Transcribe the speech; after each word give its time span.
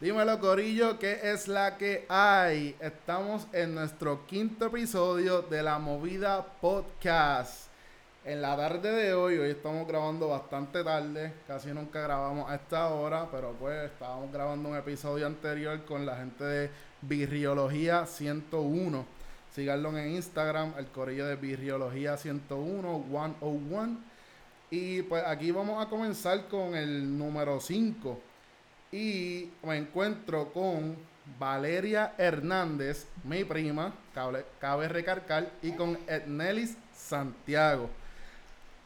Dímelo, 0.00 0.38
Corillo, 0.38 0.96
¿qué 0.96 1.18
es 1.24 1.48
la 1.48 1.76
que 1.76 2.06
hay? 2.08 2.76
Estamos 2.78 3.48
en 3.52 3.74
nuestro 3.74 4.24
quinto 4.26 4.66
episodio 4.66 5.42
de 5.42 5.60
la 5.60 5.80
Movida 5.80 6.46
Podcast. 6.60 7.66
En 8.24 8.40
la 8.40 8.56
tarde 8.56 8.92
de 8.92 9.12
hoy, 9.12 9.38
hoy 9.38 9.50
estamos 9.50 9.88
grabando 9.88 10.28
bastante 10.28 10.84
tarde, 10.84 11.34
casi 11.48 11.70
nunca 11.70 12.00
grabamos 12.00 12.48
a 12.48 12.54
esta 12.54 12.86
hora, 12.90 13.28
pero 13.28 13.56
pues 13.58 13.90
estábamos 13.90 14.32
grabando 14.32 14.68
un 14.68 14.76
episodio 14.76 15.26
anterior 15.26 15.84
con 15.84 16.06
la 16.06 16.14
gente 16.14 16.44
de 16.44 16.70
Virriología 17.02 18.06
101. 18.06 19.04
Síganlo 19.52 19.98
en 19.98 20.14
Instagram, 20.14 20.74
el 20.78 20.86
Corillo 20.86 21.26
de 21.26 21.34
Virriología 21.34 22.16
101, 22.16 23.04
101. 23.10 23.98
Y 24.70 25.02
pues 25.02 25.24
aquí 25.26 25.50
vamos 25.50 25.84
a 25.84 25.90
comenzar 25.90 26.46
con 26.46 26.76
el 26.76 27.18
número 27.18 27.58
5 27.58 28.27
y 28.90 29.50
me 29.62 29.76
encuentro 29.76 30.50
con 30.52 30.96
Valeria 31.38 32.14
Hernández, 32.16 33.06
mi 33.24 33.44
prima, 33.44 33.92
cabe, 34.14 34.46
cabe 34.60 34.88
recargar, 34.88 35.50
y 35.62 35.72
con 35.72 35.98
Ednelis 36.06 36.76
Santiago. 36.94 37.90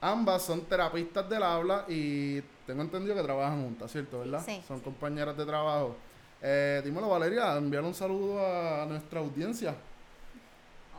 Ambas 0.00 0.42
son 0.42 0.62
terapistas 0.62 1.28
del 1.28 1.44
habla 1.44 1.84
y 1.88 2.41
tengo 2.66 2.82
entendido 2.82 3.14
que 3.14 3.22
trabajan 3.22 3.62
juntas, 3.62 3.92
¿cierto? 3.92 4.18
¿Verdad? 4.20 4.42
Sí. 4.44 4.60
Son 4.66 4.80
compañeras 4.80 5.36
de 5.36 5.46
trabajo. 5.46 5.94
Eh, 6.41 6.82
dímelo, 6.84 7.08
Valeria, 7.08 7.56
enviar 7.56 7.84
un 7.84 7.94
saludo 7.94 8.44
a 8.44 8.84
nuestra 8.86 9.20
audiencia. 9.20 9.77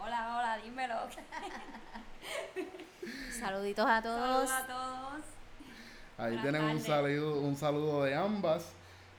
Hola, 0.02 0.38
hola, 0.38 0.58
dímelo. 0.64 0.96
Saluditos 3.38 3.86
a 3.86 4.02
todos. 4.02 4.50
Saludos 4.50 4.52
a 4.52 4.68
todos. 4.68 5.22
Ahí 6.18 6.38
Buenas 6.38 6.44
tienen 6.44 6.64
un 6.64 6.80
saludo, 6.80 7.42
un 7.42 7.58
saludo 7.58 8.06
de 8.06 8.16
ambas. 8.16 8.72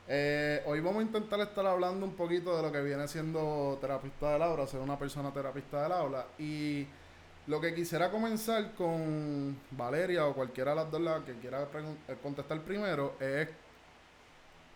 Eh, 0.06 0.62
hoy 0.66 0.80
vamos 0.80 1.00
a 1.00 1.02
intentar 1.06 1.40
estar 1.40 1.64
hablando 1.66 2.04
un 2.04 2.14
poquito 2.14 2.54
de 2.56 2.62
lo 2.62 2.70
que 2.70 2.82
viene 2.82 3.08
siendo 3.08 3.78
terapista 3.80 4.32
del 4.32 4.42
aula, 4.42 4.66
ser 4.66 4.80
una 4.80 4.98
persona 4.98 5.32
terapista 5.32 5.82
del 5.82 5.92
aula. 5.92 6.26
Y 6.38 6.87
lo 7.46 7.60
que 7.60 7.74
quisiera 7.74 8.10
comenzar 8.10 8.74
con 8.74 9.59
Valeria 9.70 10.26
o 10.26 10.34
cualquiera 10.34 10.73
de 10.73 10.76
las 10.76 10.90
dos 10.90 11.01
la 11.01 11.24
que 11.24 11.34
quiera 11.34 11.62
eh, 11.62 12.16
contestar 12.23 12.60
primero 12.60 13.14
es 13.18 13.48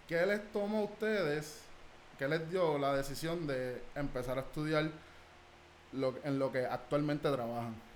¿qué 0.06 0.24
les 0.24 0.50
tomó 0.52 0.78
a 0.80 0.84
ustedes, 0.84 1.60
qué 2.18 2.26
les 2.26 2.50
dio 2.50 2.78
la 2.78 2.94
decisión 2.94 3.46
de 3.46 3.82
empezar 3.94 4.38
a 4.38 4.42
estudiar 4.42 4.90
lo, 5.92 6.14
en 6.24 6.38
lo 6.38 6.50
que 6.50 6.64
actualmente 6.64 7.30
trabajan? 7.30 7.87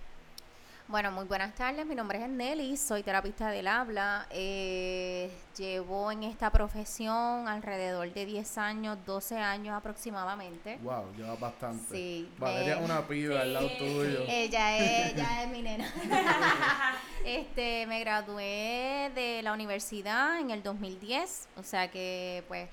Bueno, 0.88 1.10
muy 1.10 1.24
buenas 1.24 1.54
tardes. 1.54 1.86
Mi 1.86 1.94
nombre 1.94 2.22
es 2.22 2.28
Nelly, 2.28 2.76
soy 2.76 3.02
terapista 3.02 3.48
del 3.48 3.66
habla. 3.66 4.26
Eh, 4.30 5.30
llevo 5.56 6.12
en 6.12 6.22
esta 6.24 6.50
profesión 6.50 7.48
alrededor 7.48 8.12
de 8.12 8.26
10 8.26 8.58
años, 8.58 8.98
12 9.06 9.38
años 9.38 9.74
aproximadamente. 9.74 10.76
Wow, 10.82 11.14
lleva 11.16 11.36
bastante. 11.36 11.94
Sí, 11.94 12.28
Valeria 12.38 12.74
es 12.78 12.84
una 12.84 13.06
piba 13.08 13.40
al 13.40 13.54
lado 13.54 13.68
Sí. 13.68 13.76
tuyo. 13.78 14.24
Ella 14.28 14.76
es, 14.76 15.12
ella 15.14 15.42
es 15.44 15.48
mi 15.50 15.62
nena. 15.62 15.90
este, 17.24 17.86
me 17.86 18.00
gradué 18.00 19.12
de 19.14 19.40
la 19.42 19.54
universidad 19.54 20.40
en 20.40 20.50
el 20.50 20.62
2010, 20.62 21.48
o 21.56 21.62
sea 21.62 21.90
que 21.90 22.44
pues 22.48 22.68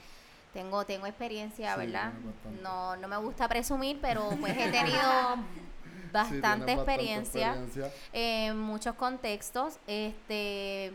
tengo 0.52 0.84
tengo 0.86 1.06
experiencia, 1.06 1.76
Sí, 1.76 1.80
¿verdad? 1.80 2.12
No 2.62 2.98
no 2.98 3.08
me 3.08 3.18
gusta 3.18 3.48
presumir, 3.48 4.00
pero 4.02 4.30
pues 4.42 4.58
he 4.58 4.70
tenido 4.72 5.36
Sí, 5.36 5.62
bastante 6.12 6.72
experiencia 6.74 7.54
experiencia. 7.54 7.92
en 8.14 8.58
muchos 8.60 8.96
contextos. 8.96 9.78
Este, 9.88 10.92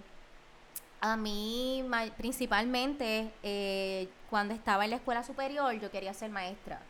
a 1.01 1.17
mí 1.17 1.85
principalmente 2.17 3.31
eh, 3.43 4.09
cuando 4.31 4.55
estaba 4.55 4.85
en 4.85 4.91
la 4.91 4.97
escuela 4.97 5.23
superior 5.23 5.73
yo 5.79 5.91
quería 5.91 6.15
ser 6.15 6.31
maestra 6.31 6.81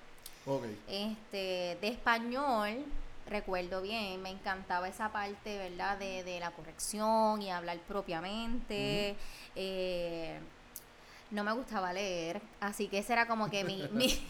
Ok. 0.47 0.64
este, 0.89 1.77
de 1.80 1.89
español, 1.89 2.84
recuerdo 3.28 3.83
bien, 3.83 4.22
me 4.22 4.30
encantaba 4.30 4.89
esa 4.89 5.11
parte, 5.11 5.58
¿verdad? 5.58 5.98
De, 5.98 6.23
de 6.23 6.39
la 6.39 6.51
corrección 6.52 7.42
y 7.42 7.51
hablar 7.51 7.79
propiamente. 7.89 9.17
Eh, 9.57 10.39
no 11.34 11.42
me 11.42 11.52
gustaba 11.52 11.92
leer, 11.92 12.40
así 12.61 12.89
que 12.89 12.98
esa 12.98 13.12
era 13.14 13.27
como 13.27 13.50
que 13.50 13.64
mi, 13.64 13.89
mi, 13.92 14.24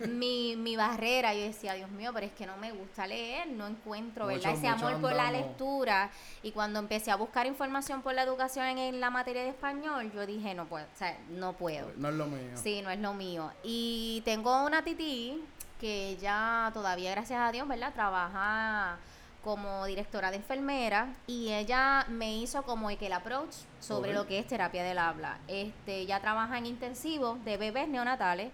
mi, 0.08 0.56
mi 0.56 0.76
barrera. 0.76 1.34
Yo 1.34 1.40
decía, 1.42 1.74
Dios 1.74 1.90
mío, 1.90 2.12
pero 2.14 2.26
es 2.26 2.32
que 2.32 2.46
no 2.46 2.56
me 2.56 2.72
gusta 2.72 3.06
leer, 3.06 3.48
no 3.48 3.66
encuentro, 3.66 4.26
¿verdad? 4.26 4.52
Ese 4.52 4.68
amor 4.68 5.00
por 5.00 5.12
la 5.12 5.30
lectura. 5.30 6.10
Y 6.42 6.52
cuando 6.52 6.78
empecé 6.78 7.10
a 7.10 7.16
buscar 7.16 7.46
información 7.46 8.00
por 8.00 8.14
la 8.14 8.22
educación 8.22 8.66
en, 8.66 8.78
en 8.78 9.00
la 9.00 9.10
materia 9.10 9.42
de 9.42 9.50
español, 9.50 10.10
yo 10.14 10.24
dije, 10.24 10.54
no 10.54 10.66
puedo, 10.66 10.86
o 10.86 10.96
sea, 10.96 11.18
no 11.30 11.54
puedo. 11.54 11.90
No 11.96 12.08
es 12.08 12.14
lo 12.14 12.26
mío. 12.26 12.50
Sí, 12.54 12.80
no 12.82 12.90
es 12.90 13.00
lo 13.00 13.12
mío. 13.12 13.52
Y 13.64 14.22
tengo 14.24 14.64
una 14.64 14.82
tití 14.82 15.42
que 15.80 16.10
ella 16.10 16.70
todavía, 16.72 17.10
gracias 17.10 17.40
a 17.40 17.50
Dios, 17.52 17.66
¿verdad? 17.66 17.92
Trabaja 17.92 18.98
como 19.46 19.86
directora 19.86 20.32
de 20.32 20.38
enfermera 20.38 21.14
y 21.28 21.52
ella 21.52 22.04
me 22.08 22.36
hizo 22.36 22.64
como 22.64 22.90
el 22.90 23.12
approach 23.12 23.54
sobre 23.78 24.12
lo 24.12 24.26
que 24.26 24.40
es 24.40 24.46
terapia 24.48 24.82
del 24.82 24.98
habla. 24.98 25.38
Este, 25.46 26.00
ella 26.00 26.18
trabaja 26.18 26.58
en 26.58 26.66
intensivo 26.66 27.38
de 27.44 27.56
bebés 27.56 27.86
neonatales 27.86 28.50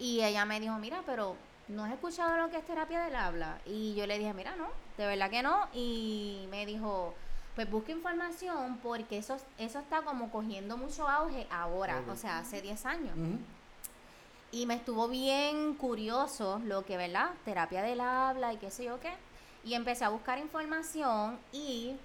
y 0.00 0.22
ella 0.24 0.44
me 0.44 0.58
dijo, 0.58 0.76
mira, 0.78 1.04
pero 1.06 1.36
¿no 1.68 1.84
has 1.84 1.92
escuchado 1.92 2.36
lo 2.36 2.50
que 2.50 2.56
es 2.56 2.66
terapia 2.66 3.04
del 3.04 3.14
habla? 3.14 3.60
Y 3.64 3.94
yo 3.94 4.08
le 4.08 4.18
dije, 4.18 4.34
mira, 4.34 4.56
no, 4.56 4.66
de 4.98 5.06
verdad 5.06 5.30
que 5.30 5.44
no. 5.44 5.68
Y 5.72 6.48
me 6.50 6.66
dijo, 6.66 7.14
pues 7.54 7.70
busca 7.70 7.92
información 7.92 8.80
porque 8.82 9.18
eso, 9.18 9.36
eso 9.56 9.78
está 9.78 10.02
como 10.02 10.32
cogiendo 10.32 10.76
mucho 10.76 11.08
auge 11.08 11.46
ahora, 11.48 12.02
o 12.10 12.16
sea, 12.16 12.40
hace 12.40 12.60
10 12.60 12.86
años. 12.86 13.14
Y 14.50 14.66
me 14.66 14.74
estuvo 14.74 15.06
bien 15.06 15.74
curioso 15.74 16.60
lo 16.64 16.84
que, 16.84 16.96
¿verdad? 16.96 17.30
Terapia 17.44 17.82
del 17.82 18.00
habla 18.00 18.52
y 18.52 18.56
qué 18.56 18.72
sé 18.72 18.82
yo 18.82 18.98
qué. 18.98 19.12
Y 19.64 19.74
empecé 19.74 20.04
a 20.04 20.10
buscar 20.10 20.38
información 20.38 21.38
y 21.52 21.96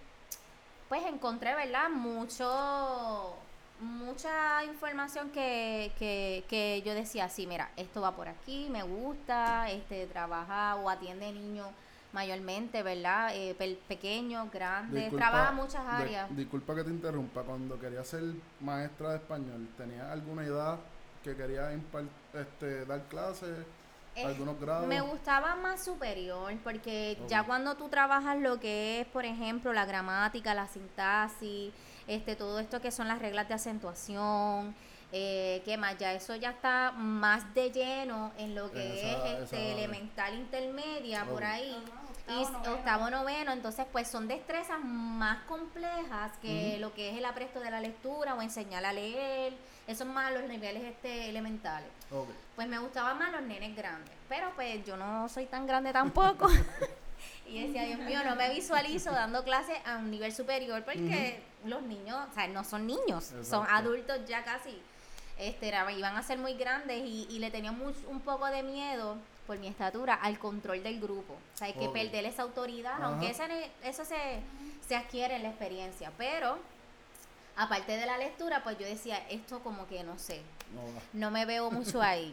pues 0.87 1.03
encontré, 1.05 1.53
¿verdad? 1.55 1.89
Mucho, 1.89 3.35
mucha 3.81 4.63
información 4.63 5.29
que, 5.31 5.91
que, 5.99 6.43
que 6.49 6.81
yo 6.85 6.93
decía, 6.93 7.29
sí, 7.29 7.45
mira, 7.47 7.69
esto 7.77 8.01
va 8.01 8.15
por 8.15 8.27
aquí, 8.27 8.67
me 8.71 8.83
gusta, 8.83 9.69
este 9.69 10.07
trabaja 10.07 10.75
o 10.77 10.89
atiende 10.89 11.31
niños 11.31 11.67
mayormente, 12.11 12.81
¿verdad? 12.81 13.35
Eh, 13.35 13.53
pe- 13.55 13.77
pequeños, 13.87 14.51
grandes, 14.51 15.03
Disculpa- 15.11 15.29
trabaja 15.29 15.51
muchas 15.51 15.85
de- 15.85 15.91
áreas. 15.91 16.35
disculpa 16.35 16.73
que 16.75 16.83
te 16.85 16.89
interrumpa. 16.89 17.43
Cuando 17.43 17.79
quería 17.79 18.03
ser 18.03 18.23
maestra 18.61 19.09
de 19.11 19.15
español, 19.17 19.67
¿tenías 19.77 20.09
alguna 20.09 20.43
edad 20.43 20.79
que 21.23 21.35
quería 21.35 21.71
este, 22.33 22.85
dar 22.85 23.03
clases? 23.09 23.57
Eh, 24.21 24.25
¿Algunos 24.25 24.59
grados? 24.59 24.87
Me 24.87 25.01
gustaba 25.01 25.55
más 25.55 25.83
superior 25.83 26.53
porque 26.63 27.17
ya 27.27 27.43
cuando 27.43 27.75
tú 27.75 27.89
trabajas 27.89 28.37
lo 28.37 28.59
que 28.59 29.01
es, 29.01 29.07
por 29.07 29.25
ejemplo, 29.25 29.73
la 29.73 29.85
gramática, 29.85 30.53
la 30.53 30.67
sintaxis, 30.67 31.73
este, 32.07 32.35
todo 32.35 32.59
esto 32.59 32.81
que 32.81 32.91
son 32.91 33.07
las 33.07 33.19
reglas 33.19 33.47
de 33.47 33.53
acentuación, 33.53 34.75
eh, 35.11 35.61
¿qué 35.65 35.77
más? 35.77 35.97
Ya 35.97 36.13
eso 36.13 36.35
ya 36.35 36.51
está 36.51 36.91
más 36.91 37.53
de 37.53 37.71
lleno 37.71 38.31
en 38.37 38.53
lo 38.55 38.71
que 38.71 38.85
En 38.85 38.91
esa- 38.93 39.27
es 39.27 39.39
este, 39.43 39.57
esa- 39.57 39.73
elemental 39.79 40.35
intermedia, 40.35 41.25
por 41.25 41.43
ahí. 41.43 41.75
Octavo, 42.37 42.57
noveno. 42.59 42.73
octavo 42.73 43.09
noveno, 43.09 43.51
entonces 43.51 43.85
pues 43.91 44.07
son 44.07 44.27
destrezas 44.27 44.79
más 44.83 45.43
complejas 45.43 46.31
que 46.41 46.77
lo 46.79 46.93
que 46.93 47.09
es 47.09 47.17
el 47.17 47.25
apresto 47.25 47.59
de 47.59 47.71
la 47.71 47.81
lectura 47.81 48.35
o 48.35 48.41
enseñar 48.41 48.85
a 48.85 48.93
leer, 48.93 49.53
esos 49.87 50.07
más 50.07 50.31
los 50.33 50.43
niveles 50.43 50.83
este, 50.83 51.29
elementales 51.29 51.89
pues 52.55 52.67
me 52.67 52.79
gustaban 52.79 53.17
más 53.17 53.31
los 53.31 53.41
nenes 53.43 53.75
grandes. 53.75 54.13
Pero 54.27 54.51
pues 54.55 54.83
yo 54.85 54.97
no 54.97 55.29
soy 55.29 55.45
tan 55.45 55.65
grande 55.67 55.93
tampoco. 55.93 56.47
y 57.47 57.65
decía, 57.65 57.83
Dios 57.83 57.99
mío, 57.99 58.19
no 58.25 58.35
me 58.35 58.49
visualizo 58.49 59.11
dando 59.11 59.43
clases 59.43 59.77
a 59.85 59.97
un 59.97 60.09
nivel 60.11 60.33
superior 60.33 60.83
porque 60.83 61.41
los 61.65 61.81
niños, 61.83 62.17
o 62.29 62.33
sea, 62.33 62.47
no 62.47 62.63
son 62.63 62.87
niños, 62.87 63.31
son 63.43 63.65
adultos 63.69 64.19
ya 64.27 64.43
casi. 64.43 64.81
Este, 65.37 65.69
era- 65.69 65.89
iban 65.91 66.17
a 66.17 66.23
ser 66.23 66.37
muy 66.37 66.53
grandes 66.55 66.97
y, 67.05 67.27
y 67.29 67.39
le 67.39 67.49
tenía 67.49 67.71
un 67.71 68.19
poco 68.21 68.45
de 68.47 68.61
miedo 68.63 69.17
por 69.49 69.57
mi 69.57 69.65
estatura 69.67 70.13
al 70.13 70.37
control 70.37 70.83
del 70.83 70.99
grupo. 71.01 71.33
O 71.33 71.57
sea, 71.57 71.65
hay 71.65 71.73
que 71.73 71.87
Ok. 71.87 71.93
perder 71.93 72.23
esa 72.25 72.43
autoridad, 72.43 72.93
Ajá. 72.93 73.05
aunque 73.07 73.33
ne- 73.47 73.71
eso 73.83 74.05
se, 74.05 74.41
se 74.87 74.95
adquiere 74.95 75.37
en 75.37 75.41
la 75.41 75.49
experiencia. 75.49 76.11
Pero, 76.19 76.59
aparte 77.55 77.97
de 77.97 78.05
la 78.05 78.19
lectura, 78.19 78.63
pues 78.63 78.77
yo 78.77 78.85
decía, 78.85 79.17
esto 79.27 79.59
como 79.61 79.87
que 79.87 80.03
no 80.03 80.19
sé, 80.19 80.43
no 81.13 81.31
me 81.31 81.45
veo 81.47 81.71
mucho 81.71 81.99
ahí. 81.99 82.31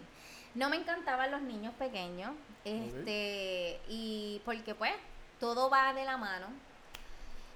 No 0.54 0.68
me 0.68 0.76
encantaban 0.76 1.30
los 1.30 1.40
niños 1.40 1.72
pequeños, 1.78 2.32
este, 2.66 3.80
y 3.88 4.42
porque 4.44 4.74
pues 4.74 4.92
todo 5.40 5.70
va 5.70 5.94
de 5.94 6.04
la 6.04 6.18
mano. 6.18 6.48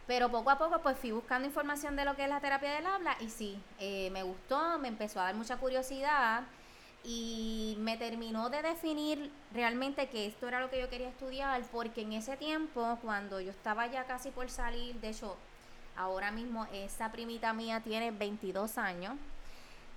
Pero 0.07 0.31
poco 0.31 0.49
a 0.49 0.57
poco 0.57 0.81
pues 0.81 0.97
fui 0.97 1.11
buscando 1.13 1.47
información 1.47 1.97
de 1.97 2.07
lo 2.07 2.17
que 2.17 2.23
es 2.25 2.31
la 2.31 2.41
terapia 2.41 2.73
del 2.73 2.87
habla 2.87 3.15
y 3.21 3.29
sí, 3.29 3.63
eh, 3.79 4.09
me 4.11 4.23
gustó, 4.23 4.79
me 4.79 4.89
empezó 4.89 5.21
a 5.21 5.25
dar 5.25 5.35
mucha 5.35 5.59
curiosidad 5.59 6.45
y 7.05 7.77
me 7.79 7.97
terminó 7.97 8.51
de 8.51 8.63
definir 8.63 9.33
realmente 9.53 10.09
que 10.09 10.27
esto 10.27 10.49
era 10.49 10.61
lo 10.61 10.71
que 10.71 10.81
yo 10.81 10.91
quería 10.91 11.09
estudiar 11.09 11.63
porque 11.73 12.03
en 12.03 12.13
ese 12.13 12.37
tiempo 12.37 12.99
cuando 13.03 13.41
yo 13.41 13.51
estaba 13.51 13.87
ya 13.87 14.05
casi 14.05 14.31
por 14.31 14.51
salir, 14.51 15.01
de 15.01 15.11
hecho 15.11 15.37
ahora 15.97 16.31
mismo 16.31 16.67
esa 16.73 17.11
primita 17.13 17.53
mía 17.53 17.81
tiene 17.81 18.11
22 18.11 18.79
años, 18.79 19.15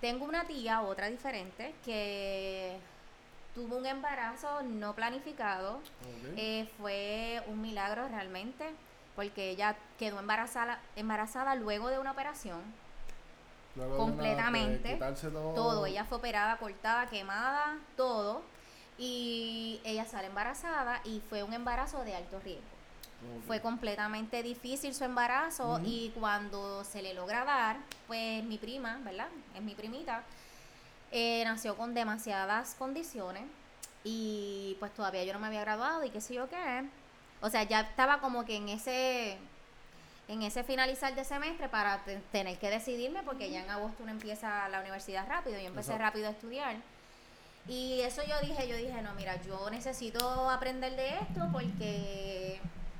tengo 0.03 0.25
una 0.25 0.43
tía, 0.43 0.81
otra 0.81 1.09
diferente, 1.09 1.73
que 1.85 2.77
tuvo 3.55 3.77
un 3.77 3.85
embarazo 3.85 4.61
no 4.63 4.93
planificado. 4.93 5.79
Eh, 6.35 6.67
fue 6.77 7.41
un 7.47 7.61
milagro 7.61 8.09
realmente, 8.09 8.65
porque 9.15 9.51
ella 9.51 9.77
quedó 9.97 10.19
embarazada, 10.19 10.81
embarazada 10.97 11.55
luego 11.55 11.87
de 11.87 11.99
una 11.99 12.11
operación. 12.11 12.59
Luego 13.75 13.95
una- 13.95 14.13
completamente, 14.13 14.95
todo. 15.31 15.53
Todo, 15.53 15.85
ella 15.85 16.05
fue 16.05 16.17
operada, 16.19 16.57
cortada, 16.57 17.07
quemada, 17.07 17.77
todo. 17.97 18.41
Y 18.97 19.81
ella 19.83 20.05
sale 20.05 20.27
embarazada 20.27 21.01
y 21.03 21.19
fue 21.29 21.41
un 21.43 21.53
embarazo 21.53 22.03
de 22.03 22.15
alto 22.15 22.39
riesgo. 22.39 22.63
Fue 23.47 23.61
completamente 23.61 24.43
difícil 24.43 24.93
su 24.93 25.05
embarazo 25.05 25.79
y 25.85 26.09
cuando 26.09 26.83
se 26.83 27.01
le 27.01 27.13
logra 27.13 27.45
dar, 27.45 27.77
pues 28.05 28.43
mi 28.43 28.57
prima, 28.57 28.99
¿verdad? 29.05 29.29
Es 29.55 29.61
mi 29.61 29.75
primita, 29.75 30.23
eh, 31.11 31.41
nació 31.45 31.77
con 31.77 31.93
demasiadas 31.93 32.75
condiciones 32.77 33.43
y 34.03 34.75
pues 34.79 34.93
todavía 34.93 35.23
yo 35.23 35.31
no 35.31 35.39
me 35.39 35.47
había 35.47 35.61
graduado 35.61 36.03
y 36.03 36.09
qué 36.09 36.19
sé 36.19 36.33
yo 36.33 36.49
qué. 36.49 36.83
O 37.41 37.49
sea, 37.49 37.63
ya 37.63 37.79
estaba 37.81 38.19
como 38.19 38.43
que 38.43 38.57
en 38.57 38.67
ese 38.67 39.37
en 40.33 40.43
ese 40.43 40.63
finalizar 40.63 41.15
de 41.15 41.23
semestre 41.23 41.69
para 41.69 42.03
te- 42.03 42.17
tener 42.31 42.57
que 42.57 42.69
decidirme 42.69 43.23
porque 43.23 43.49
ya 43.49 43.63
en 43.63 43.69
agosto 43.69 44.03
uno 44.03 44.11
empieza 44.11 44.67
la 44.69 44.81
universidad 44.81 45.27
rápido, 45.27 45.57
yo 45.59 45.67
empecé 45.67 45.91
Exacto. 45.91 46.03
rápido 46.03 46.27
a 46.27 46.31
estudiar. 46.31 46.75
Y 47.67 48.01
eso 48.01 48.21
yo 48.23 48.39
dije, 48.41 48.67
yo 48.67 48.75
dije, 48.75 49.01
no, 49.01 49.13
mira, 49.13 49.41
yo 49.43 49.69
necesito 49.69 50.49
aprender 50.49 50.95
de 50.97 51.09
esto 51.19 51.47
porque 51.53 52.59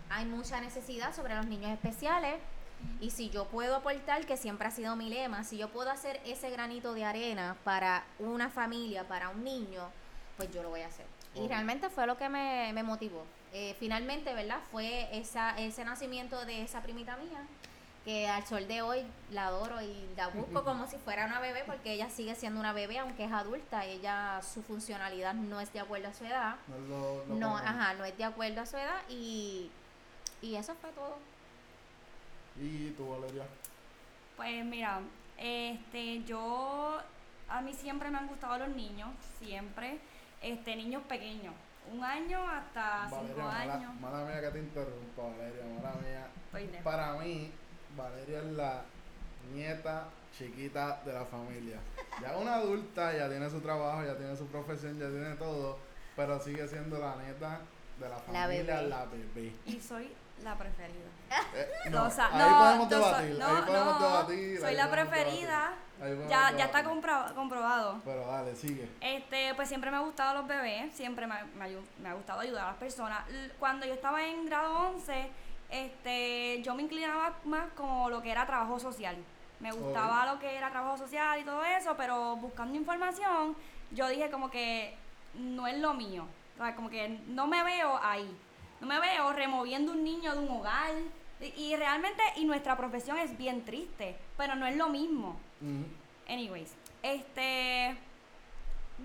hay 0.10 0.26
mucha 0.26 0.62
necesidad 0.62 1.14
sobre 1.14 1.36
los 1.36 1.46
niños 1.48 1.72
especiales. 1.72 2.36
Y 3.02 3.12
si 3.12 3.30
yo 3.30 3.46
puedo 3.46 3.76
aportar, 3.78 4.26
que 4.26 4.38
siempre 4.38 4.68
ha 4.68 4.72
sido 4.72 4.96
mi 4.96 5.10
lema, 5.10 5.44
si 5.44 5.58
yo 5.58 5.70
puedo 5.70 5.90
hacer 5.90 6.20
ese 6.26 6.50
granito 6.50 6.94
de 6.94 7.04
arena 7.06 7.56
para 7.64 8.04
una 8.20 8.50
familia, 8.50 9.06
para 9.08 9.30
un 9.30 9.44
niño, 9.44 9.90
pues 10.38 10.52
yo 10.52 10.62
lo 10.64 10.70
voy 10.70 10.82
a 10.82 10.88
hacer. 10.88 11.06
Y 11.36 11.48
realmente 11.48 11.90
fue 11.90 12.06
lo 12.08 12.18
que 12.18 12.30
me, 12.30 12.72
me 12.74 12.84
motivó. 12.84 13.24
Eh, 13.54 13.76
finalmente, 13.80 14.34
¿verdad? 14.34 14.60
Fue 14.72 15.08
esa, 15.18 15.52
ese 15.60 15.86
nacimiento 15.86 16.44
de 16.46 16.64
esa 16.64 16.82
primita 16.82 17.16
mía, 17.18 17.46
que 18.04 18.28
al 18.28 18.46
sol 18.48 18.68
de 18.68 18.82
hoy 18.82 19.06
la 19.32 19.46
adoro 19.48 19.80
y 19.82 20.08
la 20.18 20.28
busco 20.30 20.64
como 20.66 20.88
si 20.88 20.98
fuera 20.98 21.26
una 21.28 21.40
bebé, 21.40 21.64
porque 21.66 21.94
ella 21.94 22.10
sigue 22.10 22.34
siendo 22.36 22.60
una 22.60 22.74
bebé, 22.74 22.98
aunque 23.00 23.26
es 23.26 23.32
adulta. 23.32 23.86
Ella, 23.86 24.42
su 24.42 24.64
funcionalidad 24.64 25.34
no 25.36 25.60
es 25.62 25.72
de 25.72 25.80
acuerdo 25.82 26.08
a 26.10 26.14
su 26.14 26.26
edad. 26.26 26.56
No, 26.68 26.76
es 26.76 26.82
lo- 26.90 27.26
lo 27.28 27.36
No, 27.36 27.58
ajá, 27.58 27.94
no 27.94 28.06
es 28.06 28.18
de 28.18 28.24
acuerdo 28.24 28.62
a 28.62 28.66
su 28.66 28.76
edad 28.78 29.02
y, 29.08 29.70
y 30.42 30.56
eso 30.56 30.74
fue 30.76 30.90
todo. 30.92 31.18
¿Y 32.60 32.90
tú, 32.92 33.08
Valeria? 33.10 33.46
Pues 34.36 34.66
mira, 34.66 35.00
este, 35.38 36.24
yo, 36.24 37.00
a 37.50 37.62
mí 37.62 37.74
siempre 37.74 38.10
me 38.10 38.18
han 38.18 38.28
gustado 38.28 38.58
los 38.58 38.70
niños, 38.70 39.10
siempre, 39.40 40.00
este, 40.42 40.76
niños 40.76 41.04
pequeños, 41.04 41.54
un 41.92 42.04
año 42.04 42.40
hasta 42.50 43.08
Valeria, 43.10 43.34
cinco 43.36 43.42
mala, 43.48 43.74
años. 43.74 44.02
mala 44.02 44.26
mía 44.26 44.42
que 44.42 44.48
te 44.50 44.60
interrumpa, 44.60 45.22
Valeria, 45.24 45.64
mala 45.82 45.96
mía. 46.02 46.28
Lejos. 46.54 46.84
Para 46.84 47.14
mí, 47.14 47.52
Valeria 47.98 48.40
es 48.40 48.46
la 48.54 48.82
nieta 49.54 50.06
chiquita 50.38 51.02
de 51.06 51.14
la 51.14 51.26
familia. 51.26 51.78
Ya 52.22 52.38
una 52.38 52.56
adulta, 52.56 53.16
ya 53.16 53.30
tiene 53.30 53.50
su 53.50 53.60
trabajo, 53.62 54.04
ya 54.04 54.16
tiene 54.18 54.36
su 54.36 54.48
profesión, 54.48 54.98
ya 55.00 55.10
tiene 55.10 55.36
todo, 55.36 55.78
pero 56.16 56.40
sigue 56.40 56.68
siendo 56.68 57.00
la 57.00 57.16
nieta 57.18 57.60
de 58.00 58.10
la 58.10 58.18
familia, 58.18 58.48
bebé. 58.48 58.90
la 58.90 59.06
bebé. 59.06 59.54
Y 59.66 59.80
soy 59.80 60.12
la 60.42 60.56
preferida. 60.58 61.10
Eh, 61.56 61.68
No, 61.92 62.06
o 62.06 62.10
sea, 62.10 62.28
ahí 62.32 62.38
no, 62.50 62.58
podemos 62.60 62.90
debatir, 62.90 63.38
no, 63.40 63.46
ahí 63.46 63.62
podemos 63.66 64.00
no, 64.00 64.08
debatir. 64.08 64.60
Soy 64.60 64.76
la 64.76 64.90
preferida. 64.92 65.74
debatir, 66.00 66.28
Ya, 66.30 66.52
ya 66.58 66.66
está 66.66 66.84
compro- 66.84 67.34
comprobado. 67.34 68.02
Pero 68.04 68.26
dale, 68.28 68.56
sigue. 68.56 68.90
Este, 69.02 69.54
pues 69.56 69.68
siempre 69.68 69.92
me 69.92 69.98
ha 69.98 70.02
gustado 70.02 70.34
los 70.34 70.48
bebés, 70.48 70.94
siempre 70.94 71.28
me, 71.28 71.36
me, 71.56 72.10
ha 72.10 72.14
gustado 72.14 72.40
ayudar 72.42 72.64
a 72.66 72.68
las 72.72 72.78
personas. 72.78 73.24
Cuando 73.60 73.86
yo 73.86 73.94
estaba 73.94 74.24
en 74.26 74.46
grado 74.46 74.90
11, 74.96 75.30
este, 75.70 76.62
yo 76.62 76.76
me 76.76 76.84
inclinaba 76.84 77.34
más 77.46 77.72
como 77.76 78.10
lo 78.10 78.22
que 78.22 78.32
era 78.32 78.46
trabajo 78.46 78.80
social. 78.80 79.16
Me 79.60 79.72
gustaba 79.72 80.26
lo 80.26 80.40
que 80.40 80.56
era 80.58 80.70
trabajo 80.70 80.98
social 80.98 81.40
y 81.40 81.44
todo 81.46 81.64
eso, 81.64 81.96
pero 81.96 82.36
buscando 82.36 82.76
información, 82.76 83.56
yo 83.92 84.08
dije 84.10 84.30
como 84.30 84.52
que 84.52 84.98
no 85.36 85.68
es 85.68 85.78
lo 85.78 85.94
mío. 85.94 86.26
O 86.56 86.58
sea, 86.64 86.76
como 86.76 86.90
que 86.90 87.08
no 87.28 87.48
me 87.48 87.64
veo 87.64 87.98
ahí. 88.04 88.38
No 88.84 88.90
me 88.90 89.00
veo 89.00 89.32
removiendo 89.32 89.94
un 89.94 90.04
niño 90.04 90.34
de 90.34 90.40
un 90.40 90.50
hogar. 90.50 90.92
Y, 91.40 91.46
y 91.46 91.76
realmente, 91.78 92.22
y 92.36 92.44
nuestra 92.44 92.76
profesión 92.76 93.18
es 93.18 93.38
bien 93.38 93.64
triste, 93.64 94.18
pero 94.36 94.56
no 94.56 94.68
es 94.68 94.76
lo 94.76 94.90
mismo. 94.90 95.38
Anyways, 96.28 96.76
este 97.02 97.96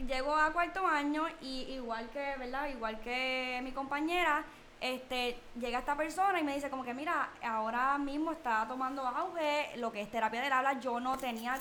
llego 0.09 0.35
a 0.35 0.53
cuarto 0.53 0.85
año 0.85 1.27
y 1.41 1.63
igual 1.71 2.11
que, 2.11 2.35
¿verdad? 2.39 2.69
Igual 2.69 2.99
que 3.01 3.61
mi 3.63 3.71
compañera, 3.71 4.45
este 4.81 5.39
llega 5.61 5.79
esta 5.79 5.97
persona 5.97 6.41
y 6.41 6.45
me 6.45 6.57
dice 6.57 6.71
como 6.71 6.83
que 6.83 6.93
mira, 6.93 7.31
ahora 7.41 7.99
mismo 7.99 8.33
está 8.33 8.67
tomando 8.67 9.07
auge 9.07 9.77
lo 9.77 9.93
que 9.93 10.01
es 10.01 10.11
terapia 10.11 10.43
del 10.43 10.53
habla, 10.53 10.81
yo 10.81 10.99
no 10.99 11.17
tenía 11.19 11.57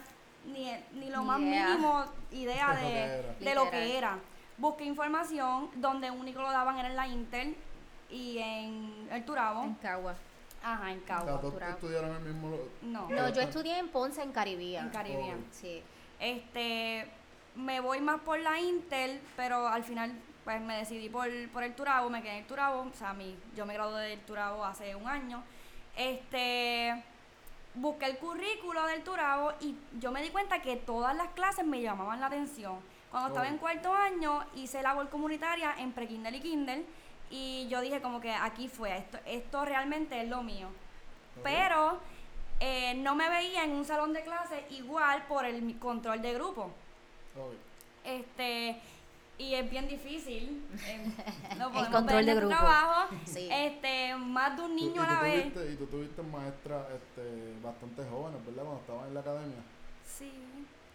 ni, 0.45 0.71
ni 0.93 1.11
lo 1.11 1.23
más 1.23 1.39
mínimo 1.39 2.03
idea 2.31 2.73
De 2.73 2.81
lo 2.81 2.89
que 2.89 3.45
de, 3.45 3.55
lo 3.55 3.69
que 3.69 3.97
era. 3.97 4.17
Busqué 4.57 4.85
información 4.85 5.69
donde 5.75 6.09
único 6.09 6.41
lo 6.41 6.51
daban 6.51 6.79
era 6.79 6.89
en 6.89 6.95
la 6.95 7.07
Inter 7.07 7.66
y 8.09 8.37
en 8.39 9.07
el 9.11 9.23
Turabo. 9.25 9.63
En 9.63 9.75
Cagua. 9.75 10.15
Ajá, 10.63 10.91
en 10.91 10.97
O 10.99 11.05
sea, 11.05 11.17
Cagua. 11.17 11.41
Turabo. 11.41 11.71
estudiaron 11.73 12.15
el 12.15 12.21
mismo. 12.21 12.49
lo- 12.49 12.69
No. 12.81 13.09
No, 13.09 13.29
yo 13.29 13.41
estudié 13.41 13.77
en 13.77 13.89
Ponce, 13.89 14.21
en 14.21 14.31
Caribbean. 14.31 14.85
En 14.87 14.91
Caribbean. 14.91 15.45
Sí. 15.51 15.81
Este, 16.19 17.07
me 17.55 17.79
voy 17.79 18.01
más 18.01 18.19
por 18.21 18.39
la 18.39 18.59
Intel, 18.59 19.21
pero 19.35 19.67
al 19.67 19.83
final 19.83 20.11
pues 20.43 20.61
me 20.61 20.77
decidí 20.77 21.09
por, 21.09 21.27
por 21.51 21.61
el 21.63 21.75
Turabo, 21.75 22.09
me 22.09 22.21
quedé 22.21 22.31
en 22.31 22.37
el 22.43 22.47
Turabo, 22.47 22.81
o 22.89 22.93
sea, 22.97 23.11
mi, 23.13 23.35
yo 23.55 23.65
me 23.65 23.73
gradué 23.73 24.01
del 24.09 24.19
Turabo 24.21 24.63
hace 24.63 24.95
un 24.95 25.05
año. 25.07 25.43
Este, 25.97 27.03
busqué 27.75 28.05
el 28.05 28.17
currículo 28.17 28.85
del 28.85 29.03
Turabo 29.03 29.51
y 29.59 29.75
yo 29.99 30.11
me 30.11 30.21
di 30.21 30.29
cuenta 30.29 30.61
que 30.61 30.77
todas 30.77 31.15
las 31.17 31.27
clases 31.29 31.65
me 31.65 31.81
llamaban 31.81 32.21
la 32.21 32.27
atención. 32.27 32.79
Cuando 33.11 33.29
estaba 33.29 33.47
Oh. 33.47 33.51
en 33.51 33.57
cuarto 33.57 33.93
año 33.93 34.45
hice 34.55 34.81
labor 34.81 35.09
comunitaria 35.09 35.75
en 35.79 35.91
pre-Kindle 35.91 36.37
y 36.37 36.41
Kindle 36.41 36.85
y 37.29 37.67
yo 37.69 37.81
dije 37.81 38.01
como 38.01 38.19
que 38.21 38.31
aquí 38.31 38.67
fue, 38.67 38.97
esto, 38.97 39.17
esto 39.25 39.65
realmente 39.65 40.21
es 40.21 40.27
lo 40.29 40.43
mío. 40.43 40.67
Pero 41.43 41.99
eh, 42.59 42.95
no 42.95 43.15
me 43.15 43.29
veía 43.29 43.63
en 43.63 43.71
un 43.71 43.85
salón 43.85 44.13
de 44.13 44.23
clase 44.23 44.65
igual 44.71 45.23
por 45.27 45.45
el 45.45 45.77
control 45.79 46.21
de 46.21 46.33
grupo. 46.33 46.71
Este, 48.03 48.79
y 49.37 49.53
es 49.53 49.69
bien 49.69 49.87
difícil. 49.87 50.65
eh, 50.87 51.11
no 51.57 51.69
podemos 51.71 51.89
control 51.89 52.25
de 52.25 52.35
grupo. 52.35 52.55
trabajo. 52.55 53.15
Sí. 53.25 53.47
Este, 53.51 54.15
más 54.15 54.55
de 54.57 54.63
un 54.63 54.75
niño 54.75 55.01
y 55.01 55.05
a 55.05 55.07
la 55.13 55.21
vez. 55.21 55.53
tuviste- 55.53 55.73
y 55.73 55.75
tú 55.75 55.85
tuviste 55.87 56.21
maestras 56.23 56.85
este, 56.91 57.53
bastante 57.61 58.03
jóvenes, 58.09 58.43
¿verdad? 58.45 58.63
Cuando 58.63 58.81
estaban 58.81 59.07
en 59.09 59.13
la 59.13 59.19
academia. 59.19 59.57
Sí, 60.05 60.31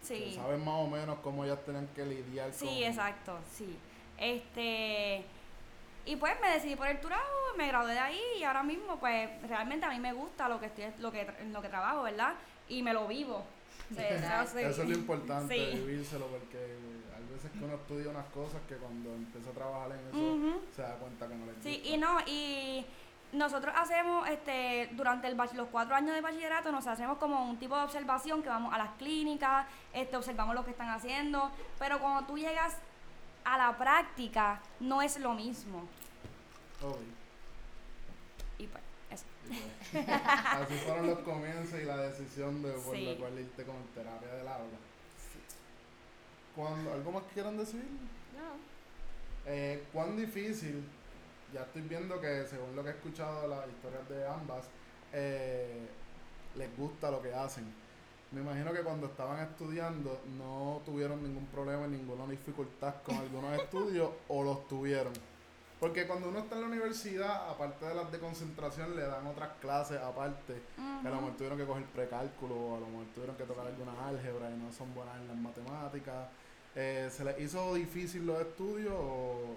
sí. 0.01 0.33
Saben 0.35 0.65
más 0.65 0.75
o 0.75 0.87
menos 0.87 1.19
cómo 1.19 1.45
ellas 1.45 1.59
tenían 1.65 1.87
que 1.95 2.03
lidiar 2.05 2.49
con... 2.49 2.59
Sí, 2.59 2.83
exacto, 2.83 3.37
sí. 3.51 3.77
Este, 4.17 5.23
y 6.05 6.15
pues 6.17 6.33
me 6.41 6.49
decidí 6.49 6.75
por 6.75 6.87
el 6.87 6.99
Turabo, 6.99 7.23
me 7.57 7.67
gradué 7.67 7.93
de 7.93 7.99
ahí 7.99 8.21
y 8.39 8.43
ahora 8.43 8.63
mismo 8.63 8.99
pues 8.99 9.29
realmente 9.47 9.85
a 9.85 9.89
mí 9.89 9.99
me 9.99 10.13
gusta 10.13 10.49
lo 10.49 10.59
que 10.59 10.67
estoy, 10.67 10.85
lo 10.99 11.11
que, 11.11 11.21
en 11.39 11.53
lo 11.53 11.61
que 11.61 11.69
trabajo, 11.69 12.03
¿verdad? 12.03 12.33
Y 12.67 12.81
me 12.83 12.93
lo 12.93 13.07
vivo. 13.07 13.43
Sí. 13.89 13.97
Eso 14.01 14.59
es 14.83 14.89
lo 14.89 14.95
importante, 14.95 15.55
Sí. 15.55 15.77
vivírselo, 15.77 16.27
porque 16.27 16.57
hay 17.15 17.23
veces 17.33 17.51
que 17.51 17.63
uno 17.63 17.75
estudia 17.75 18.09
unas 18.09 18.25
cosas 18.27 18.61
que 18.67 18.75
cuando 18.75 19.13
empieza 19.13 19.49
a 19.49 19.53
trabajar 19.53 19.91
en 19.91 20.07
eso 20.07 20.17
Ujú. 20.33 20.61
se 20.75 20.81
da 20.81 20.95
cuenta 20.95 21.27
que 21.27 21.35
no 21.35 21.45
le 21.45 21.51
gusta. 21.53 21.69
Sí, 21.69 21.81
y 21.85 21.97
no, 21.97 22.17
y 22.25 22.85
nosotros 23.33 23.73
hacemos, 23.77 24.27
este, 24.29 24.89
durante 24.93 25.27
el 25.27 25.35
bach- 25.37 25.53
los 25.53 25.67
cuatro 25.69 25.95
años 25.95 26.15
de 26.15 26.21
bachillerato, 26.21 26.71
nos 26.71 26.85
hacemos 26.87 27.17
como 27.17 27.45
un 27.49 27.57
tipo 27.57 27.75
de 27.77 27.83
observación 27.83 28.41
que 28.43 28.49
vamos 28.49 28.73
a 28.73 28.77
las 28.77 28.91
clínicas, 28.97 29.67
este, 29.91 30.15
observamos 30.17 30.55
lo 30.55 30.63
que 30.63 30.71
están 30.71 30.89
haciendo, 30.89 31.51
pero 31.79 31.99
cuando 31.99 32.25
tú 32.27 32.37
llegas 32.37 32.77
a 33.45 33.57
la 33.57 33.77
práctica, 33.77 34.61
no 34.79 35.01
es 35.01 35.19
lo 35.19 35.33
mismo. 35.33 35.79
Ok. 36.81 36.97
Y 38.57 38.67
pues, 38.67 38.83
eso. 39.11 39.25
Y 39.45 39.97
pues, 39.97 40.09
Así 40.09 40.73
fueron 40.85 41.07
los 41.07 41.19
comienzos 41.19 41.79
y 41.79 41.85
la 41.85 41.97
decisión 41.97 42.61
de 42.61 42.71
por 42.73 42.95
Sí. 42.95 43.05
la 43.05 43.17
cual 43.17 43.39
irte 43.39 43.63
con 43.63 43.75
terapia 43.93 44.29
del 44.29 44.47
habla. 44.47 44.77
Cuando, 46.55 46.93
¿Algo 46.93 47.11
más 47.11 47.23
quieran 47.33 47.57
decir? 47.57 47.83
No. 48.33 49.51
Eh, 49.51 49.83
¿Cuán 49.91 50.15
difícil? 50.15 50.83
Ya 51.53 51.61
estoy 51.61 51.81
viendo 51.83 52.19
que 52.21 52.45
según 52.47 52.75
lo 52.75 52.83
que 52.83 52.89
he 52.89 52.93
escuchado 52.93 53.41
de 53.43 53.47
las 53.49 53.67
historias 53.67 54.07
de 54.09 54.27
ambas, 54.27 54.65
eh, 55.11 55.87
les 56.55 56.77
gusta 56.77 57.11
lo 57.11 57.21
que 57.21 57.33
hacen. 57.33 57.73
Me 58.33 58.41
imagino 58.41 58.73
que 58.73 58.81
cuando 58.81 59.07
estaban 59.07 59.39
estudiando 59.41 60.19
no 60.39 60.81
tuvieron 60.85 61.21
ningún 61.21 61.45
problema, 61.47 61.85
ninguna 61.85 62.25
dificultad 62.25 62.95
con 63.05 63.15
algunos 63.15 63.53
estudios 63.61 64.09
o 64.27 64.43
los 64.43 64.67
tuvieron. 64.67 65.13
Porque 65.79 66.07
cuando 66.07 66.29
uno 66.29 66.39
está 66.39 66.55
en 66.55 66.61
la 66.61 66.67
universidad, 66.67 67.49
aparte 67.49 67.85
de 67.85 67.93
las 67.93 68.11
de 68.11 68.17
concentración, 68.17 68.95
le 68.95 69.03
dan 69.03 69.27
otras 69.27 69.49
clases 69.59 69.99
aparte. 69.99 70.61
Que 70.75 71.07
a 71.07 71.11
lo 71.11 71.17
mejor 71.17 71.33
tuvieron 71.33 71.57
que 71.57 71.65
coger 71.65 71.83
precálculo, 71.87 72.55
o 72.55 72.77
a 72.77 72.79
lo 72.79 72.87
mejor 72.87 73.05
tuvieron 73.13 73.35
que 73.35 73.43
tocar 73.43 73.67
algunas 73.67 73.99
álgebra 73.99 74.49
y 74.49 74.57
no 74.57 74.71
son 74.71 74.95
buenas 74.95 75.15
en 75.17 75.27
las 75.27 75.37
matemáticas. 75.37 76.29
Eh, 76.75 77.09
¿Se 77.11 77.23
les 77.25 77.39
hizo 77.39 77.73
difícil 77.75 78.25
los 78.25 78.39
estudios 78.39 78.93
o 78.95 79.55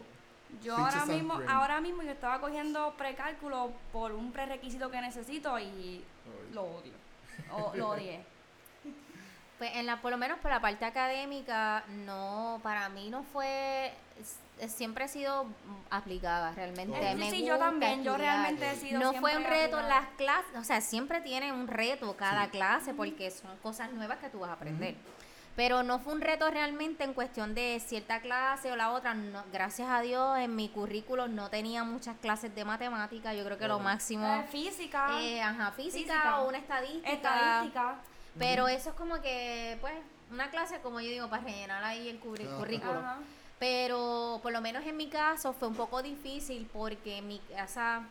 Yo 0.62 0.76
ahora 0.76 1.06
mismo, 1.06 1.40
ahora 1.49 1.80
mismo 1.80 2.02
yo 2.02 2.11
estaba 2.11 2.40
cogiendo 2.40 2.92
precálculo 2.99 3.71
por 3.92 4.12
un 4.12 4.33
prerequisito 4.33 4.90
que 4.90 5.00
necesito 5.00 5.59
y 5.59 6.04
lo 6.52 6.62
odio. 6.62 6.92
O, 7.52 7.73
lo 7.76 7.90
odié. 7.90 8.36
Pues 9.58 9.70
en 9.75 9.86
la, 9.86 10.02
por 10.02 10.10
lo 10.10 10.18
menos 10.18 10.38
por 10.40 10.50
la 10.50 10.60
parte 10.60 10.84
académica, 10.84 11.82
no, 12.04 12.60
para 12.62 12.88
mí 12.90 13.08
no 13.08 13.22
fue, 13.22 13.90
siempre 14.68 15.06
he 15.06 15.08
sido 15.08 15.46
aplicada 15.90 16.52
realmente. 16.52 16.98
Eh, 17.12 17.14
Me 17.14 17.30
sí, 17.30 17.42
yo 17.44 17.56
también, 17.58 18.04
yo 18.04 18.18
realmente 18.18 18.70
he 18.70 18.76
sido 18.76 19.00
No 19.00 19.14
fue 19.14 19.34
un 19.36 19.44
reto 19.44 19.78
en 19.78 19.84
aplicada. 19.86 20.00
las 20.02 20.08
clases, 20.16 20.56
o 20.58 20.64
sea, 20.64 20.80
siempre 20.82 21.22
tiene 21.22 21.52
un 21.52 21.68
reto 21.68 22.14
cada 22.18 22.48
clase 22.50 22.92
porque 22.92 23.30
son 23.30 23.56
cosas 23.62 23.90
nuevas 23.92 24.18
que 24.18 24.28
tú 24.28 24.40
vas 24.40 24.50
a 24.50 24.54
aprender. 24.54 24.94
Pero 25.56 25.82
no 25.82 26.00
fue 26.00 26.12
un 26.12 26.20
reto 26.20 26.50
realmente 26.50 27.02
en 27.04 27.14
cuestión 27.14 27.54
de 27.54 27.80
cierta 27.82 28.20
clase 28.20 28.70
o 28.70 28.76
la 28.76 28.90
otra. 28.90 29.14
No, 29.14 29.42
gracias 29.50 29.88
a 29.88 30.02
Dios, 30.02 30.36
en 30.38 30.54
mi 30.54 30.68
currículo 30.68 31.28
no 31.28 31.48
tenía 31.48 31.82
muchas 31.82 32.18
clases 32.18 32.54
de 32.54 32.66
matemática. 32.66 33.32
Yo 33.32 33.42
creo 33.42 33.56
que 33.56 33.66
lo 33.66 33.78
máximo, 33.78 34.26
Eh, 34.34 34.44
física, 34.50 35.18
eh, 35.18 35.40
ajá, 35.40 35.72
física, 35.72 36.12
física, 36.12 36.40
o 36.42 36.48
una 36.50 36.58
estadística. 36.58 37.10
estadística. 37.10 37.94
Pero 38.38 38.69
eso 38.69 38.90
es 38.90 38.95
como 38.97 39.21
que, 39.21 39.78
pues, 39.81 39.95
una 40.31 40.50
clase, 40.50 40.81
como 40.81 41.00
yo 41.00 41.09
digo, 41.09 41.31
para 41.31 41.43
rellenar 41.43 41.83
ahí 41.85 42.09
el 42.09 42.16
Ajá. 42.16 42.57
currículo. 42.57 42.99
Ajá. 42.99 43.19
Pero 43.59 44.38
por 44.43 44.52
lo 44.52 44.61
menos 44.61 44.85
en 44.85 44.97
mi 44.97 45.09
caso 45.09 45.55
fue 45.55 45.69
un 45.69 45.75
poco 45.75 46.02
difícil 46.02 46.69
porque 46.73 47.19
en 47.19 47.28
mi 47.28 47.38
casa, 47.38 48.02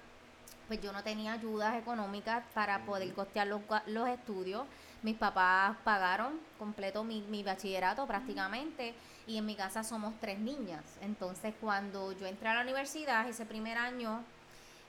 pues 0.68 0.82
yo 0.82 0.92
no 0.92 1.04
tenía 1.04 1.34
ayudas 1.34 1.76
económicas 1.76 2.44
para 2.56 2.84
poder 2.86 3.14
costear 3.14 3.46
los, 3.48 3.62
los 3.86 4.10
estudios. 4.10 4.64
Mis 5.04 5.16
papás 5.16 5.78
pagaron 5.84 6.40
completo 6.58 7.04
mi, 7.04 7.22
mi 7.22 7.44
bachillerato 7.44 8.08
prácticamente 8.08 8.96
y 9.28 9.38
en 9.38 9.46
mi 9.46 9.56
casa 9.56 9.84
somos 9.84 10.16
tres 10.20 10.40
niñas. 10.40 10.84
Entonces 11.02 11.54
cuando 11.62 12.12
yo 12.14 12.26
entré 12.26 12.50
a 12.50 12.56
la 12.56 12.62
universidad 12.62 13.30
ese 13.30 13.46
primer 13.46 13.78
año, 13.78 14.24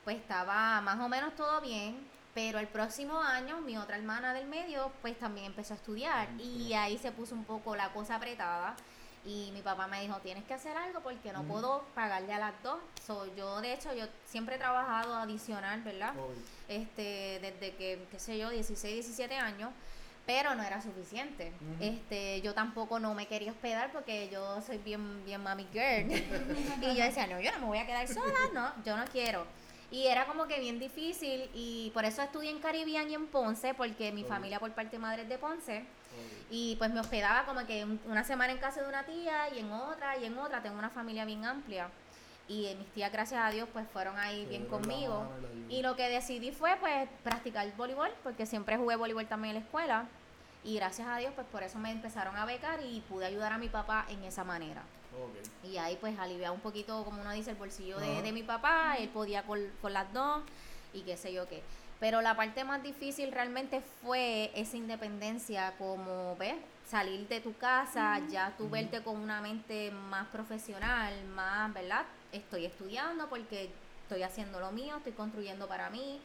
pues 0.05 0.17
estaba 0.17 0.81
más 0.81 0.99
o 1.01 1.09
menos 1.11 1.35
todo 1.35 1.61
bien, 1.61 1.99
pero 2.37 2.59
el 2.59 2.69
próximo 2.69 3.19
año 3.19 3.63
mi 3.63 3.79
otra 3.79 3.97
hermana 3.97 4.35
del 4.35 4.47
medio 4.47 4.93
pues 5.01 5.19
también 5.19 5.47
empezó 5.47 5.73
a 5.73 5.77
estudiar 5.77 6.29
y 6.39 6.75
ahí 6.75 6.99
se 6.99 7.11
puso 7.11 7.35
un 7.35 7.45
poco 7.45 7.75
la 7.75 7.95
cosa 7.95 8.17
apretada 8.17 8.77
y 9.25 9.51
mi 9.55 9.63
papá 9.63 9.87
me 9.87 10.03
dijo 10.03 10.19
tienes 10.19 10.45
que 10.45 10.53
hacer 10.53 10.77
algo 10.77 11.01
porque 11.01 11.33
no 11.33 11.41
Ujú. 11.41 11.49
puedo 11.49 11.85
pagarle 11.95 12.35
a 12.35 12.39
las 12.39 12.63
dos. 12.63 12.79
So, 13.07 13.25
yo 13.35 13.63
de 13.63 13.73
hecho 13.73 13.95
yo 13.95 14.05
siempre 14.27 14.57
he 14.57 14.59
trabajado 14.59 15.15
adicional, 15.15 15.81
¿verdad? 15.81 16.13
Este 16.69 17.39
desde 17.41 17.75
que 17.75 18.07
qué 18.11 18.19
sé 18.19 18.37
yo 18.37 18.51
16, 18.51 18.95
17 19.07 19.35
años. 19.35 19.71
Pero 20.27 20.57
no 20.57 20.63
era 20.65 20.83
suficiente. 20.83 21.53
Este, 21.79 22.41
yo 22.43 22.53
tampoco 22.53 22.99
no 22.99 23.15
me 23.15 23.27
quería 23.29 23.53
hospedar 23.53 23.93
porque 23.93 24.29
yo 24.29 24.61
soy 24.61 24.79
bien, 24.79 25.25
bien 25.25 25.41
mami 25.41 25.69
girl. 25.73 26.11
y 26.83 26.97
yo 26.97 27.05
decía, 27.05 27.29
no, 27.29 27.41
yo 27.41 27.53
no 27.53 27.61
me 27.61 27.67
voy 27.67 27.79
a 27.79 27.87
quedar 27.87 28.09
sola, 28.09 28.51
no, 28.53 28.73
yo 28.85 28.97
no 28.97 29.05
quiero. 29.05 29.47
Y 29.91 30.07
era 30.09 30.27
como 30.27 30.47
que 30.47 30.59
bien 30.59 30.79
difícil 30.81 31.49
y 31.55 31.91
por 31.95 32.05
eso 32.05 32.21
estudié 32.23 32.51
en 32.51 32.59
Caribbean 32.59 33.09
y 33.11 33.15
en 33.15 33.27
Ponce, 33.29 33.73
porque 33.75 34.11
mi 34.13 34.25
familia 34.25 34.59
por 34.59 34.73
parte 34.73 34.93
de 34.97 34.99
madre 34.99 35.23
es 35.23 35.29
de 35.29 35.39
Ponce. 35.39 35.85
Y 36.51 36.77
pues 36.77 36.91
me 36.93 37.01
hospedaba 37.01 37.45
como 37.45 37.65
que 37.67 37.85
un- 37.85 38.01
una 38.07 38.25
semana 38.25 38.53
en 38.53 38.59
casa 38.59 38.83
de 38.83 38.89
una 38.89 39.05
tía 39.05 39.49
y 39.55 39.59
en 39.61 39.71
otra 39.73 40.17
y 40.17 40.25
en 40.25 40.37
otra. 40.39 40.63
Tengo 40.63 40.79
una 40.79 40.91
familia 40.91 41.25
bien 41.25 41.45
amplia. 41.45 41.89
Y 42.49 42.67
eh, 42.67 42.77
mis 42.77 42.87
tías, 42.93 43.11
gracias 43.13 43.41
a 43.45 43.51
Dios, 43.51 43.69
pues 43.73 43.87
fueron 43.93 44.17
ahí 44.19 44.45
bien 44.47 44.67
conmigo. 44.67 45.25
mano. 45.25 45.49
Y 45.69 45.83
lo 45.83 45.97
que 45.97 46.09
decidí 46.09 46.53
fue 46.53 46.77
pues 46.81 47.09
practicar 47.25 47.67
voleibol, 47.77 48.11
porque 48.23 48.47
siempre 48.47 48.77
jugué 48.77 48.97
voleibol 48.97 49.27
también 49.27 49.57
en 49.57 49.61
la 49.63 49.67
escuela. 49.67 50.05
Y 50.65 50.77
gracias 50.77 51.07
a 51.09 51.17
Dios, 51.19 51.33
pues 51.35 51.47
por 51.49 51.63
eso 51.63 51.79
me 51.79 51.91
empezaron 51.91 52.37
a 52.37 52.45
becar 52.45 52.81
y 52.83 53.01
pude 53.09 53.27
ayudar 53.27 53.53
a 53.53 53.59
mi 53.59 53.69
papá 53.69 54.05
en 54.09 54.23
esa 54.25 54.43
manera. 54.45 54.83
Y 55.63 55.79
ahí 55.79 55.97
pues 56.01 56.19
aliviar 56.19 56.53
un 56.53 56.61
poquito, 56.61 57.05
como 57.05 57.21
uno 57.21 57.33
dice, 57.33 57.51
el 57.51 57.57
bolsillo 57.57 57.99
de 57.99 58.33
mi 58.33 58.43
papá, 58.43 58.97
él 58.99 59.09
podía 59.09 59.43
con, 59.43 59.61
con 59.81 59.93
las 59.93 60.13
dos 60.13 60.43
y 60.93 61.03
qué 61.03 61.17
sé 61.17 61.33
yo 61.33 61.49
qué. 61.49 61.63
Pero 61.99 62.21
la 62.21 62.37
parte 62.37 62.63
más 62.65 62.83
difícil 62.83 63.33
realmente 63.33 63.81
fue 64.03 64.51
esa 64.55 64.77
independencia, 64.77 65.75
como 65.79 66.37
ves, 66.37 66.57
salir 66.87 67.27
de 67.29 67.41
tu 67.41 67.57
casa, 67.57 68.21
ya 68.29 68.55
tú 68.59 68.69
verte 68.69 69.03
con 69.03 69.17
una 69.17 69.41
mente 69.41 69.91
más 69.91 70.27
profesional, 70.29 71.13
más, 71.35 71.73
¿verdad? 71.73 72.05
Estoy 72.33 72.67
estudiando 72.67 73.29
porque 73.29 73.71
estoy 74.03 74.23
haciendo 74.23 74.61
lo 74.61 74.73
mío, 74.73 74.99
estoy 74.99 75.13
construyendo 75.13 75.67
para 75.67 75.89
mí. 75.89 76.21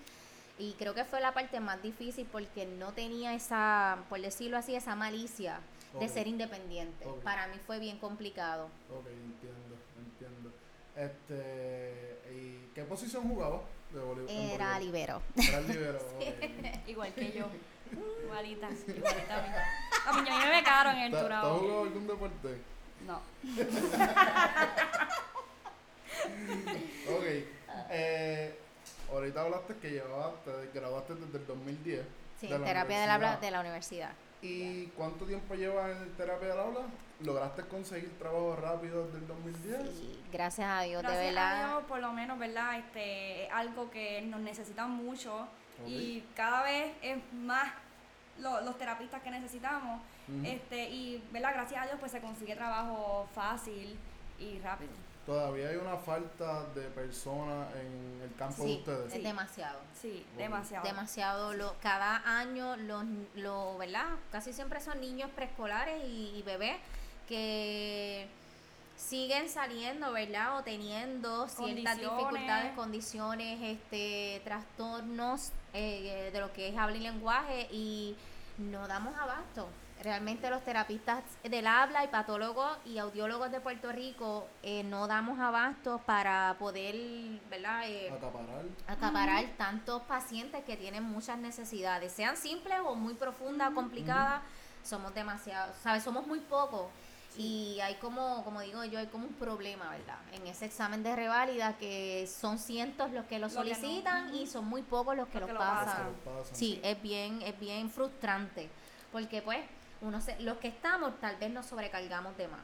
Y 0.60 0.74
creo 0.74 0.94
que 0.94 1.06
fue 1.06 1.22
la 1.22 1.34
parte 1.34 1.60
más 1.60 1.82
difícil 1.82 2.28
porque 2.30 2.66
no 2.66 2.92
tenía 2.92 3.34
esa, 3.34 3.98
por 4.10 4.20
decirlo 4.20 4.58
así, 4.58 4.76
esa 4.76 4.96
malicia 4.96 5.62
de 6.00 6.10
ser 6.10 6.28
independiente. 6.28 7.06
Para 7.24 7.48
mí 7.48 7.58
fue 7.66 7.80
bien 7.80 7.98
complicado. 8.00 8.70
Ok, 8.90 9.08
entiendo, 9.08 9.76
entiendo. 9.98 10.52
Este, 10.96 12.20
¿y 12.34 12.72
qué 12.74 12.84
posición 12.84 13.28
jugaba 13.28 13.62
de 13.94 14.00
voleibol? 14.00 14.30
en 14.30 14.50
Era 14.52 14.80
libero. 14.80 15.22
Era 15.36 15.58
el 15.60 15.68
libero, 15.68 16.00
ok. 16.18 16.88
Igual 16.88 17.14
que 17.14 17.32
yo. 17.32 17.48
Igualita. 18.24 18.70
Igualita 18.88 19.38
a 19.38 19.42
mí. 19.42 20.30
A 20.30 20.40
me 20.40 20.50
becaron 20.50 20.96
en 20.96 21.04
el 21.04 21.12
¿Te, 21.12 21.18
te 21.18 21.34
has 21.34 21.44
jugado 21.44 21.84
algún 21.84 22.08
deporte? 22.08 22.58
No. 23.06 23.22
Ok. 27.10 27.26
Eh, 27.90 28.56
ahorita 29.12 29.42
hablaste 29.42 29.76
que 29.76 29.92
llevabas, 29.92 30.34
te 30.44 30.80
graduaste 30.80 31.16
desde 31.16 31.38
el 31.38 31.48
2010. 31.48 32.06
Sí, 32.40 32.48
de 32.48 32.58
la 32.58 32.66
terapia 32.66 33.04
habla 33.04 33.16
universidad. 33.16 33.42
de 33.42 33.52
la 33.52 33.60
universidad. 33.60 34.12
¿Y 34.42 34.88
cuánto 34.98 35.26
tiempo 35.26 35.54
llevas 35.56 35.92
en 36.02 36.10
terapia 36.14 36.50
del 36.50 36.60
habla? 36.60 36.80
¿Lograste 37.20 37.62
conseguir 37.68 38.18
trabajo 38.18 38.56
rápido 38.56 39.06
desde 39.06 39.20
el 39.20 39.28
2010? 39.28 39.82
Sí, 39.96 40.20
gracias 40.32 40.68
a 40.68 40.82
Dios, 40.82 41.04
de 41.04 41.08
Gracias 41.08 41.26
verdad. 41.28 41.64
a 41.64 41.68
Dios, 41.70 41.84
por 41.88 42.00
lo 42.00 42.12
menos, 42.14 42.40
¿verdad? 42.40 42.80
Este, 42.80 43.46
es 43.46 43.52
algo 43.54 43.92
que 43.92 44.22
nos 44.24 44.40
necesitan 44.42 44.90
mucho 44.90 45.48
y 45.88 46.24
cada 46.36 46.64
vez 46.64 46.94
es 47.02 47.18
más 47.34 47.72
lo- 48.40 48.62
los 48.62 48.78
terapistas 48.78 49.22
que 49.22 49.30
necesitamos. 49.32 50.02
Este 50.44 50.90
Y, 50.90 51.24
¿verdad? 51.32 51.52
Gracias 51.54 51.82
a 51.84 51.86
Dios, 51.86 51.98
pues 52.00 52.12
se 52.12 52.22
consigue 52.22 52.56
trabajo 52.56 53.28
fácil 53.36 53.98
y 54.40 54.60
rápido. 54.60 54.92
Todavía 55.26 55.70
hay 55.70 55.76
una 55.76 55.98
falta 55.98 56.66
de 56.74 56.82
personas 56.90 57.68
en 57.76 58.22
el 58.24 58.36
campo 58.36 58.64
de 58.64 58.70
Sí, 58.70 58.78
ustedes. 58.80 59.14
es 59.14 59.24
demasiado. 59.24 59.80
Sí, 60.02 60.26
demasiado. 60.36 60.86
Demasiado. 60.86 61.54
Lo, 61.54 61.76
cada 61.82 62.18
año, 62.40 62.76
los, 62.76 63.04
lo, 63.36 63.78
¿verdad? 63.78 64.08
Casi 64.32 64.52
siempre 64.52 64.82
son 64.82 65.00
niños 65.00 65.30
preescolares 65.36 66.04
y, 66.06 66.34
y 66.36 66.42
bebés 66.42 66.78
que 67.28 68.28
siguen 68.98 69.48
saliendo, 69.50 70.12
¿verdad? 70.12 70.58
O 70.58 70.64
teniendo 70.64 71.48
ciertas 71.48 71.98
Condiciones. 71.98 72.00
dificultades, 72.18 72.74
condiciones, 72.76 73.60
este, 73.62 74.42
trastornos 74.44 75.52
eh, 75.74 76.30
de 76.34 76.40
lo 76.40 76.52
que 76.54 76.70
es 76.70 76.78
habla 76.78 76.98
y 76.98 77.02
lenguaje 77.02 77.68
y 77.72 78.16
no 78.58 78.88
damos 78.88 79.16
abasto. 79.18 79.68
Realmente 80.04 80.50
los 80.50 80.64
terapistas 80.64 81.24
del 81.44 81.68
habla 81.68 82.04
y 82.04 82.08
patólogos 82.08 82.76
y 82.86 82.98
audiólogos 82.98 83.52
de 83.52 83.60
Puerto 83.62 83.92
Rico 83.92 84.48
eh, 84.64 84.84
no 84.84 85.06
damos 85.08 85.40
abasto 85.40 86.00
para 86.08 86.56
poder, 86.58 86.96
¿verdad? 87.52 87.84
Eh, 87.88 88.10
Acaparar. 88.12 88.66
acaparar 88.88 89.46
tantos 89.58 90.02
pacientes 90.04 90.64
que 90.64 90.76
tienen 90.76 91.04
muchas 91.04 91.38
necesidades, 91.38 92.12
sean 92.14 92.36
simples 92.36 92.80
o 92.84 92.96
muy 92.96 93.14
profundas, 93.14 93.72
complicadas, 93.76 94.42
somos 94.84 95.14
demasiado, 95.14 95.72
¿sabes? 95.84 96.04
Somos 96.04 96.26
muy 96.26 96.40
pocos 96.40 96.88
y 97.38 97.80
hay 97.82 97.94
como, 97.96 98.44
como 98.44 98.62
digo 98.62 98.84
yo, 98.86 98.98
hay 98.98 99.06
como 99.08 99.28
un 99.28 99.34
problema, 99.36 99.92
¿verdad? 99.92 100.18
En 100.32 100.48
ese 100.48 100.66
examen 100.66 101.04
de 101.04 101.16
reválida 101.16 101.78
que 101.78 102.26
son 102.28 102.58
cientos 102.58 103.12
los 103.12 103.26
que 103.28 103.38
lo 103.38 103.48
Lo 103.50 103.54
que 103.54 103.70
no. 103.70 103.76
solicitan 103.76 104.34
y 104.34 104.48
son 104.48 104.66
muy 104.66 104.82
pocos 104.82 105.16
los 105.16 105.28
que 105.28 105.40
Los 105.40 105.42
lo 105.42 105.48
que 105.48 105.54
lo 105.54 105.60
pasan. 105.60 106.08
Los 106.08 106.16
pasan. 106.40 106.56
Sí, 106.56 106.80
es 106.84 107.00
bien, 107.04 107.44
es 107.44 107.60
bien 107.60 107.88
frustrante 107.92 108.68
porque 109.12 109.42
pues 109.44 109.60
uno 110.02 110.20
se, 110.22 110.40
los 110.40 110.58
que 110.58 110.68
estamos 110.68 111.20
tal 111.20 111.36
vez 111.38 111.52
nos 111.52 111.66
sobrecargamos 111.66 112.36
de 112.38 112.48
más. 112.48 112.62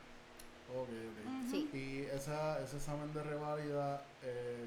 Ok, 0.75 0.89
ok. 0.89 1.43
Ujú. 1.43 1.51
Sí. 1.51 1.69
Y 1.73 2.15
esa, 2.15 2.61
ese 2.61 2.77
examen 2.77 3.13
de 3.13 3.23
reválida, 3.23 4.01
eh, 4.23 4.65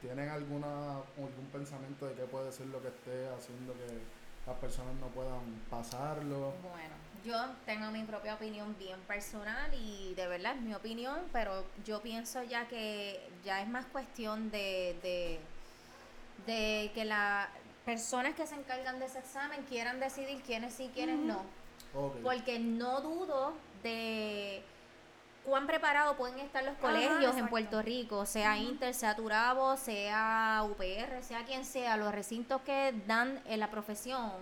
¿tienen 0.00 0.28
alguna, 0.28 0.96
algún 1.16 1.48
pensamiento 1.52 2.06
de 2.06 2.14
qué 2.14 2.22
puede 2.24 2.50
ser 2.52 2.66
lo 2.66 2.82
que 2.82 2.88
esté 2.88 3.28
haciendo 3.28 3.74
que 3.74 4.00
las 4.46 4.58
personas 4.58 4.94
no 4.96 5.06
puedan 5.08 5.40
pasarlo? 5.70 6.54
Bueno, 6.62 6.94
yo 7.24 7.54
tengo 7.64 7.90
mi 7.90 8.02
propia 8.04 8.34
opinión 8.34 8.74
bien 8.78 9.00
personal 9.02 9.72
y 9.72 10.14
de 10.14 10.26
verdad 10.26 10.56
es 10.56 10.62
mi 10.62 10.74
opinión, 10.74 11.20
pero 11.32 11.64
yo 11.84 12.02
pienso 12.02 12.42
ya 12.42 12.66
que 12.66 13.20
ya 13.44 13.62
es 13.62 13.68
más 13.68 13.86
cuestión 13.86 14.50
de, 14.50 14.98
de, 15.02 15.40
de 16.46 16.90
que 16.92 17.04
las 17.04 17.48
personas 17.84 18.34
que 18.34 18.46
se 18.46 18.54
encargan 18.54 18.98
de 18.98 19.06
ese 19.06 19.20
examen 19.20 19.62
quieran 19.64 20.00
decidir 20.00 20.42
quiénes 20.42 20.74
sí, 20.74 20.90
quiénes 20.92 21.18
Ujú. 21.18 21.26
no. 21.26 21.63
Porque 22.22 22.58
no 22.58 23.00
dudo 23.00 23.52
de 23.82 24.62
cuán 25.44 25.66
preparados 25.66 26.16
pueden 26.16 26.38
estar 26.40 26.64
los 26.64 26.72
Ajá, 26.74 26.80
colegios 26.80 27.36
en. 27.36 27.48
Puerto 27.48 27.82
Rico, 27.82 28.26
sea 28.26 28.56
Inter, 28.58 28.94
sea 28.94 29.14
Turabo, 29.14 29.76
sea 29.76 30.64
UPR, 30.64 31.22
sea 31.22 31.44
quien 31.44 31.64
sea, 31.64 31.96
los 31.96 32.12
recintos 32.12 32.60
que 32.62 32.94
dan 33.06 33.40
en 33.46 33.60
la 33.60 33.70
profesión, 33.70 34.32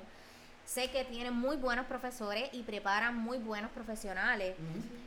sé 0.65 0.91
que 0.91 1.05
tienen 1.05 1.35
muy 1.35 1.57
buenos 1.57 1.87
profesores 1.87 2.49
y 2.53 2.63
preparan 2.63 3.17
muy 3.17 3.39
buenos 3.39 3.71
profesionales. 3.73 4.57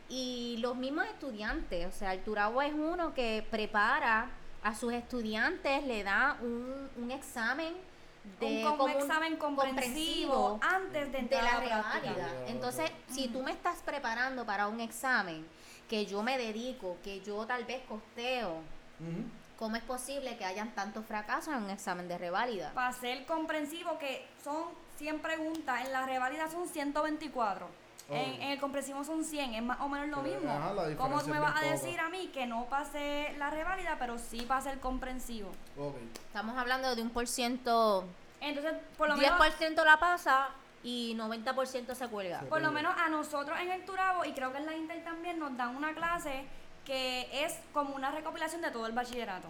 Y 0.10 0.58
los 0.60 0.76
mismos 0.76 1.06
estudiantes, 1.06 1.88
o 1.88 1.92
sea, 1.92 2.14
el 2.14 2.24
Turabo 2.24 2.62
es 2.62 2.74
uno 2.74 3.14
que 3.14 3.46
prepara 3.50 4.30
a 4.62 4.76
sus 4.76 4.94
estudiantes, 4.94 5.84
le 5.84 6.04
da 6.04 6.38
un, 6.42 6.90
un 7.02 7.12
examen 7.12 7.74
de 8.40 8.46
un, 8.46 8.64
com- 8.64 8.78
como 8.78 8.96
un 8.96 9.02
examen 9.02 9.36
comprensivo, 9.38 10.60
antes 10.62 11.06
de 11.06 11.12
de 11.12 11.18
entrar 11.20 11.44
la 11.44 11.58
a 11.58 11.62
la 11.80 11.92
práctica. 11.92 12.28
Entonces, 12.48 12.92
si 13.10 13.28
tú 13.28 13.42
me 13.44 13.52
estás 13.52 13.78
preparando 13.84 14.46
para 14.46 14.68
un 14.68 14.80
examen 14.82 15.46
que 15.90 16.06
yo 16.06 16.24
me 16.24 16.38
dedico, 16.38 16.98
que 17.04 17.22
yo 17.22 17.46
tal 17.46 17.64
vez 17.66 17.82
costeo. 17.88 18.62
¿cómo 19.58 19.78
es 19.78 19.84
posible 19.84 20.36
que 20.38 20.44
hayan 20.44 20.74
tantos 20.76 21.06
fracasos 21.06 21.54
en 21.54 21.64
un 21.64 21.70
examen 21.70 22.08
de 22.10 22.18
reválida? 22.18 22.74
Para 22.74 22.92
ser 22.92 23.26
comprensivo, 23.26 23.98
que 24.00 24.26
son 24.44 24.64
100 24.98 25.20
preguntas, 25.20 25.86
en 25.86 25.94
la 25.94 26.06
reválida 26.06 26.50
son 26.52 26.68
124. 26.68 27.68
En, 28.10 28.18
Oh. 28.18 28.36
en 28.44 28.50
el 28.52 28.60
comprensivo 28.60 29.04
son 29.04 29.24
100, 29.24 29.56
es 29.56 29.64
más 29.64 29.80
o 29.82 29.90
menos 29.90 30.10
lo 30.10 30.18
mismo. 30.22 30.50
ajá, 30.52 30.74
la 30.74 30.96
¿Cómo 30.96 31.22
me 31.24 31.40
vas 31.40 31.60
a 31.62 31.66
decir 31.66 32.00
a 32.00 32.10
mí 32.10 32.30
que 32.34 32.46
no 32.46 32.66
pasé 32.66 33.34
la 33.40 33.50
reválida, 33.50 33.96
pero 33.98 34.20
sí 34.20 34.42
pasé 34.48 34.72
el 34.72 34.80
comprensivo? 34.80 35.50
Ok. 35.78 35.96
Estamos 36.28 36.56
hablando 36.58 36.96
de 36.96 37.02
un 37.02 37.10
por 37.10 37.28
ciento, 37.28 38.06
Entonces, 38.42 38.74
por 38.98 39.10
lo 39.10 39.16
10% 39.16 39.70
menos 39.70 39.86
la 39.86 40.00
pasa 40.00 40.50
y 40.84 41.16
90% 41.16 41.96
se 41.96 42.08
cuelga. 42.08 42.42
Por 42.42 42.62
lo 42.62 42.72
menos 42.72 42.96
a 42.96 43.10
nosotros 43.10 43.60
en 43.60 43.72
el 43.72 43.84
Turabo, 43.86 44.24
y 44.24 44.34
creo 44.34 44.52
que 44.52 44.60
en 44.60 44.68
la 44.68 44.76
Inter 44.76 45.04
también, 45.04 45.40
nos 45.40 45.58
dan 45.58 45.76
una 45.76 45.96
clase 45.96 46.46
que 46.86 47.28
es 47.44 47.60
como 47.74 47.96
una 47.96 48.12
recopilación 48.12 48.62
de 48.62 48.70
todo 48.70 48.86
el 48.86 48.92
bachillerato. 48.94 49.48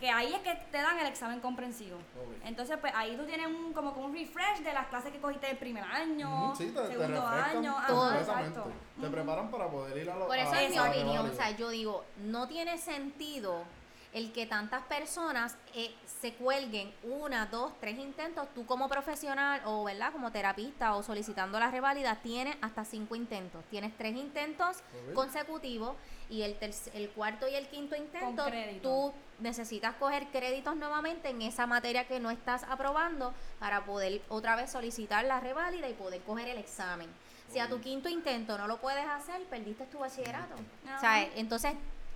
Que 0.00 0.08
ahí 0.10 0.32
es 0.32 0.40
que 0.40 0.54
te 0.72 0.78
dan 0.78 0.98
el 0.98 1.06
examen 1.06 1.40
comprensivo. 1.40 1.98
Entonces, 2.44 2.78
pues 2.80 2.92
ahí 2.94 3.16
tú 3.16 3.24
tienes 3.26 3.46
un, 3.46 3.72
como 3.72 3.92
que 3.92 4.00
un 4.00 4.12
refresh 4.14 4.60
de 4.60 4.72
las 4.72 4.86
clases 4.86 5.12
que 5.12 5.20
cogiste 5.20 5.50
el 5.50 5.58
primer 5.58 5.84
año, 5.84 6.54
Sí, 6.56 6.70
te, 6.70 6.86
segundo 6.86 7.26
año, 7.26 7.76
ajá, 7.76 7.86
Todo. 7.86 8.14
exacto. 8.14 8.72
Te 9.00 9.08
preparan 9.08 9.50
para 9.50 9.68
poder 9.68 9.98
ir 9.98 10.10
a 10.10 10.16
los 10.16 10.26
Por 10.26 10.38
eso 10.38 10.54
es 10.54 10.70
mi 10.70 10.78
opinión, 10.78 11.28
o 11.28 11.34
sea, 11.34 11.50
yo 11.50 11.68
digo, 11.70 12.04
no 12.18 12.48
tiene 12.48 12.78
sentido 12.78 13.64
el 14.12 14.32
que 14.32 14.44
tantas 14.44 14.82
personas 14.84 15.56
eh, 15.74 15.94
se 16.20 16.34
cuelguen 16.34 16.92
una, 17.04 17.46
dos, 17.46 17.72
tres 17.80 17.96
intentos, 17.98 18.48
tú 18.54 18.66
como 18.66 18.88
profesional 18.88 19.60
o 19.64 19.84
verdad 19.84 20.10
como 20.10 20.32
terapista 20.32 20.96
o 20.96 21.02
solicitando 21.02 21.60
la 21.60 21.70
reválida 21.70 22.16
tienes 22.16 22.56
hasta 22.60 22.84
cinco 22.84 23.14
intentos, 23.14 23.64
tienes 23.70 23.96
tres 23.96 24.16
intentos 24.16 24.78
consecutivos 25.14 25.94
y 26.30 26.42
el, 26.42 26.56
el 26.94 27.10
cuarto 27.10 27.48
y 27.48 27.54
el 27.56 27.66
quinto 27.66 27.96
intento 27.96 28.44
tú 28.82 29.12
necesitas 29.40 29.94
coger 29.96 30.26
créditos 30.28 30.76
nuevamente 30.76 31.28
en 31.30 31.42
esa 31.42 31.66
materia 31.66 32.06
que 32.06 32.20
no 32.20 32.30
estás 32.30 32.62
aprobando 32.64 33.34
para 33.58 33.84
poder 33.84 34.22
otra 34.28 34.54
vez 34.54 34.70
solicitar 34.70 35.24
la 35.24 35.40
reválida 35.40 35.88
y 35.88 35.94
poder 35.94 36.20
coger 36.22 36.48
el 36.48 36.58
examen. 36.58 37.08
Si 37.52 37.58
a 37.58 37.68
tu 37.68 37.80
quinto 37.80 38.08
intento 38.08 38.56
no 38.56 38.68
lo 38.68 38.76
puedes 38.76 39.04
hacer, 39.06 39.42
perdiste 39.46 39.84
tu 39.86 39.98
bachillerato. 39.98 40.54
O 40.96 41.00
sea, 41.00 41.24
entonces, 41.34 41.72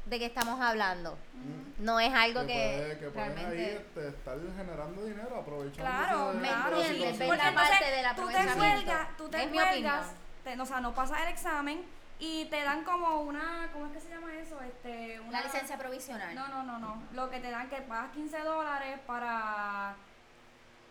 ¿de 0.06 0.18
qué 0.20 0.26
estamos 0.26 0.60
hablando? 0.60 1.18
Mm. 1.32 1.84
No 1.84 1.98
es 1.98 2.14
algo 2.14 2.42
que, 2.42 2.46
que, 2.46 2.52
puede- 2.54 2.98
que 2.98 3.10
pueden 3.10 3.30
ahí 3.30 3.34
realmente... 3.34 3.76
este, 3.76 4.08
estar 4.10 4.38
generando 4.56 5.04
dinero 5.04 5.36
aprovechando 5.36 5.90
Claro, 5.90 6.32
Me 6.34 6.48
entiendes, 6.50 7.26
Porque 7.28 7.42
la 7.42 7.52
parte 7.54 7.84
del 7.90 8.14
tú 8.14 8.28
te 8.28 8.52
cuelgas, 8.54 9.16
tú 9.16 9.28
te 9.28 9.42
Es 9.42 9.50
mi 9.50 9.58
cuelgas, 9.58 10.06
te- 10.44 10.60
o 10.60 10.66
sea, 10.66 10.80
no 10.80 10.94
pasas 10.94 11.20
el 11.22 11.28
examen 11.28 11.84
y 12.24 12.44
te 12.46 12.62
dan 12.62 12.84
como 12.84 13.20
una, 13.20 13.68
¿cómo 13.72 13.86
es 13.86 13.92
que 13.92 14.00
se 14.00 14.08
llama 14.08 14.34
eso? 14.34 14.58
Este, 14.62 15.20
una, 15.20 15.40
La 15.40 15.44
licencia 15.44 15.76
provisional. 15.76 16.34
No, 16.34 16.48
no, 16.48 16.62
no, 16.62 16.78
no. 16.78 17.02
Lo 17.12 17.28
que 17.28 17.38
te 17.40 17.50
dan 17.50 17.68
que 17.68 17.82
pagas 17.82 18.12
15 18.12 18.38
dólares 18.40 18.98
para 19.06 19.94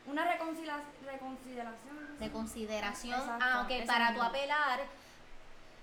una 0.06 0.26
reconcilia- 0.32 0.84
reconsideración. 1.06 2.18
De 2.20 2.30
consideración. 2.32 3.20
Exacto, 3.20 3.46
ah, 3.48 3.62
ok, 3.68 3.88
para 3.88 4.14
tu 4.14 4.22
apelar. 4.22 4.80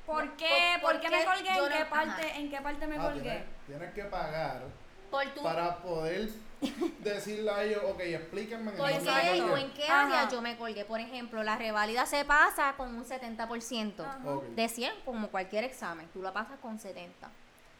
¿Por 0.06 0.36
qué? 0.36 0.78
por- 0.80 0.92
¿Por, 0.92 1.00
qué 1.00 1.08
porque 1.08 1.16
me 1.18 1.24
colgué? 1.24 1.50
¿En 1.50 1.58
no- 1.58 1.68
qué 1.68 1.74
ajá. 1.78 1.90
parte, 1.90 2.36
¿En 2.38 2.50
qué 2.50 2.60
parte 2.60 2.86
me 2.86 2.96
Ah, 2.96 3.00
colgué? 3.02 3.20
tienes, 3.22 3.44
tienes 3.66 3.94
que 3.94 4.04
pagar 4.04 4.62
Por 5.10 5.24
tu... 5.34 5.42
para 5.42 5.76
poder 5.78 6.28
decirle 7.00 7.50
a 7.50 7.62
ellos, 7.62 7.82
ok, 7.88 8.00
explíquenme 8.00 8.70
en 8.72 8.76
¿Por 8.76 8.90
dónde 8.92 9.04
qué 9.04 9.32
me 9.32 9.40
o 9.42 9.48
colgué". 9.48 9.62
en 9.62 9.70
qué 9.72 9.84
Ajá. 9.84 10.00
área 10.02 10.28
yo 10.28 10.42
me 10.42 10.56
colgué? 10.56 10.84
Por 10.84 11.00
ejemplo, 11.00 11.42
la 11.42 11.56
reválida 11.56 12.06
se 12.06 12.24
pasa 12.24 12.74
con 12.76 12.94
un 12.94 13.04
70%. 13.04 14.00
Ajá. 14.04 14.18
Ok. 14.30 14.44
De 14.48 14.68
100, 14.68 14.92
como 15.04 15.28
cualquier 15.28 15.64
examen, 15.64 16.08
tú 16.12 16.22
la 16.22 16.32
pasas 16.32 16.58
con 16.60 16.78
70. 16.78 17.30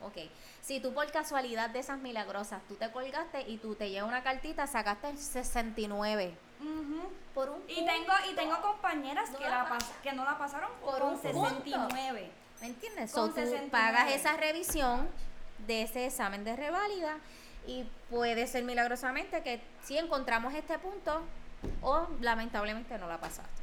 Ok. 0.02 0.16
Si 0.62 0.80
tú 0.80 0.94
por 0.94 1.10
casualidad 1.12 1.68
de 1.70 1.80
esas 1.80 1.98
milagrosas, 1.98 2.62
tú 2.68 2.74
te 2.76 2.90
colgaste 2.90 3.42
y 3.48 3.58
tú 3.58 3.74
te 3.74 3.90
llevas 3.90 4.08
una 4.08 4.22
cartita, 4.22 4.66
sacaste 4.66 5.10
el 5.10 5.18
69. 5.18 6.34
Ujú. 6.60 7.02
Por 7.34 7.50
un 7.50 7.62
Y 7.68 7.74
punto. 7.76 7.92
tengo, 7.92 8.12
y 8.30 8.34
tengo 8.34 8.60
compañeras 8.62 9.30
No 9.30 9.38
que, 9.38 9.48
la 9.48 9.68
pas- 9.68 9.90
que 10.02 10.12
no 10.12 10.24
la 10.24 10.38
pasaron 10.38 10.70
Por 10.82 10.98
con 11.00 11.12
un 11.12 11.18
punto. 11.18 11.48
69. 11.48 12.30
¿Me 12.60 12.66
entiendes? 12.66 13.12
con 13.12 13.28
So, 13.28 13.34
tú 13.34 13.40
69. 13.40 13.70
pagas 13.70 14.10
esa 14.12 14.36
revisión 14.36 15.08
de 15.66 15.82
ese 15.82 16.06
examen 16.06 16.44
de 16.44 16.56
reválida 16.56 17.16
y 17.66 17.84
puede 18.10 18.46
ser 18.46 18.64
milagrosamente 18.64 19.42
que 19.42 19.60
si 19.82 19.98
encontramos 19.98 20.54
este 20.54 20.78
punto 20.78 21.22
o 21.82 22.06
lamentablemente 22.20 22.96
no 22.98 23.06
la 23.06 23.18
pasaste. 23.18 23.62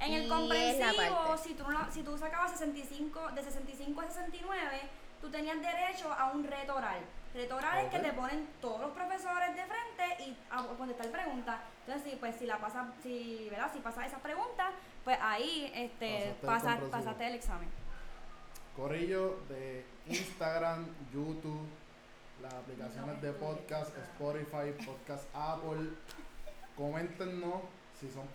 En 0.00 0.12
Y 0.12 0.16
el 0.16 0.28
comprensivo, 0.28 1.36
si 1.42 1.54
tú, 1.54 1.68
no 1.70 1.90
si 1.92 2.02
tú 2.02 2.16
sacabas 2.16 2.52
65, 2.52 3.32
de 3.34 3.42
65 3.42 4.00
a 4.00 4.06
69, 4.08 4.80
tú 5.20 5.28
tenías 5.30 5.60
derecho 5.60 6.12
a 6.12 6.30
un 6.30 6.44
reto 6.44 6.76
oral. 6.76 7.00
Reto 7.34 7.56
oral 7.56 7.84
es 7.84 7.90
que 7.90 7.98
te 7.98 8.12
ponen 8.12 8.48
todos 8.60 8.80
los 8.80 8.90
profesores 8.92 9.54
de 9.54 9.62
frente 9.64 10.22
y 10.24 10.36
a 10.50 10.62
contestar 10.78 11.10
preguntas. 11.10 11.56
Entonces, 11.86 12.10
si, 12.12 12.16
pues, 12.16 12.36
si 12.36 12.46
la 12.46 12.58
pasas, 12.58 12.86
si, 13.02 13.48
¿verdad? 13.50 13.70
Si 13.72 13.80
pasas 13.80 14.06
esas 14.06 14.20
preguntas, 14.20 14.72
pues 15.04 15.18
ahí 15.20 15.70
este, 15.74 16.06
Pasaste 16.08 16.28
el 16.28 16.34
pasa- 16.46 16.60
comprensivo. 16.78 16.90
pasaste 16.90 17.26
el 17.26 17.34
examen. 17.34 17.68
Corillo 18.76 19.40
de 19.48 19.84
Instagram, 20.06 20.86
YouTube, 21.12 21.66
las 22.42 22.54
aplicaciones 22.54 23.20
de 23.20 23.32
podcast, 23.32 23.96
Spotify, 23.96 24.72
podcast 24.84 25.24
Apple. 25.34 25.90
Coméntenos 26.76 27.62
si 27.98 28.08
son 28.10 28.28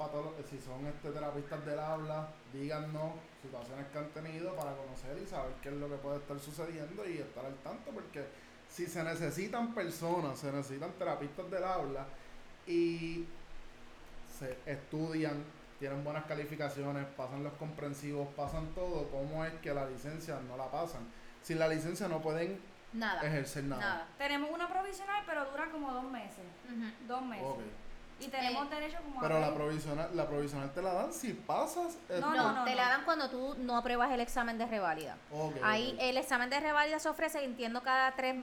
si 0.50 0.60
son 0.60 0.86
este 0.88 1.10
terapistas 1.12 1.66
del 1.66 1.80
habla, 1.80 2.28
díganos 2.52 3.14
situaciones 3.42 3.88
que 3.88 3.98
han 3.98 4.10
tenido 4.10 4.54
para 4.56 4.76
conocer 4.76 5.18
y 5.24 5.26
saber 5.26 5.54
qué 5.62 5.70
es 5.70 5.76
lo 5.76 5.88
que 5.88 5.96
puede 5.96 6.18
estar 6.18 6.38
sucediendo 6.38 7.08
y 7.08 7.20
estar 7.20 7.46
al 7.46 7.56
tanto 7.56 7.92
porque 7.92 8.26
si 8.70 8.88
se 8.88 9.04
necesitan 9.04 9.74
personas, 9.74 10.38
se 10.38 10.52
necesitan 10.52 10.92
terapistas 10.94 11.50
del 11.50 11.64
habla 11.64 12.06
y 12.68 13.26
se 14.38 14.58
estudian, 14.66 15.44
tienen 15.80 16.04
buenas 16.04 16.26
calificaciones, 16.26 17.06
pasan 17.16 17.44
los 17.44 17.54
comprensivos, 17.54 18.28
pasan 18.36 18.68
todo, 18.76 19.08
¿cómo 19.12 19.46
es 19.46 19.54
que 19.62 19.74
la 19.74 19.88
licencia 19.88 20.42
no 20.46 20.58
la 20.58 20.70
pasan? 20.70 21.08
Sin 21.42 21.60
la 21.60 21.70
licencia 21.70 22.10
no 22.10 22.22
pueden 22.22 22.60
Nada. 22.94 23.22
ejercer 23.22 23.64
nada. 23.64 23.82
Nada. 23.82 24.08
Tenemos 24.18 24.52
una 24.52 24.68
provisional, 24.70 25.24
pero 25.26 25.46
dura 25.46 25.70
como 25.72 25.92
dos 25.92 26.04
meses. 26.06 26.46
Dos 27.08 27.22
meses. 27.24 27.46
Ok. 27.48 27.60
Y 28.20 28.28
tenemos 28.28 28.68
Eh, 28.68 28.76
derecho 28.76 28.98
como 29.04 29.20
a 29.20 29.24
Pero 29.24 29.34
la 29.40 29.48
veinte. 29.48 29.64
provisional, 29.64 30.10
la 30.16 30.28
provisional 30.28 30.72
te 30.74 30.82
la 30.82 30.94
dan 30.94 31.12
si 31.14 31.34
pasas 31.34 31.98
el 32.10 32.22
No, 32.22 32.34
No, 32.34 32.52
no, 32.54 32.64
te 32.64 32.70
no. 32.72 32.76
la 32.78 32.90
dan 32.90 33.04
cuando 33.04 33.30
tú 33.30 33.56
no 33.58 33.76
apruebas 33.76 34.12
el 34.12 34.22
examen 34.22 34.58
de 34.58 34.66
reválida. 34.68 35.18
Ok, 35.32 35.56
Ahí 35.64 35.98
el 36.00 36.16
examen 36.18 36.50
de 36.50 36.60
reválida 36.60 37.00
se 37.00 37.10
ofrece, 37.10 37.44
entiendo, 37.44 37.82
cada 37.82 38.12
tres, 38.14 38.36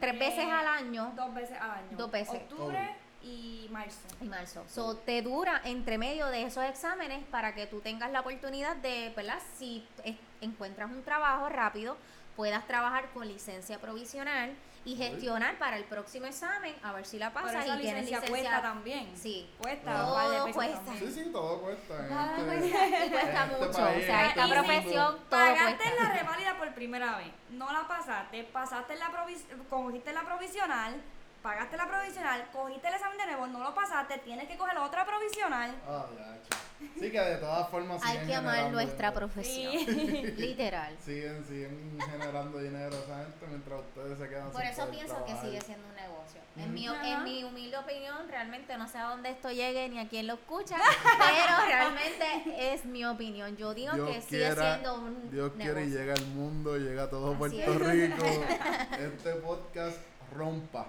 tres 0.00 0.14
Eh, 0.14 0.18
veces 0.18 0.44
al 0.50 0.66
año 0.68 1.12
Dos 1.16 1.34
veces 1.34 1.60
al 1.60 1.70
año. 1.72 1.88
Dos 1.96 2.10
veces. 2.10 2.34
Octubre 2.42 2.94
y 3.22 3.68
marzo. 3.72 4.06
y 4.20 4.24
marzo. 4.26 4.64
So, 4.68 4.96
te 4.98 5.20
dura 5.20 5.60
entre 5.64 5.98
medio 5.98 6.26
de 6.28 6.44
esos 6.44 6.64
exámenes 6.64 7.24
para 7.26 7.54
que 7.54 7.66
tú 7.66 7.80
tengas 7.80 8.10
la 8.12 8.20
oportunidad 8.20 8.76
de, 8.76 9.12
¿verdad? 9.16 9.38
Si 9.58 9.86
es- 10.04 10.16
encuentras 10.40 10.88
un 10.90 11.02
trabajo 11.02 11.48
rápido, 11.48 11.96
puedas 12.36 12.66
trabajar 12.66 13.08
con 13.14 13.26
licencia 13.26 13.78
provisional 13.80 14.54
y 14.84 14.94
gestionar 14.94 15.58
para 15.58 15.76
el 15.78 15.84
próximo 15.84 16.26
examen 16.26 16.72
a 16.84 16.92
ver 16.92 17.04
si 17.04 17.18
la 17.18 17.32
pasas 17.32 17.64
y 17.66 17.70
tienes 17.70 17.82
licencia 17.82 18.20
licencia. 18.20 18.28
cuesta 18.28 18.62
también. 18.62 19.10
Sí. 19.16 19.50
Cuesta. 19.58 19.92
Todo 19.96 20.44
pesos 20.44 20.52
cuesta. 20.54 20.76
también. 20.84 21.12
Sí, 21.12 21.24
sí, 21.24 21.30
todo 21.32 21.60
cuesta. 21.62 22.02
Nada 22.02 22.36
este- 22.38 22.44
cuesta 22.46 22.88
y 23.06 23.10
cuesta 23.10 23.44
este 23.46 23.56
mucho. 23.66 23.78
país, 23.78 24.02
o 24.04 24.06
sea, 24.06 24.20
en 24.22 24.28
esta 24.28 24.44
este 24.44 24.54
profesión 24.54 25.14
todo 25.28 25.40
Pagaste 25.40 25.82
cuesta. 25.84 26.04
la 26.04 26.12
reválida 26.12 26.58
por 26.58 26.74
primera 26.74 27.16
vez, 27.16 27.32
no 27.50 27.72
la 27.72 27.88
pasaste, 27.88 28.44
pasaste 28.44 28.94
la 28.96 29.10
provis 29.10 29.44
cogiste 29.68 30.12
la 30.12 30.22
provisional, 30.22 31.02
pagaste 31.46 31.76
la 31.76 31.86
provisional, 31.86 32.44
cogiste 32.52 32.88
el 32.88 32.94
examen 32.94 33.18
de 33.18 33.26
nuevo, 33.26 33.46
no 33.46 33.60
lo 33.62 33.72
pasaste, 33.72 34.18
tienes 34.18 34.48
que 34.48 34.56
coger 34.56 34.76
otra 34.78 35.06
provisional. 35.06 35.70
Ah, 35.86 36.04
ya, 36.18 36.42
che. 36.42 36.56
Sí, 37.00 37.10
que 37.12 37.20
de 37.20 37.36
todas 37.36 37.68
formas 37.70 38.02
Hay 38.04 38.26
que 38.26 38.34
amar 38.34 38.70
nuestra 38.72 39.10
dinero. 39.10 39.14
profesión. 39.14 39.72
Sí. 39.72 39.86
Literal. 40.38 40.96
Siguen, 40.98 41.44
siguen 41.46 41.98
generando 42.10 42.58
dinero 42.58 42.96
esa 42.96 43.18
gente 43.18 43.46
mientras 43.46 43.80
ustedes 43.80 44.18
se 44.18 44.28
quedan 44.28 44.50
Por 44.50 44.60
sin 44.60 44.70
eso 44.70 44.80
poder 44.86 44.94
pienso 44.96 45.24
que 45.24 45.36
sigue 45.36 45.60
siendo 45.60 45.86
un 45.88 45.94
negocio. 45.94 46.40
En, 46.56 46.62
Ujú. 46.64 46.72
mi, 46.72 46.86
Ajá. 46.88 47.08
en 47.12 47.24
mi 47.24 47.44
humilde 47.44 47.76
opinión, 47.78 48.28
realmente 48.28 48.76
no 48.76 48.88
sé 48.88 48.98
a 48.98 49.04
dónde 49.04 49.30
esto 49.30 49.50
llegue 49.52 49.88
ni 49.88 50.00
a 50.00 50.08
quién 50.08 50.26
lo 50.26 50.34
escucha, 50.34 50.76
pero 51.18 51.64
realmente 51.64 52.74
es 52.74 52.84
mi 52.84 53.04
opinión. 53.04 53.56
Yo 53.56 53.72
digo 53.72 53.94
Dios 53.94 54.10
que 54.10 54.20
sigue 54.22 54.52
siendo 54.52 54.94
un 55.00 55.30
Dios 55.30 55.52
quiere 55.56 55.82
y 55.82 55.86
negocio. 55.86 56.00
llega 56.00 56.14
al 56.14 56.26
mundo, 56.26 56.76
llega 56.76 57.04
a 57.04 57.10
todo 57.10 57.30
Así 57.30 57.38
Puerto 57.38 57.72
es. 57.72 57.92
Rico. 58.10 58.24
este 58.98 59.30
podcast 59.36 59.96
rompa. 60.34 60.88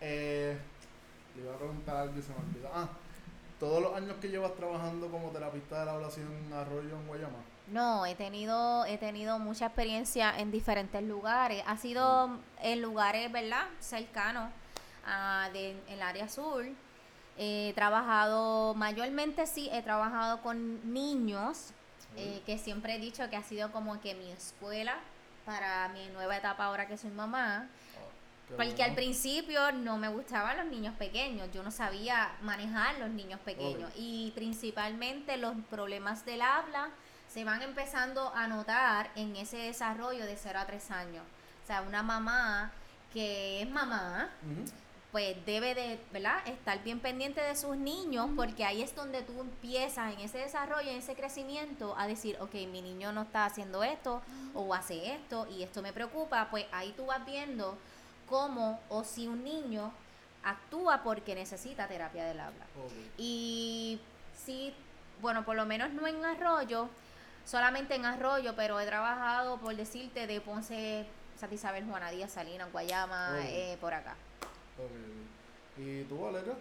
Eh, 0.00 0.56
le 1.34 1.42
iba 1.42 1.54
a 1.54 1.58
preguntar 1.58 1.96
algo 1.96 2.18
y 2.18 2.22
se 2.22 2.32
me 2.32 2.38
olvidó. 2.38 2.70
Ah, 2.72 2.88
todos 3.58 3.82
los 3.82 3.96
años 3.96 4.16
que 4.20 4.28
llevas 4.28 4.54
trabajando 4.54 5.08
como 5.08 5.30
terapista 5.30 5.80
de 5.80 5.86
la 5.86 5.92
ablación 5.92 6.28
en 6.32 6.52
Arroyo 6.52 6.96
en 6.96 7.06
Guayama. 7.06 7.38
No, 7.66 8.06
he 8.06 8.14
tenido, 8.14 8.86
he 8.86 8.98
tenido 8.98 9.38
mucha 9.38 9.66
experiencia 9.66 10.38
en 10.38 10.50
diferentes 10.50 11.02
lugares. 11.02 11.62
Ha 11.66 11.76
sido 11.76 12.30
en 12.62 12.80
lugares, 12.80 13.30
¿verdad? 13.30 13.66
Cercanos 13.80 14.50
a 15.04 15.50
de, 15.52 15.72
en 15.72 15.80
el 15.88 16.02
área 16.02 16.28
sur. 16.28 16.64
He 17.36 17.72
trabajado, 17.74 18.74
mayormente 18.74 19.46
sí, 19.46 19.68
he 19.72 19.82
trabajado 19.82 20.40
con 20.42 20.92
niños, 20.92 21.70
eh, 22.16 22.42
que 22.46 22.58
siempre 22.58 22.96
he 22.96 22.98
dicho 22.98 23.28
que 23.30 23.36
ha 23.36 23.42
sido 23.42 23.70
como 23.70 24.00
que 24.00 24.14
mi 24.14 24.30
escuela 24.32 24.96
para 25.44 25.88
mi 25.90 26.08
nueva 26.08 26.36
etapa 26.36 26.64
ahora 26.64 26.86
que 26.88 26.96
soy 26.96 27.10
mamá. 27.10 27.68
Porque 28.56 28.70
bueno. 28.70 28.84
al 28.84 28.94
principio 28.94 29.72
no 29.72 29.98
me 29.98 30.08
gustaban 30.08 30.56
los 30.56 30.66
niños 30.66 30.94
pequeños, 30.94 31.48
yo 31.52 31.62
no 31.62 31.70
sabía 31.70 32.32
manejar 32.40 32.98
los 32.98 33.10
niños 33.10 33.40
pequeños 33.40 33.92
y 33.96 34.32
principalmente 34.34 35.36
los 35.36 35.54
problemas 35.70 36.24
del 36.24 36.40
habla 36.40 36.88
se 37.28 37.44
van 37.44 37.60
empezando 37.60 38.34
a 38.34 38.48
notar 38.48 39.10
en 39.16 39.36
ese 39.36 39.58
desarrollo 39.58 40.24
de 40.24 40.36
0 40.36 40.58
a 40.60 40.66
3 40.66 40.90
años. 40.92 41.24
O 41.62 41.66
sea, 41.66 41.82
una 41.82 42.02
mamá 42.02 42.72
que 43.12 43.60
es 43.62 43.70
mamá, 43.70 44.30
pues 45.12 45.36
debe 45.44 45.74
de, 45.74 45.98
¿verdad? 46.12 46.46
Estar 46.46 46.82
bien 46.82 47.00
pendiente 47.00 47.40
de 47.42 47.56
sus 47.56 47.76
niños 47.76 48.30
porque 48.36 48.64
ahí 48.64 48.82
es 48.82 48.94
donde 48.94 49.22
tú 49.22 49.40
empiezas 49.40 50.14
en 50.14 50.20
ese 50.20 50.38
desarrollo, 50.38 50.90
en 50.90 50.96
ese 50.96 51.14
crecimiento 51.14 51.94
a 51.98 52.06
decir, 52.06 52.36
ok, 52.40 52.54
mi 52.70 52.82
niño 52.82 53.12
no 53.12 53.22
está 53.22 53.44
haciendo 53.44 53.82
esto 53.82 54.22
o 54.54 54.74
hace 54.74 55.14
esto 55.14 55.46
y 55.50 55.62
esto 55.62 55.82
me 55.82 55.92
preocupa, 55.92 56.48
pues 56.50 56.66
ahí 56.72 56.92
tú 56.96 57.06
vas 57.06 57.24
viendo 57.24 57.78
cómo 58.28 58.80
o 58.88 59.04
si 59.04 59.26
un 59.26 59.44
niño 59.44 59.92
actúa 60.44 61.02
porque 61.02 61.34
necesita 61.34 61.88
terapia 61.88 62.24
del 62.24 62.40
habla. 62.40 62.66
Y 63.16 64.00
sí, 64.36 64.74
bueno, 65.20 65.44
por 65.44 65.56
lo 65.56 65.66
menos 65.66 65.90
no 65.92 66.06
en 66.06 66.24
Arroyo, 66.24 66.88
solamente 67.44 67.94
en 67.94 68.04
Arroyo, 68.04 68.54
pero 68.56 68.78
he 68.80 68.86
trabajado, 68.86 69.58
por 69.58 69.74
decirte, 69.74 70.26
de 70.26 70.40
Ponce, 70.40 71.06
Santa 71.36 71.54
Isabel, 71.54 71.84
Juana 71.84 72.10
Díaz, 72.10 72.32
Salinas, 72.32 72.70
Guayama, 72.72 73.38
eh, 73.44 73.76
por 73.80 73.94
acá. 73.94 74.16
¿Y 75.76 76.02
tú, 76.04 76.20
Valeria? 76.20 76.54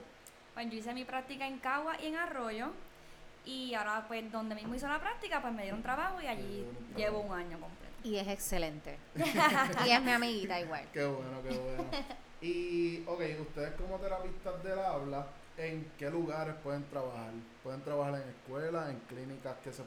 Pues 0.53 0.69
yo 0.69 0.77
hice 0.77 0.93
mi 0.93 1.06
práctica 1.06 1.47
en 1.47 1.60
Cagua 1.60 1.99
y 2.01 2.08
en 2.08 2.15
Arroyo. 2.15 2.71
Y 3.45 3.73
ahora, 3.75 4.03
pues, 4.08 4.30
donde 4.32 4.56
mismo 4.56 4.75
hice 4.75 4.88
la 4.88 4.99
práctica, 4.99 5.41
pues 5.41 5.53
me 5.53 5.62
dieron 5.62 5.82
trabajo 5.82 6.21
y 6.21 6.27
allí 6.27 6.65
llevo 6.95 7.21
un 7.21 7.32
año 7.32 7.60
completo. 7.60 7.87
Y 8.03 8.17
es 8.17 8.27
excelente. 8.27 8.97
y 9.86 9.89
es 9.89 10.01
mi 10.01 10.12
amiguita 10.12 10.60
igual. 10.60 10.86
Qué 10.93 11.05
bueno, 11.05 11.41
qué 11.43 11.57
bueno. 11.57 11.83
Y, 12.41 13.03
ok, 13.07 13.21
ustedes 13.41 13.73
como 13.75 13.97
terapistas 13.97 14.63
del 14.63 14.79
habla, 14.79 15.25
¿en 15.57 15.91
qué 15.97 16.10
lugares 16.10 16.55
pueden 16.63 16.83
trabajar? 16.86 17.31
¿Pueden 17.63 17.81
trabajar 17.81 18.15
en 18.21 18.29
escuelas, 18.29 18.89
en 18.89 18.99
clínicas 19.07 19.55
que 19.63 19.73
se, 19.73 19.81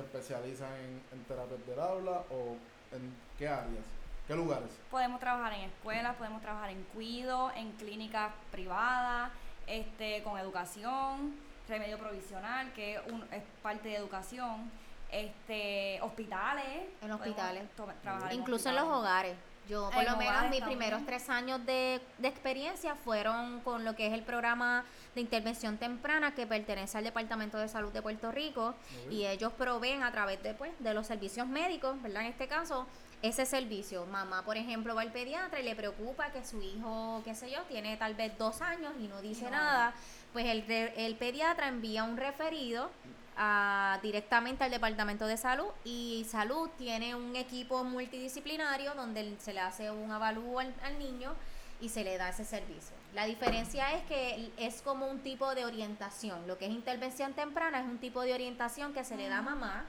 especializan 0.00 0.72
en, 0.74 1.02
en 1.12 1.24
terapias 1.24 1.66
del 1.66 1.78
habla 1.78 2.22
o 2.30 2.56
en 2.92 3.14
qué 3.38 3.46
áreas? 3.48 3.84
¿Qué 4.26 4.34
lugares? 4.34 4.70
Podemos 4.90 5.20
trabajar 5.20 5.52
en 5.54 5.60
escuelas, 5.62 6.16
podemos 6.16 6.40
trabajar 6.40 6.70
en 6.70 6.82
cuido, 6.94 7.50
en 7.56 7.72
clínicas 7.72 8.32
privadas, 8.52 9.30
este, 9.66 10.22
con 10.22 10.38
educación, 10.38 11.34
remedio 11.68 11.98
provisional, 11.98 12.72
que 12.72 12.94
es, 12.94 13.00
un- 13.06 13.24
es 13.32 13.42
parte 13.62 13.88
de 13.88 13.96
educación, 13.96 14.70
este, 15.12 16.00
hospitales. 16.02 16.64
En 17.02 17.10
hospitales. 17.12 17.64
trabajar 18.02 18.32
Incluso 18.32 18.68
en 18.68 18.76
los 18.76 18.84
hogares. 18.84 19.36
Yo, 19.68 19.88
por 19.90 20.02
En 20.02 20.10
lo 20.10 20.16
menos, 20.16 20.32
mis 20.50 20.58
también. 20.58 20.64
primeros 20.64 21.06
tres 21.06 21.28
años 21.30 21.64
de, 21.64 22.00
de 22.18 22.26
experiencia 22.28 22.96
fueron 22.96 23.60
con 23.60 23.84
lo 23.84 23.94
que 23.94 24.08
es 24.08 24.12
el 24.12 24.22
programa 24.22 24.84
de 25.14 25.20
intervención 25.20 25.76
temprana 25.78 26.34
que 26.34 26.44
pertenece 26.44 26.98
al 26.98 27.04
Departamento 27.04 27.56
de 27.56 27.68
Salud 27.68 27.92
de 27.92 28.02
Puerto 28.02 28.32
Rico. 28.32 28.74
Y 29.10 29.26
ellos 29.26 29.52
proveen 29.52 30.02
a 30.02 30.10
través 30.10 30.42
de, 30.42 30.54
pues, 30.54 30.72
de 30.80 30.92
los 30.92 31.06
servicios 31.06 31.46
médicos, 31.46 32.00
¿verdad? 32.02 32.22
En 32.22 32.28
este 32.28 32.48
caso, 32.48 32.84
ese 33.22 33.46
servicio. 33.46 34.06
Mamá, 34.06 34.42
por 34.44 34.56
ejemplo, 34.56 34.94
va 34.96 35.02
al 35.02 35.12
pediatra 35.12 35.60
y 35.60 35.62
le 35.62 35.76
preocupa 35.76 36.30
que 36.32 36.44
su 36.44 36.60
hijo, 36.62 37.20
qué 37.24 37.36
sé 37.36 37.48
yo, 37.50 37.60
tiene 37.68 37.96
tal 37.96 38.14
vez 38.14 38.36
dos 38.38 38.62
años 38.62 38.92
y 38.98 39.06
no 39.06 39.20
dice 39.20 39.44
No. 39.44 39.50
nada. 39.52 39.92
Pues 40.32 40.46
el, 40.46 40.66
re- 40.66 40.94
el 41.06 41.14
pediatra 41.14 41.68
envía 41.68 42.02
un 42.02 42.16
referido 42.16 42.90
a- 43.36 43.98
directamente 44.02 44.64
al 44.64 44.70
Departamento 44.70 45.26
de 45.26 45.36
Salud 45.36 45.68
y 45.84 46.26
Salud 46.28 46.68
tiene 46.78 47.14
un 47.14 47.36
equipo 47.36 47.82
multidisciplinario 47.84 48.94
donde 48.94 49.36
se 49.40 49.52
le 49.52 49.60
hace 49.60 49.90
un 49.90 50.10
avalúo 50.10 50.60
al, 50.60 50.74
al 50.82 50.98
niño 50.98 51.34
y 51.80 51.88
se 51.88 52.04
le 52.04 52.18
da 52.18 52.28
ese 52.28 52.44
servicio. 52.44 52.94
La 53.14 53.24
diferencia 53.24 53.92
es 53.94 54.02
que 54.04 54.50
es 54.58 54.82
como 54.82 55.06
un 55.06 55.20
tipo 55.20 55.54
de 55.54 55.64
orientación. 55.64 56.46
Lo 56.46 56.58
que 56.58 56.66
es 56.66 56.70
intervención 56.72 57.32
temprana 57.32 57.80
es 57.80 57.86
un 57.86 57.98
tipo 57.98 58.20
de 58.22 58.34
orientación 58.34 58.92
que 58.92 59.02
se 59.04 59.16
le 59.16 59.28
da 59.28 59.38
a 59.38 59.42
mamá 59.42 59.84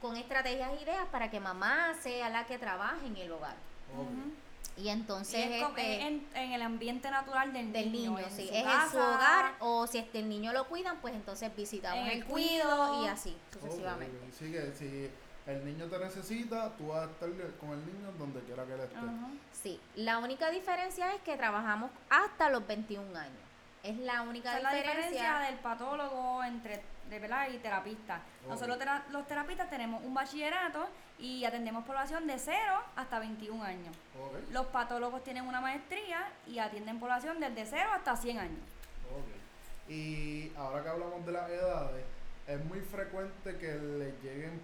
con 0.00 0.16
estrategias 0.16 0.70
e 0.78 0.82
ideas 0.82 1.06
para 1.10 1.30
que 1.30 1.40
mamá 1.40 1.94
sea 2.02 2.28
la 2.30 2.46
que 2.46 2.58
trabaje 2.58 3.06
en 3.06 3.16
el 3.16 3.30
hogar. 3.32 3.54
Y 4.76 4.82
Y 4.82 4.88
entonces 4.90 5.46
es 5.50 5.62
como- 5.62 5.76
este, 5.78 5.96
es 5.96 6.04
en, 6.06 6.26
en 6.34 6.52
el 6.52 6.60
ambiente 6.62 7.10
natural 7.10 7.52
del, 7.52 7.72
del 7.72 7.90
niño, 7.92 8.18
su 8.18 8.24
es 8.26 8.38
en 8.38 8.62
su 8.64 8.64
casa, 8.64 9.14
hogar 9.14 9.54
o 9.60 9.86
si 9.86 9.98
este 9.98 10.18
el 10.18 10.28
niño 10.28 10.52
lo 10.52 10.66
cuidan, 10.68 10.98
pues 11.00 11.14
entonces 11.14 11.54
visitamos 11.56 12.04
En 12.04 12.10
el, 12.10 12.18
el 12.18 12.24
cuido 12.26 12.64
cuido. 12.88 13.04
y 13.04 13.08
así 13.08 13.36
sucesivamente. 13.52 14.16
ok. 14.18 14.32
Sí, 14.38 14.52
que 14.52 14.72
si 14.74 15.10
el 15.50 15.64
niño 15.64 15.86
te 15.86 15.98
necesita, 15.98 16.70
tú 16.76 16.88
vas 16.88 17.08
a 17.08 17.10
estar 17.10 17.28
con 17.58 17.70
el 17.70 17.86
niño 17.86 18.12
donde 18.18 18.40
quiera 18.42 18.64
que 18.66 18.74
él 18.74 18.80
esté. 18.80 18.96
Sí, 19.52 19.80
la 19.94 20.18
única 20.18 20.50
diferencia 20.50 21.14
es 21.14 21.22
que 21.22 21.36
trabajamos 21.36 21.90
hasta 22.10 22.50
los 22.50 22.66
21 22.66 23.16
años. 23.18 23.32
Es 23.82 23.96
la 23.98 24.22
única 24.22 24.56
es 24.56 24.62
la 24.62 24.74
diferencia. 24.74 25.10
diferencia 25.10 25.38
del 25.48 25.58
patólogo 25.60 26.42
entre 26.44 26.82
de 27.08 27.18
verdad 27.18 27.48
y 27.50 27.58
terapista. 27.58 28.20
Ok. 28.44 28.50
Nosotros 28.50 28.78
tera- 28.78 29.04
los 29.10 29.26
terapistas 29.26 29.68
tenemos 29.70 30.02
un 30.04 30.14
bachillerato 30.14 30.86
y 31.18 31.44
atendemos 31.44 31.84
población 31.84 32.26
de 32.26 32.38
0 32.38 32.56
hasta 32.96 33.18
21 33.18 33.62
años. 33.62 33.96
Los 34.50 34.66
patólogos 34.66 35.22
tienen 35.24 35.46
una 35.46 35.60
maestría 35.60 36.28
y 36.46 36.58
atienden 36.58 36.98
población 37.00 37.40
desde 37.40 37.64
0 37.66 37.90
hasta 37.94 38.16
100 38.16 38.38
años. 38.38 38.60
Y 39.88 40.52
ahora 40.56 40.82
que 40.82 40.88
hablamos 40.88 41.24
de 41.24 41.32
las 41.32 41.48
edades, 41.50 42.04
es 42.46 42.64
muy 42.64 42.80
frecuente 42.80 43.56
que 43.58 43.74
le 43.74 44.12
lleguen 44.22 44.60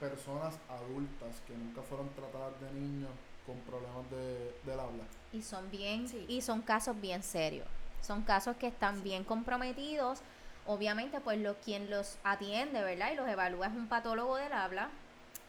personas 0.00 0.54
adultas 0.68 1.40
que 1.46 1.54
nunca 1.54 1.82
fueron 1.82 2.08
tratadas 2.10 2.58
de 2.60 2.70
niños 2.72 3.10
con 3.46 3.58
problemas 3.60 4.10
de, 4.10 4.54
del 4.64 4.80
habla. 4.80 5.04
Y 5.32 5.42
son 5.42 5.70
bien, 5.70 6.08
Sí. 6.08 6.24
y 6.28 6.40
son 6.40 6.62
casos 6.62 6.98
bien 7.00 7.22
serios. 7.22 7.66
Son 8.00 8.22
casos 8.22 8.56
que 8.56 8.66
están 8.66 9.02
bien 9.02 9.24
comprometidos. 9.24 10.20
Obviamente, 10.66 11.20
pues 11.20 11.38
lo, 11.38 11.54
quien 11.56 11.90
los 11.90 12.16
atiende, 12.24 12.82
¿verdad? 12.82 13.12
Y 13.12 13.16
los 13.16 13.28
evalúa 13.28 13.66
es 13.66 13.74
un 13.74 13.86
patólogo 13.86 14.36
del 14.36 14.52
habla 14.52 14.88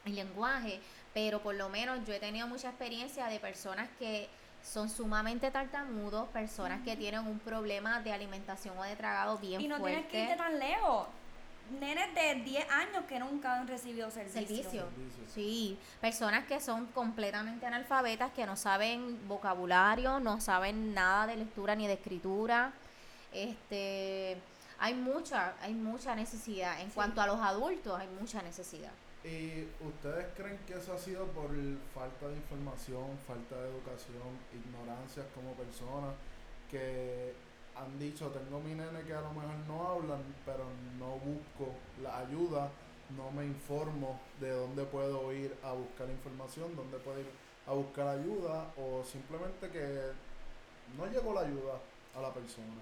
y 0.06 0.12
lenguaje. 0.12 0.80
Pero 1.14 1.42
por 1.42 1.56
lo 1.56 1.70
menos 1.70 2.06
yo 2.06 2.14
he 2.14 2.20
tenido 2.20 2.48
mucha 2.48 2.70
experiencia 2.70 3.28
de 3.28 3.40
personas 3.40 3.88
que 3.98 4.28
son 4.62 4.90
sumamente 4.90 5.52
tartamudos, 5.52 6.28
personas 6.30 6.82
que 6.84 6.96
tienen 6.98 7.22
un 7.22 7.40
problema 7.40 8.02
de 8.02 8.12
alimentación 8.12 8.78
o 8.78 8.84
de 8.84 8.96
tragado 8.96 9.38
bien 9.38 9.62
y 9.62 9.68
no 9.68 9.78
fuerte. 9.78 10.02
tienes 10.02 10.12
que 10.12 10.24
irte 10.24 10.36
tan 10.36 10.60
lejos. 10.60 11.08
Nenes 11.80 12.14
de 12.14 12.36
10 12.44 12.70
años 12.70 13.06
que 13.08 13.20
nunca 13.20 13.56
han 13.56 13.68
recibido. 13.68 14.12
Servicio. 14.12 14.64
Servicio. 14.64 14.86
Sí, 15.34 15.80
personas 16.00 16.46
que 16.46 16.60
son 16.60 16.86
completamente 16.88 17.66
analfabetas, 17.66 18.32
que 18.34 18.46
no 18.46 18.56
saben 18.56 19.28
vocabulario, 19.28 20.20
no 20.20 20.40
saben 20.42 20.94
nada 20.94 21.28
de 21.28 21.38
lectura 21.38 21.76
ni 21.76 21.88
de 21.88 21.94
escritura. 21.94 22.72
Este, 23.34 24.38
hay 24.80 24.94
mucha, 24.94 25.56
hay 25.62 25.74
mucha 25.74 26.16
necesidad. 26.16 26.80
En 26.82 26.88
Sí. 26.88 26.96
cuanto 26.96 27.22
a 27.22 27.28
los 27.28 27.40
adultos, 27.40 28.00
hay 28.00 28.08
mucha 28.08 28.42
necesidad. 28.42 28.92
¿Y 29.24 29.68
ustedes 29.84 30.28
creen 30.36 30.60
que 30.68 30.74
eso 30.76 30.94
ha 30.94 30.98
sido 31.00 31.26
por 31.28 31.50
falta 31.94 32.28
de 32.28 32.36
información, 32.36 33.18
falta 33.26 33.56
de 33.56 33.70
educación, 33.70 34.38
ignorancias 34.54 35.26
como 35.34 35.54
personas 35.54 36.14
que 36.70 37.34
han 37.76 37.98
dicho, 38.00 38.30
tengo 38.30 38.60
mi 38.60 38.76
nene 38.76 39.02
que 39.02 39.14
a 39.14 39.22
lo 39.22 39.34
mejor 39.34 39.56
no 39.68 39.88
hablan, 39.88 40.24
pero 40.46 40.66
no 41.00 41.18
busco 41.18 41.74
la 42.02 42.20
ayuda, 42.20 42.70
no 43.18 43.32
me 43.32 43.46
informo 43.46 44.20
de 44.40 44.52
dónde 44.52 44.84
puedo 44.86 45.34
ir 45.34 45.58
a 45.64 45.74
buscar 45.74 46.10
información, 46.10 46.76
dónde 46.76 46.98
puedo 47.00 47.20
ir 47.20 47.30
a 47.68 47.74
buscar 47.74 48.08
ayuda, 48.08 48.72
o 48.78 49.04
simplemente 49.04 49.70
que 49.72 50.12
no 50.98 51.08
llegó 51.08 51.34
la 51.34 51.42
ayuda 51.42 51.80
a 52.16 52.22
la 52.22 52.34
persona? 52.34 52.82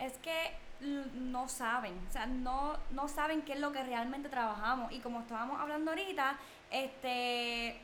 Es 0.00 0.14
que 0.18 0.56
no 0.80 1.48
saben, 1.48 1.98
o 2.08 2.12
sea, 2.12 2.26
no, 2.26 2.76
no 2.90 3.08
saben 3.08 3.42
qué 3.42 3.52
es 3.54 3.60
lo 3.60 3.72
que 3.72 3.82
realmente 3.82 4.28
trabajamos. 4.28 4.92
Y 4.92 5.00
como 5.00 5.20
estábamos 5.20 5.60
hablando 5.60 5.90
ahorita, 5.92 6.36
este 6.70 7.80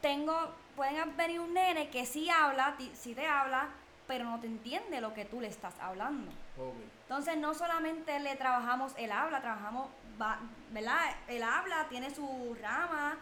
tengo, 0.00 0.34
pueden 0.76 1.16
venir 1.16 1.40
un 1.40 1.52
nene 1.54 1.90
que 1.90 2.06
sí 2.06 2.30
habla, 2.30 2.74
ti- 2.78 2.90
sí 2.94 3.14
te 3.14 3.26
habla, 3.26 3.68
pero 4.06 4.24
no 4.24 4.40
te 4.40 4.46
entiende 4.46 5.00
lo 5.00 5.12
que 5.14 5.24
tú 5.24 5.40
le 5.40 5.48
estás 5.48 5.74
hablando. 5.80 6.32
Entonces 7.02 7.36
no 7.36 7.54
solamente 7.54 8.18
le 8.20 8.34
trabajamos 8.36 8.94
el 8.96 9.12
habla, 9.12 9.40
trabajamos, 9.40 9.88
va- 10.20 10.38
¿verdad? 10.70 10.98
El 11.28 11.42
habla 11.42 11.86
tiene 11.88 12.14
su 12.14 12.56
rama 12.60 13.16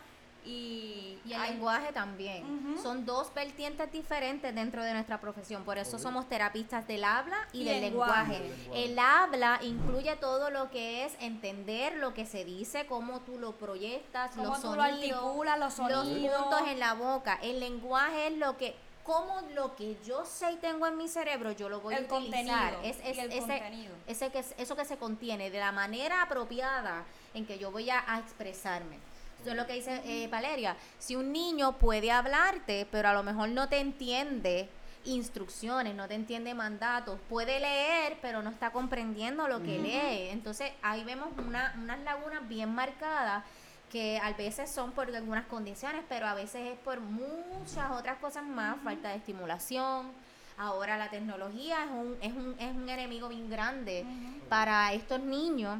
y... 0.48 1.04
Y 1.24 1.34
el 1.34 1.40
hay- 1.42 1.50
lenguaje 1.52 1.92
también. 1.92 2.78
Son 2.82 3.04
dos 3.04 3.32
vertientes 3.34 3.92
diferentes 3.92 4.54
dentro 4.54 4.82
de 4.82 4.94
nuestra 4.94 5.20
profesión. 5.20 5.62
Por 5.64 5.76
eso 5.76 5.98
somos 5.98 6.26
terapistas 6.26 6.86
del 6.86 7.04
habla 7.04 7.36
y, 7.52 7.62
Y 7.62 7.64
del 7.64 7.80
lenguaje. 7.82 8.50
El 8.72 8.98
habla 8.98 9.58
incluye 9.62 10.16
todo 10.16 10.48
lo 10.50 10.70
que 10.70 11.04
es 11.04 11.12
entender 11.20 11.96
lo 11.98 12.14
que 12.14 12.24
se 12.24 12.46
dice, 12.46 12.86
cómo 12.86 13.20
tú 13.20 13.38
lo 13.38 13.52
proyectas, 13.52 14.30
Cómo 14.30 14.44
los 14.46 14.62
tú 14.62 14.74
lo 14.74 14.82
sonidos, 14.82 15.18
articulas, 15.18 15.58
los 15.58 15.78
los 15.78 15.88
sonidos. 16.06 16.42
puntos 16.42 16.62
en 16.68 16.78
la 16.80 16.94
boca. 16.94 17.38
El 17.42 17.60
lenguaje 17.60 18.28
es 18.28 18.38
lo 18.38 18.56
que 18.56 18.74
cómo 19.02 19.40
lo 19.54 19.74
que 19.74 19.96
yo 20.04 20.24
sé 20.26 20.52
y 20.52 20.56
tengo 20.56 20.86
en 20.86 20.96
mi 20.98 21.08
cerebro 21.08 21.52
yo 21.52 21.68
lo 21.70 21.80
voy 21.80 21.94
El 21.94 22.04
a 22.10 22.14
utilizar. 22.14 22.74
contenido, 22.74 22.82
Es, 22.84 22.98
es- 23.04 23.16
y 23.16 23.20
el 23.20 23.32
ese, 23.32 23.38
contenido. 23.40 23.94
ese 24.06 24.30
que, 24.30 24.44
eso 24.58 24.76
que 24.76 24.84
se 24.84 24.96
contiene, 24.98 25.50
de 25.50 25.58
la 25.58 25.72
manera 25.72 26.22
apropiada 26.22 27.04
en 27.34 27.44
que 27.46 27.58
yo 27.58 27.70
voy 27.70 27.88
a, 27.90 28.02
a 28.06 28.18
expresarme. 28.18 28.98
Eso 29.40 29.50
es 29.50 29.56
lo 29.56 29.66
que 29.66 29.74
dice 29.74 30.02
eh, 30.04 30.28
Valeria. 30.28 30.76
Si 30.98 31.16
un 31.16 31.32
niño 31.32 31.78
puede 31.78 32.10
hablarte, 32.10 32.86
pero 32.90 33.08
a 33.08 33.12
lo 33.12 33.22
mejor 33.22 33.48
no 33.50 33.68
te 33.68 33.78
entiende 33.78 34.68
instrucciones, 35.04 35.94
no 35.94 36.08
te 36.08 36.14
entiende 36.14 36.54
mandatos, 36.54 37.18
puede 37.28 37.60
leer, 37.60 38.18
pero 38.20 38.42
no 38.42 38.50
está 38.50 38.70
comprendiendo 38.70 39.48
lo 39.48 39.62
que 39.62 39.78
lee. 39.78 40.28
Entonces 40.30 40.72
ahí 40.82 41.04
vemos 41.04 41.28
una, 41.38 41.74
unas 41.78 42.00
lagunas 42.00 42.46
bien 42.48 42.74
marcadas 42.74 43.44
que 43.90 44.18
a 44.18 44.32
veces 44.32 44.70
son 44.70 44.92
por 44.92 45.14
algunas 45.14 45.46
condiciones, 45.46 46.02
pero 46.08 46.26
a 46.26 46.34
veces 46.34 46.72
es 46.72 46.78
por 46.80 47.00
muchas 47.00 47.90
otras 47.92 48.18
cosas 48.18 48.44
más, 48.44 48.76
falta 48.82 49.10
de 49.10 49.16
estimulación. 49.16 50.10
Ahora 50.58 50.98
la 50.98 51.08
tecnología 51.08 51.84
es 51.84 51.90
un, 51.90 52.16
es 52.20 52.32
un, 52.32 52.56
es 52.58 52.74
un 52.74 52.88
enemigo 52.88 53.28
bien 53.28 53.48
grande 53.48 54.04
para 54.48 54.92
estos 54.92 55.20
niños 55.20 55.78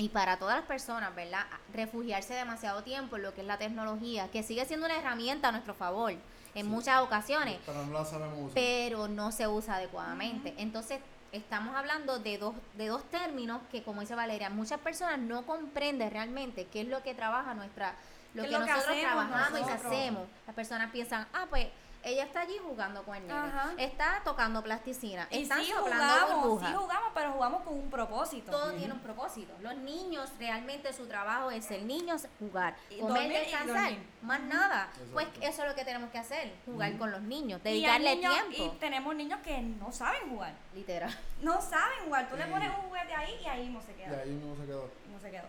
y 0.00 0.08
para 0.08 0.38
todas 0.38 0.56
las 0.56 0.64
personas, 0.66 1.14
¿verdad? 1.14 1.44
Refugiarse 1.74 2.32
demasiado 2.34 2.82
tiempo 2.82 3.16
en 3.16 3.22
lo 3.22 3.34
que 3.34 3.42
es 3.42 3.46
la 3.46 3.58
tecnología, 3.58 4.30
que 4.30 4.42
sigue 4.42 4.64
siendo 4.64 4.86
una 4.86 4.96
herramienta 4.96 5.48
a 5.48 5.52
nuestro 5.52 5.74
favor 5.74 6.12
en 6.12 6.20
Sí. 6.54 6.62
muchas 6.64 7.00
ocasiones, 7.02 7.58
Pero 7.66 7.84
no 7.84 7.92
la 7.92 8.04
sabemos 8.04 8.38
usar. 8.38 8.54
pero 8.54 9.08
no 9.08 9.30
se 9.30 9.46
usa 9.46 9.76
adecuadamente. 9.76 10.54
Entonces, 10.56 11.00
estamos 11.32 11.76
hablando 11.76 12.18
de 12.18 12.38
dos, 12.38 12.54
de 12.76 12.88
dos 12.88 13.04
términos 13.10 13.60
que, 13.70 13.82
como 13.82 14.00
dice 14.00 14.14
Valeria, 14.14 14.48
muchas 14.48 14.80
personas 14.80 15.18
no 15.18 15.44
comprenden 15.44 16.10
realmente 16.10 16.66
qué 16.66 16.80
es 16.80 16.88
lo 16.88 17.02
que 17.02 17.14
trabaja 17.14 17.52
nuestra, 17.54 17.94
lo 18.34 18.42
¿Qué 18.42 18.48
que 18.48 18.54
es 18.54 18.60
lo 18.60 18.66
que 18.66 18.72
nosotros 18.72 18.96
hacemos 18.96 19.12
trabajamos 19.28 19.48
y 19.60 19.64
que 19.64 19.70
nosotros? 19.70 19.92
hacemos. 19.92 20.28
Las 20.46 20.56
personas 20.56 20.90
piensan, 20.92 21.26
ah, 21.34 21.46
pues 21.50 21.66
ella 22.02 22.24
está 22.24 22.40
allí 22.40 22.56
jugando 22.66 23.02
con 23.04 23.14
el 23.16 23.26
nene, 23.26 23.38
Ajá. 23.38 23.70
está 23.78 24.20
tocando 24.24 24.62
plasticina, 24.62 25.26
Y 25.30 25.42
están 25.42 25.60
sí 25.64 25.70
soplando 25.70 26.04
jugamos, 26.26 26.42
burbujas. 26.44 26.70
sí 26.70 26.76
jugamos, 26.76 27.10
pero 27.14 27.32
jugamos 27.32 27.62
con 27.62 27.74
un 27.74 27.90
propósito. 27.90 28.50
Todo 28.50 28.72
tiene 28.72 28.92
un 28.92 29.00
propósito. 29.00 29.52
Los 29.60 29.76
niños 29.76 30.30
realmente 30.38 30.92
su 30.92 31.06
trabajo 31.06 31.50
es 31.50 31.70
el 31.70 31.86
niño 31.86 32.16
jugar, 32.38 32.74
Y 32.88 33.00
comer, 33.00 33.14
dormir 33.22 33.32
y 33.32 33.40
descansar, 33.40 33.92
más 34.22 34.40
nada. 34.40 34.84
Exacto. 34.92 35.12
Pues 35.12 35.28
eso 35.42 35.62
es 35.62 35.68
lo 35.68 35.74
que 35.74 35.84
tenemos 35.84 36.10
que 36.10 36.18
hacer, 36.18 36.52
jugar 36.66 36.96
con 36.98 37.10
los 37.10 37.22
niños, 37.22 37.60
Y 37.64 37.68
dedicarle 37.68 38.16
niños- 38.16 38.32
tiempo. 38.48 38.74
Y 38.74 38.78
tenemos 38.78 39.14
niños 39.14 39.40
que 39.42 39.60
no 39.60 39.92
saben 39.92 40.30
jugar. 40.30 40.54
Literal. 40.74 41.16
No 41.42 41.60
saben 41.60 42.04
jugar. 42.06 42.28
Tú 42.28 42.36
le 42.36 42.46
pones 42.46 42.68
un 42.70 42.88
juguete 42.88 43.14
ahí 43.14 43.34
y 43.42 43.46
ahí 43.46 43.68
no 43.68 43.80
se 43.82 43.92
Y 43.92 43.94
queda. 43.94 44.18
ahí 44.20 44.30
mismo 44.30 44.54
se 44.56 44.66
quedó. 44.66 44.90
No 45.10 45.18
se 45.20 45.30
quedó. 45.30 45.44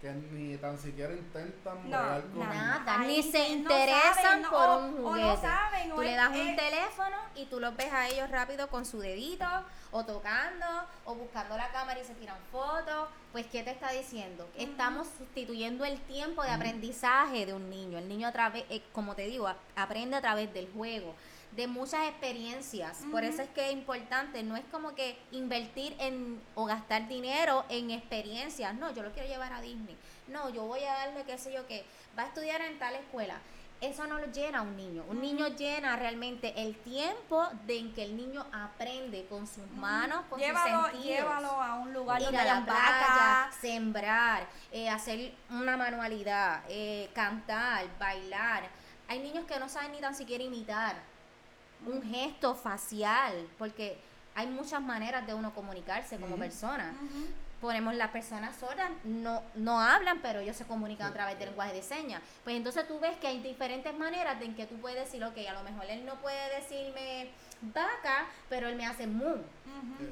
Que 0.00 0.12
ni 0.12 0.56
tan 0.58 0.78
siquiera 0.78 1.12
intentan 1.12 1.90
No, 1.90 1.98
con 2.32 2.48
Nada, 2.48 2.98
ni 2.98 3.20
se 3.20 3.38
no 3.48 3.54
interesan 3.54 4.14
saben, 4.14 4.42
por 4.48 4.68
un 4.78 5.04
o 5.04 5.08
juguete. 5.08 5.26
no 5.26 5.36
saben, 5.40 5.92
o 5.92 5.94
tú 5.96 6.02
le 6.02 6.10
es- 6.12 6.16
das 6.16 6.28
un 6.30 6.56
teléfono 6.56 7.16
y 7.34 7.46
tú 7.46 7.58
los 7.58 7.76
ves 7.76 7.92
a 7.92 8.06
ellos 8.06 8.30
rápido 8.30 8.68
con 8.68 8.86
su 8.86 9.00
dedito, 9.00 9.44
o 9.90 10.04
tocando, 10.04 10.66
o 11.04 11.16
buscando 11.16 11.56
la 11.56 11.72
cámara 11.72 11.98
y 11.98 12.04
se 12.04 12.14
tiran 12.14 12.36
fotos. 12.52 13.08
Pues, 13.32 13.46
¿qué 13.46 13.64
te 13.64 13.72
está 13.72 13.90
diciendo? 13.90 14.48
Estamos 14.56 15.08
sustituyendo 15.18 15.84
el 15.84 15.98
tiempo 16.02 16.44
de 16.44 16.50
aprendizaje 16.50 17.44
de 17.44 17.54
un 17.54 17.68
niño. 17.68 17.98
El 17.98 18.08
niño, 18.08 18.28
a 18.28 18.32
través, 18.32 18.66
eh, 18.70 18.82
como 18.92 19.16
te 19.16 19.22
digo, 19.26 19.48
aprende 19.74 20.16
a 20.16 20.20
través 20.20 20.54
del 20.54 20.70
juego, 20.72 21.12
de 21.58 21.66
muchas 21.66 22.08
experiencias. 22.08 22.98
Por 23.10 23.24
eso 23.24 23.42
es 23.42 23.48
que 23.48 23.66
es 23.66 23.72
importante, 23.72 24.44
no 24.44 24.56
es 24.56 24.64
como 24.70 24.94
que 24.94 25.18
invertir 25.32 25.96
en 25.98 26.40
o 26.54 26.66
gastar 26.66 27.08
dinero 27.08 27.64
en 27.68 27.90
experiencias. 27.90 28.76
No, 28.76 28.94
yo 28.94 29.02
lo 29.02 29.10
quiero 29.10 29.28
llevar 29.28 29.52
a 29.52 29.60
Disney. 29.60 29.96
No, 30.28 30.50
yo 30.50 30.62
voy 30.66 30.84
a 30.84 30.92
darle 30.94 31.24
qué 31.24 31.36
sé 31.36 31.52
yo 31.52 31.66
qué. 31.66 31.84
Va 32.16 32.22
a 32.22 32.26
estudiar 32.26 32.60
en 32.60 32.78
tal 32.78 32.94
escuela. 32.94 33.40
Eso 33.80 34.06
no 34.06 34.20
lo 34.20 34.26
llena 34.26 34.60
a 34.60 34.62
un 34.62 34.76
niño. 34.76 35.04
Un 35.08 35.20
niño 35.20 35.48
llena 35.48 35.96
realmente 35.96 36.52
el 36.62 36.76
tiempo 36.76 37.44
de 37.66 37.78
en 37.78 37.92
que 37.92 38.04
el 38.04 38.16
niño 38.16 38.46
aprende 38.52 39.26
con 39.26 39.44
sus 39.48 39.68
manos, 39.72 40.26
con 40.30 40.38
llévalo, 40.38 40.82
sus 40.82 40.92
sentidos 40.92 41.18
llévalo 41.18 41.50
a 41.50 41.74
un 41.74 41.92
lugar 41.92 42.20
ir 42.20 42.26
donde 42.26 42.40
a 42.40 42.44
la 42.44 42.64
playa, 42.64 42.82
vacas. 42.82 43.54
sembrar, 43.56 44.46
eh, 44.70 44.88
hacer 44.88 45.32
una 45.50 45.76
manualidad, 45.76 46.62
eh, 46.68 47.10
cantar, 47.14 47.84
bailar. 47.98 48.62
Hay 49.08 49.18
niños 49.18 49.44
que 49.44 49.58
no 49.58 49.68
saben 49.68 49.90
ni 49.90 49.98
tan 49.98 50.14
siquiera 50.14 50.44
imitar 50.44 51.07
un 51.86 52.02
gesto 52.02 52.54
facial, 52.54 53.46
porque 53.58 53.98
hay 54.34 54.46
muchas 54.46 54.80
maneras 54.80 55.26
de 55.26 55.34
uno 55.34 55.52
comunicarse 55.52 56.16
como 56.16 56.36
persona. 56.36 56.94
Ponemos 57.60 57.92
las 57.96 58.10
personas 58.10 58.54
sordas, 58.56 58.88
no, 59.02 59.42
no 59.56 59.80
hablan, 59.80 60.20
pero 60.22 60.38
ellos 60.38 60.56
se 60.56 60.64
comunican 60.64 61.08
a 61.10 61.12
través 61.12 61.38
del 61.40 61.48
lenguaje 61.48 61.74
de 61.74 61.82
señas. 61.82 62.22
Pues 62.44 62.56
entonces 62.56 62.86
tú 62.86 63.00
ves 63.00 63.16
que 63.16 63.26
hay 63.26 63.40
diferentes 63.40 63.92
maneras 63.98 64.38
de 64.38 64.44
en 64.44 64.54
que 64.54 64.66
tú 64.66 64.76
puedes 64.76 65.04
decir, 65.04 65.24
ok, 65.24 65.36
a 65.48 65.54
lo 65.54 65.64
mejor 65.64 65.86
él 65.86 66.06
no 66.06 66.14
puede 66.20 66.54
decirme 66.54 67.30
vaca, 67.60 68.26
pero 68.48 68.68
él 68.68 68.76
me 68.76 68.86
hace 68.86 69.08
mu. 69.08 69.34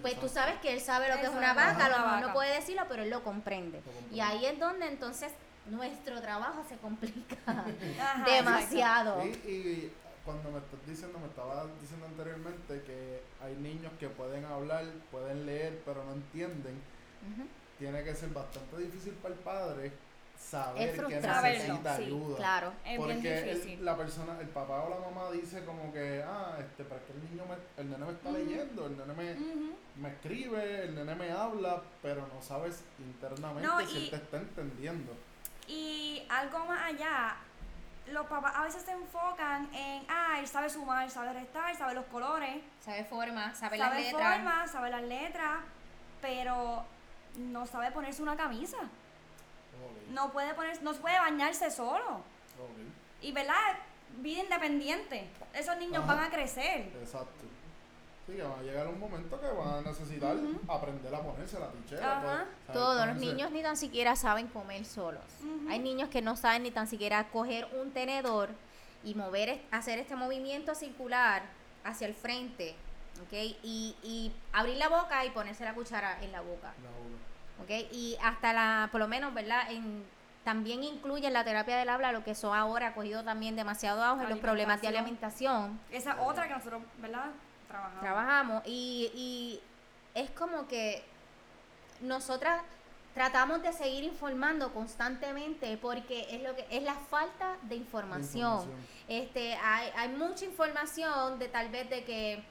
Pues 0.03 0.19
tú 0.19 0.29
sabes 0.29 0.57
que 0.61 0.73
él 0.73 0.81
sabe 0.81 1.09
lo 1.09 1.21
que 1.21 1.27
es 1.27 1.33
una 1.33 1.51
es, 1.51 1.57
vaca, 1.57 1.85
a 1.85 1.89
lo 1.89 1.99
mejor 1.99 2.21
no 2.23 2.33
puede 2.33 2.53
decirlo, 2.53 2.83
pero 2.89 3.05
él 3.05 3.11
lo 3.11 3.23
comprende. 3.23 3.79
Lo 3.79 3.93
comprende. 3.93 4.17
Y 4.17 4.21
ahí 4.21 4.45
es 4.45 4.59
donde 4.59 4.89
entonces 4.89 5.33
nuestro 5.67 6.21
trabajo 6.21 6.65
se 6.69 6.77
complica 6.79 7.37
demasiado. 8.27 9.23
Sí, 9.23 9.29
y 9.49 9.93
cuando 10.27 10.51
me 10.51 10.59
estás 10.59 10.85
diciendo, 10.87 11.19
me 11.19 11.27
estabas 11.29 11.67
diciendo 11.81 12.05
anteriormente 12.07 12.83
que 12.83 13.21
hay 13.43 13.55
niños 13.57 13.93
que 13.99 14.09
pueden 14.09 14.45
hablar, 14.45 14.85
pueden 15.11 15.47
leer, 15.47 15.81
pero 15.87 16.05
no 16.05 16.13
entienden. 16.13 16.79
Tiene 17.79 18.05
que 18.05 18.15
ser 18.15 18.29
bastante 18.31 18.77
difícil 18.79 19.13
para 19.15 19.35
el 19.35 19.41
padre 19.41 19.93
saber 20.39 20.89
Es 20.91 21.01
que 21.01 21.21
necesita 21.21 21.97
sí, 21.97 22.03
ayuda. 22.05 22.37
Claro. 22.37 22.73
Es 22.85 22.99
Porque 22.99 23.15
bien 23.15 23.35
el- 23.39 23.55
difícil. 23.55 23.85
la 23.85 23.97
persona, 23.97 24.39
el 24.41 24.49
papá 24.49 24.83
o 24.85 24.91
la 24.91 24.99
mamá 25.11 25.31
dice 25.33 25.65
como 25.65 25.93
que, 25.93 26.23
ah, 26.27 26.57
este, 26.61 26.85
pero 26.85 26.97
es 26.97 27.03
que 27.07 27.13
el 27.13 27.31
niño 27.31 27.45
me, 27.47 27.83
el 27.83 27.91
nene 27.91 28.05
me 28.05 28.13
está 28.13 28.31
leyendo, 28.33 28.87
el 28.87 28.97
nene 28.99 29.15
me, 29.15 29.35
me 30.03 30.09
escribe, 30.11 30.85
el 30.85 30.95
nene 30.95 31.15
me 31.15 31.31
habla, 31.33 31.83
pero 32.03 32.27
no 32.27 32.43
sabes 32.43 32.83
internamente 32.99 33.67
No, 33.67 33.81
si 33.87 33.97
y- 33.99 34.05
él 34.05 34.11
te 34.11 34.17
está 34.17 34.37
entendiendo. 34.39 35.13
Y 35.69 36.23
algo 36.29 36.65
más 36.67 36.81
allá, 36.93 37.37
los 38.13 38.27
papás 38.27 38.53
a 38.55 38.63
veces 38.63 38.83
se 38.83 38.93
enfocan 38.93 39.69
en, 39.75 40.05
ah, 40.09 40.37
él 40.39 40.47
sabe 40.47 40.71
sumar, 40.71 41.11
sabe 41.11 41.33
restar, 41.33 41.77
sabe 41.77 41.95
los 41.95 42.05
colores, 42.07 42.63
Sabe 42.85 43.05
forma, 43.05 43.55
sabe, 43.55 43.79
las 43.79 43.89
sabe 43.89 44.03
letras. 44.03 44.35
formas, 44.37 44.71
sabe 44.71 44.91
las 44.91 45.03
letras, 45.03 45.61
pero 46.21 46.85
no 47.37 47.67
sabe 47.67 47.91
ponerse 47.91 48.23
una 48.23 48.37
camisa. 48.37 48.79
No 50.11 50.31
puede 50.31 50.55
poner, 50.55 50.81
no 50.83 50.93
puede 50.95 51.19
bañarse 51.19 51.71
solo. 51.71 52.23
Y 53.21 53.33
verdad, 53.33 53.77
vida 54.19 54.43
independiente. 54.43 55.29
Esos 55.53 55.77
niños 55.79 56.05
Ajá. 56.05 56.15
van 56.15 56.25
a 56.25 56.31
crecer. 56.31 56.93
Exacto. 57.01 57.45
Sí, 58.27 58.33
que 58.33 58.43
va 58.43 58.59
a 58.59 58.63
llegar 58.63 58.89
un 58.89 58.99
momento 58.99 59.41
que 59.41 59.47
van 59.47 59.69
a 59.79 59.81
necesitar 59.83 60.37
aprender 60.69 61.15
a 61.15 61.21
ponerse 61.21 61.61
la 61.61 61.71
tichera. 61.71 62.19
Ajá. 62.19 62.47
pues, 62.67 62.67
saber 62.67 62.73
Todos 62.73 63.07
los 63.07 63.17
niños 63.17 63.53
ni 63.53 63.63
tan 63.63 63.77
siquiera 63.77 64.17
saben 64.17 64.49
comer 64.49 64.85
solos. 64.85 65.23
Hay 65.69 65.79
niños 65.79 66.09
que 66.09 66.23
no 66.23 66.37
saben 66.37 66.65
ni 66.65 66.73
tan 66.73 66.89
siquiera 66.89 67.29
coger 67.29 67.69
un 67.81 67.93
tenedor 67.93 68.51
y 69.05 69.15
mover, 69.15 69.63
hacer 69.71 70.01
este 70.01 70.17
movimiento 70.17 70.75
circular 70.75 71.43
hacia 71.85 72.09
el 72.09 72.15
frente, 72.15 72.75
¿ok? 73.23 73.33
Y, 73.63 73.95
y 74.03 74.33
abrir 74.53 74.77
la 74.77 74.89
boca 74.89 75.25
y 75.25 75.31
ponerse 75.31 75.65
la 75.65 75.75
cuchara 75.75 76.21
en 76.21 76.33
la 76.33 76.41
boca, 76.41 76.73
La. 77.63 77.71
Y 77.93 78.17
hasta 78.23 78.53
la, 78.53 78.89
por 78.91 79.01
lo 79.01 79.07
menos, 79.07 79.33
¿verdad? 79.35 79.71
En, 79.71 80.05
también 80.43 80.83
incluye 80.83 81.27
en 81.29 81.33
la 81.33 81.45
terapia 81.45 81.77
del 81.77 81.89
habla 81.89 82.13
lo 82.13 82.23
que 82.25 82.35
son 82.35 82.57
ahora 82.57 82.89
ha 82.89 82.95
cogido 82.95 83.23
también 83.25 83.55
demasiado 83.57 84.03
auge, 84.03 84.29
los 84.29 84.39
problemas 84.39 84.81
de 84.81 84.89
Alimentación. 84.89 85.55
alimentación. 85.55 86.13
Esa 86.13 86.23
otra 86.23 86.49
que 86.49 86.55
nosotros, 86.55 86.83
¿verdad? 86.99 87.31
Trabajamos. 87.69 88.01
trabajamos 88.01 88.63
y, 88.67 89.11
y 89.15 89.61
es 90.15 90.31
como 90.31 90.67
que 90.69 91.05
nosotras 92.01 92.63
tratamos 93.15 93.63
de 93.63 93.73
seguir 93.73 94.05
informando 94.05 94.73
constantemente 94.75 95.79
porque 95.79 96.27
es 96.31 96.43
lo 96.43 96.55
que 96.55 96.67
es 96.71 96.83
la 96.83 96.95
falta 96.95 97.57
de 97.63 97.77
información. 97.77 98.61
información. 98.61 98.87
Este 99.09 99.55
hay, 99.55 99.91
hay 99.97 100.09
mucha 100.11 100.45
información 100.45 101.39
de 101.39 101.49
tal 101.49 101.71
vez 101.71 101.89
de 101.89 102.05
que 102.05 102.45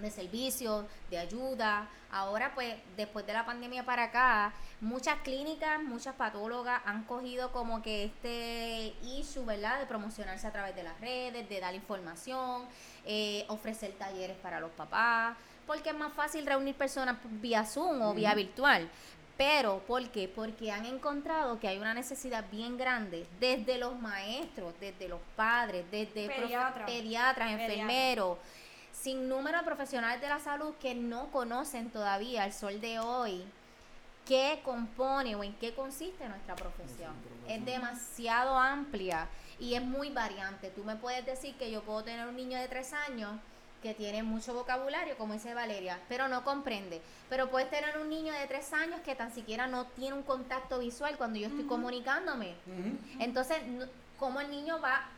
de 0.00 0.10
servicios, 0.10 0.84
de 1.10 1.18
ayuda. 1.18 1.88
Ahora, 2.10 2.52
pues, 2.54 2.74
después 2.96 3.26
de 3.26 3.32
la 3.32 3.44
pandemia 3.44 3.84
para 3.84 4.04
acá, 4.04 4.52
muchas 4.80 5.18
clínicas, 5.20 5.82
muchas 5.82 6.14
patólogas 6.14 6.80
han 6.84 7.04
cogido 7.04 7.52
como 7.52 7.82
que 7.82 8.04
este 8.04 8.94
issue, 9.02 9.44
¿verdad? 9.44 9.78
De 9.78 9.86
promocionarse 9.86 10.46
a 10.46 10.52
través 10.52 10.74
de 10.74 10.82
las 10.82 10.98
redes, 11.00 11.48
de 11.48 11.60
dar 11.60 11.74
información, 11.74 12.64
eh, 13.04 13.44
ofrecer 13.48 13.92
talleres 13.92 14.36
para 14.38 14.60
los 14.60 14.70
papás, 14.70 15.36
porque 15.66 15.90
es 15.90 15.96
más 15.96 16.12
fácil 16.14 16.46
reunir 16.46 16.74
personas 16.74 17.16
vía 17.24 17.64
Zoom 17.64 18.00
o 18.02 18.14
vía 18.14 18.34
virtual. 18.34 18.88
Pero, 19.38 19.78
¿por 19.86 20.08
qué? 20.08 20.26
Porque 20.26 20.72
han 20.72 20.84
encontrado 20.84 21.60
que 21.60 21.68
hay 21.68 21.78
una 21.78 21.94
necesidad 21.94 22.44
bien 22.50 22.76
grande 22.76 23.24
desde 23.38 23.78
los 23.78 23.96
maestros, 23.96 24.74
desde 24.80 25.08
los 25.08 25.20
padres, 25.36 25.84
desde 25.92 26.26
pediatras, 26.26 26.90
Pediatra. 27.56 27.86
Sin 29.00 29.28
número 29.28 29.58
de 29.58 29.64
profesionales 29.64 30.20
de 30.20 30.28
la 30.28 30.40
salud 30.40 30.74
que 30.80 30.94
no 30.94 31.30
conocen 31.30 31.90
todavía 31.90 32.44
al 32.44 32.52
sol 32.52 32.80
de 32.80 32.98
hoy 32.98 33.44
qué 34.26 34.60
compone 34.62 35.34
o 35.36 35.42
en 35.42 35.54
qué 35.54 35.74
consiste 35.74 36.28
nuestra 36.28 36.54
profesión. 36.54 37.12
Es 37.48 37.64
demasiado 37.64 38.58
amplia 38.58 39.26
y 39.58 39.74
es 39.74 39.82
muy 39.82 40.10
variante. 40.10 40.70
Tú 40.70 40.84
me 40.84 40.96
puedes 40.96 41.24
decir 41.24 41.54
que 41.56 41.70
yo 41.70 41.82
puedo 41.82 42.04
tener 42.04 42.28
un 42.28 42.36
niño 42.36 42.58
de 42.58 42.68
tres 42.68 42.92
años 42.92 43.30
que 43.82 43.94
tiene 43.94 44.22
mucho 44.22 44.52
vocabulario, 44.54 45.16
como 45.16 45.32
dice 45.34 45.54
Valeria, 45.54 45.98
pero 46.08 46.28
no 46.28 46.44
comprende. 46.44 47.00
Pero 47.30 47.48
puedes 47.48 47.70
tener 47.70 47.96
un 47.98 48.10
niño 48.10 48.32
de 48.34 48.46
tres 48.46 48.72
años 48.72 49.00
que 49.04 49.14
tan 49.14 49.32
siquiera 49.32 49.66
no 49.66 49.86
tiene 49.86 50.16
un 50.16 50.22
contacto 50.24 50.80
visual 50.80 51.16
cuando 51.16 51.38
yo 51.38 51.46
estoy 51.46 51.64
comunicándome. 51.64 52.54
Entonces, 53.20 53.58
¿cómo 54.18 54.40
el 54.40 54.50
niño 54.50 54.80
va, 54.80 55.08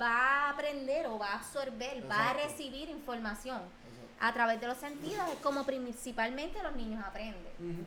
va 0.00 0.46
a 0.46 0.50
aprender 0.50 1.06
o 1.06 1.18
va 1.18 1.32
a 1.32 1.36
absorber, 1.38 2.08
va 2.10 2.30
a 2.30 2.34
recibir 2.34 2.88
información? 2.90 3.58
Exacto. 3.58 4.16
A 4.26 4.32
través 4.32 4.60
de 4.60 4.66
los 4.66 4.76
sentidos 4.78 5.28
es 5.32 5.38
como 5.40 5.64
principalmente 5.64 6.62
los 6.62 6.74
niños 6.76 7.02
aprenden. 7.04 7.86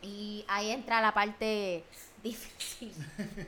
Y 0.00 0.44
ahí 0.48 0.70
entra 0.70 1.00
la 1.00 1.12
parte 1.12 1.84
difícil. 2.22 2.92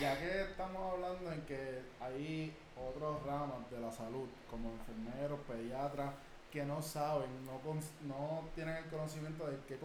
Ya 0.00 0.18
que 0.18 0.42
estamos 0.42 0.92
hablando 0.94 1.30
en 1.32 1.40
que 1.42 1.80
hay 2.00 2.52
otras 2.76 3.22
ramas 3.24 3.70
de 3.70 3.78
la 3.80 3.90
salud, 3.92 4.28
como 4.50 4.70
enfermeros, 4.72 5.38
pediatras, 5.46 6.12
que 6.50 6.64
no 6.64 6.82
saben, 6.82 7.28
no, 7.46 7.60
no 8.06 8.48
tienen 8.54 8.76
el 8.76 8.84
conocimiento 8.86 9.46
de 9.46 9.56
qué 9.68 9.78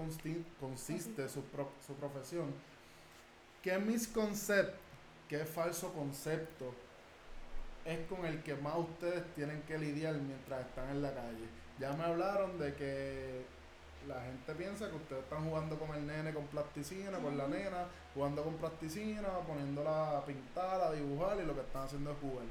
consiste 0.60 1.30
su, 1.30 1.43
pro- 1.43 1.71
su 1.86 1.93
profesión, 1.93 2.52
¿qué 3.62 3.78
misconcepto, 3.78 4.76
qué 5.30 5.45
falso 5.45 5.93
concepto 5.93 6.74
es 7.85 7.99
con 8.07 8.25
el 8.25 8.41
que 8.43 8.55
más 8.55 8.75
ustedes 8.77 9.23
tienen 9.35 9.61
que 9.63 9.77
lidiar 9.77 10.13
mientras 10.15 10.61
están 10.65 10.89
en 10.89 11.01
la 11.01 11.13
calle? 11.13 11.45
Ya 11.79 11.93
me 11.93 12.03
hablaron 12.03 12.59
de 12.59 12.73
que 12.75 13.45
la 14.07 14.19
gente 14.21 14.53
piensa 14.55 14.89
que 14.89 14.95
ustedes 14.95 15.23
están 15.23 15.47
jugando 15.47 15.77
con 15.77 15.95
el 15.95 16.05
nene 16.07 16.33
con 16.33 16.45
plasticina, 16.47 17.17
con 17.19 17.37
la 17.37 17.47
nena, 17.47 17.85
jugando 18.13 18.43
con 18.43 18.55
plasticina, 18.55 19.27
poniéndola 19.47 20.17
a 20.17 20.25
pintar, 20.25 20.81
a 20.81 20.91
dibujar 20.91 21.37
y 21.41 21.45
lo 21.45 21.53
que 21.55 21.61
están 21.61 21.83
haciendo 21.83 22.11
es 22.11 22.17
jugar. 22.19 22.45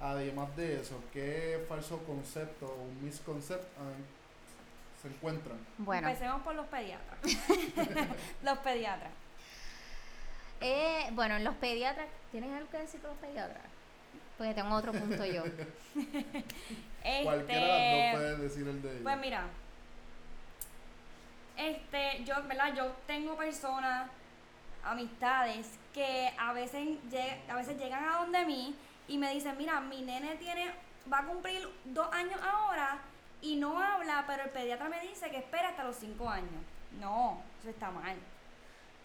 Además 0.00 0.56
de 0.56 0.80
eso, 0.80 1.00
¿qué 1.12 1.64
falso 1.68 1.98
concepto 2.04 2.66
o 2.66 2.82
un 2.82 3.04
misconcepto 3.04 3.66
se 5.00 5.08
encuentran? 5.08 5.58
Bueno, 5.78 6.08
Empecemos 6.08 6.42
por 6.42 6.54
los 6.56 6.66
pediatras. 6.66 7.18
los 8.42 8.58
pediatras. 8.58 9.10
eh, 10.60 11.08
bueno, 11.12 11.38
los 11.40 11.54
pediatras, 11.56 12.06
¿tienes 12.32 12.52
algo 12.52 12.68
que 12.70 12.78
decir 12.78 13.00
con 13.00 13.10
los 13.10 13.18
pediatras? 13.18 13.62
Porque 14.42 14.54
tengo 14.60 14.74
otro 14.74 14.90
punto 14.90 15.24
yo. 15.24 15.44
Cualquiera 17.22 17.44
de 17.44 17.44
las 17.44 17.46
dos 17.46 17.46
Este, 17.46 18.12
puede 18.16 18.36
decir 18.38 18.66
el 18.66 18.82
de 18.82 18.90
ellos. 18.90 19.02
Pues 19.04 19.18
mira, 19.18 19.44
este, 21.56 22.24
yo, 22.24 22.34
¿verdad? 22.48 22.74
Yo 22.74 22.92
tengo 23.06 23.36
personas, 23.36 24.10
amistades, 24.82 25.78
que 25.94 26.32
a 26.36 26.52
veces, 26.52 26.88
lleg- 27.08 27.38
a 27.48 27.54
veces 27.54 27.78
llegan 27.78 28.04
a 28.04 28.16
donde 28.18 28.44
mí 28.44 28.74
y 29.06 29.16
me 29.16 29.32
dicen, 29.32 29.56
mira, 29.56 29.80
mi 29.80 30.02
nene 30.02 30.34
tiene, 30.34 30.72
va 31.12 31.20
a 31.20 31.24
cumplir 31.26 31.68
dos 31.84 32.12
años 32.12 32.40
ahora 32.42 32.98
y 33.42 33.54
no 33.54 33.80
habla, 33.80 34.24
pero 34.26 34.42
el 34.42 34.50
pediatra 34.50 34.88
me 34.88 35.00
dice 35.02 35.30
que 35.30 35.36
espera 35.38 35.68
hasta 35.68 35.84
los 35.84 35.94
cinco 35.94 36.28
años. 36.28 36.50
No, 37.00 37.40
eso 37.60 37.70
está 37.70 37.92
mal. 37.92 38.16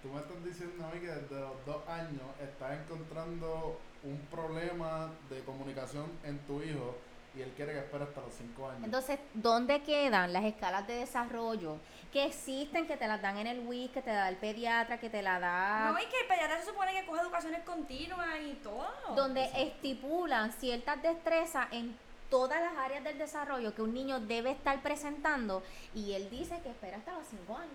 Tú 0.01 0.09
me 0.09 0.19
estás 0.19 0.43
diciendo 0.43 0.83
a 0.83 0.89
mí 0.95 0.99
que 0.99 1.07
desde 1.07 1.39
los 1.39 1.63
dos 1.63 1.87
años 1.87 2.21
estás 2.41 2.79
encontrando 2.79 3.79
un 4.07 4.19
problema 4.31 5.11
de 5.29 5.43
comunicación 5.43 6.05
en 6.23 6.39
tu 6.39 6.61
hijo 6.61 6.95
y 7.35 7.41
él 7.41 7.53
quiere 7.55 7.73
que 7.73 7.79
espere 7.79 8.03
hasta 8.03 8.21
los 8.21 8.33
cinco 8.33 8.67
años. 8.67 8.83
Entonces, 8.83 9.19
¿dónde 9.33 9.83
quedan 9.83 10.33
las 10.33 10.43
escalas 10.43 10.87
de 10.87 10.95
desarrollo 10.95 11.77
que 12.11 12.25
existen, 12.25 12.87
que 12.87 12.97
te 12.97 13.07
las 13.07 13.21
dan 13.21 13.37
en 13.37 13.47
el 13.47 13.59
WIC, 13.67 13.93
que 13.93 14.01
te 14.01 14.09
da 14.09 14.27
el 14.29 14.37
pediatra, 14.37 14.99
que 14.99 15.09
te 15.09 15.21
la 15.21 15.39
da... 15.39 15.91
No, 15.91 15.99
y 15.99 16.05
que 16.05 16.19
el 16.21 16.27
pediatra 16.27 16.59
se 16.59 16.69
supone 16.69 16.93
que 16.93 17.05
coge 17.05 17.21
educaciones 17.21 17.61
continuas 17.63 18.39
y 18.43 18.53
todo. 18.55 18.87
donde 19.15 19.49
estipulan 19.55 20.51
ciertas 20.53 21.01
destrezas 21.01 21.67
en 21.71 21.95
todas 22.29 22.61
las 22.61 22.75
áreas 22.77 23.03
del 23.03 23.17
desarrollo 23.17 23.73
que 23.75 23.81
un 23.81 23.93
niño 23.93 24.19
debe 24.19 24.51
estar 24.51 24.81
presentando 24.81 25.61
y 25.93 26.13
él 26.13 26.29
dice 26.29 26.59
que 26.61 26.69
espera 26.69 26.97
hasta 26.97 27.13
los 27.13 27.27
cinco 27.27 27.55
años. 27.55 27.71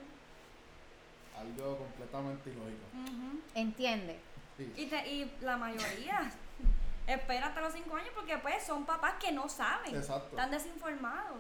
Algo 1.39 1.79
completamente 1.79 2.51
ilógico. 2.51 2.85
Ujú. 2.95 3.41
¿Entiende? 3.55 4.19
Sí. 4.57 4.73
Y, 4.77 4.87
te- 4.87 5.09
y 5.09 5.33
la 5.41 5.57
mayoría 5.57 6.31
espera 7.07 7.47
hasta 7.49 7.61
los 7.61 7.73
5 7.73 7.97
años 7.97 8.11
porque 8.15 8.39
pues 8.39 8.63
son 8.65 8.85
papás 8.85 9.15
que 9.21 9.33
no 9.33 9.49
saben. 9.49 9.95
Exacto. 9.97 10.29
Están 10.31 10.51
desinformados. 10.51 11.39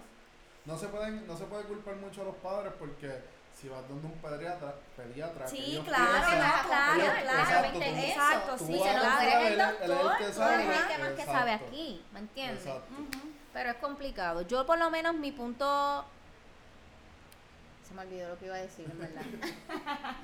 No 0.64 0.78
se 0.78 0.86
pueden, 0.88 1.26
no 1.26 1.36
se 1.36 1.44
puede 1.44 1.64
culpar 1.64 1.96
mucho 1.96 2.22
a 2.22 2.24
los 2.26 2.36
padres 2.36 2.72
porque 2.78 3.22
si 3.60 3.68
vas 3.68 3.86
donde 3.88 4.06
un 4.06 4.12
pediatra, 4.14 4.74
pediatra 4.96 5.44
que 5.44 5.50
Sí, 5.50 5.72
ellos 5.72 5.84
claro, 5.84 6.04
piensan- 6.26 6.66
claro, 6.66 7.00
ellos- 7.02 7.14
claro. 7.22 7.40
exacto, 7.42 7.78
tú-. 7.78 7.82
Exacto, 7.84 8.56
tú 8.56 8.66
sí, 8.66 8.72
se 8.72 8.78
lo 8.78 8.84
a 8.84 9.10
muere 9.10 9.30
saber, 9.32 9.46
el 9.52 9.52
el 9.52 9.58
doctor, 9.58 10.16
que 10.18 10.24
tú 10.24 10.32
sabe. 10.32 10.54
el 10.54 10.62
que 10.88 10.98
más 10.98 11.12
que 11.12 11.24
sabe 11.24 11.52
aquí, 11.52 12.04
¿me 12.12 12.18
entiendes? 12.20 12.64
Pero 13.52 13.70
es 13.70 13.76
complicado. 13.76 14.42
Yo 14.42 14.64
por 14.64 14.78
lo 14.78 14.90
menos 14.90 15.14
mi 15.14 15.32
punto... 15.32 16.04
Se 17.92 17.96
me 17.96 18.02
olvidó 18.04 18.28
lo 18.30 18.38
que 18.38 18.46
iba 18.46 18.54
a 18.54 18.58
decir, 18.62 18.86
en 18.90 18.98
verdad. 18.98 19.22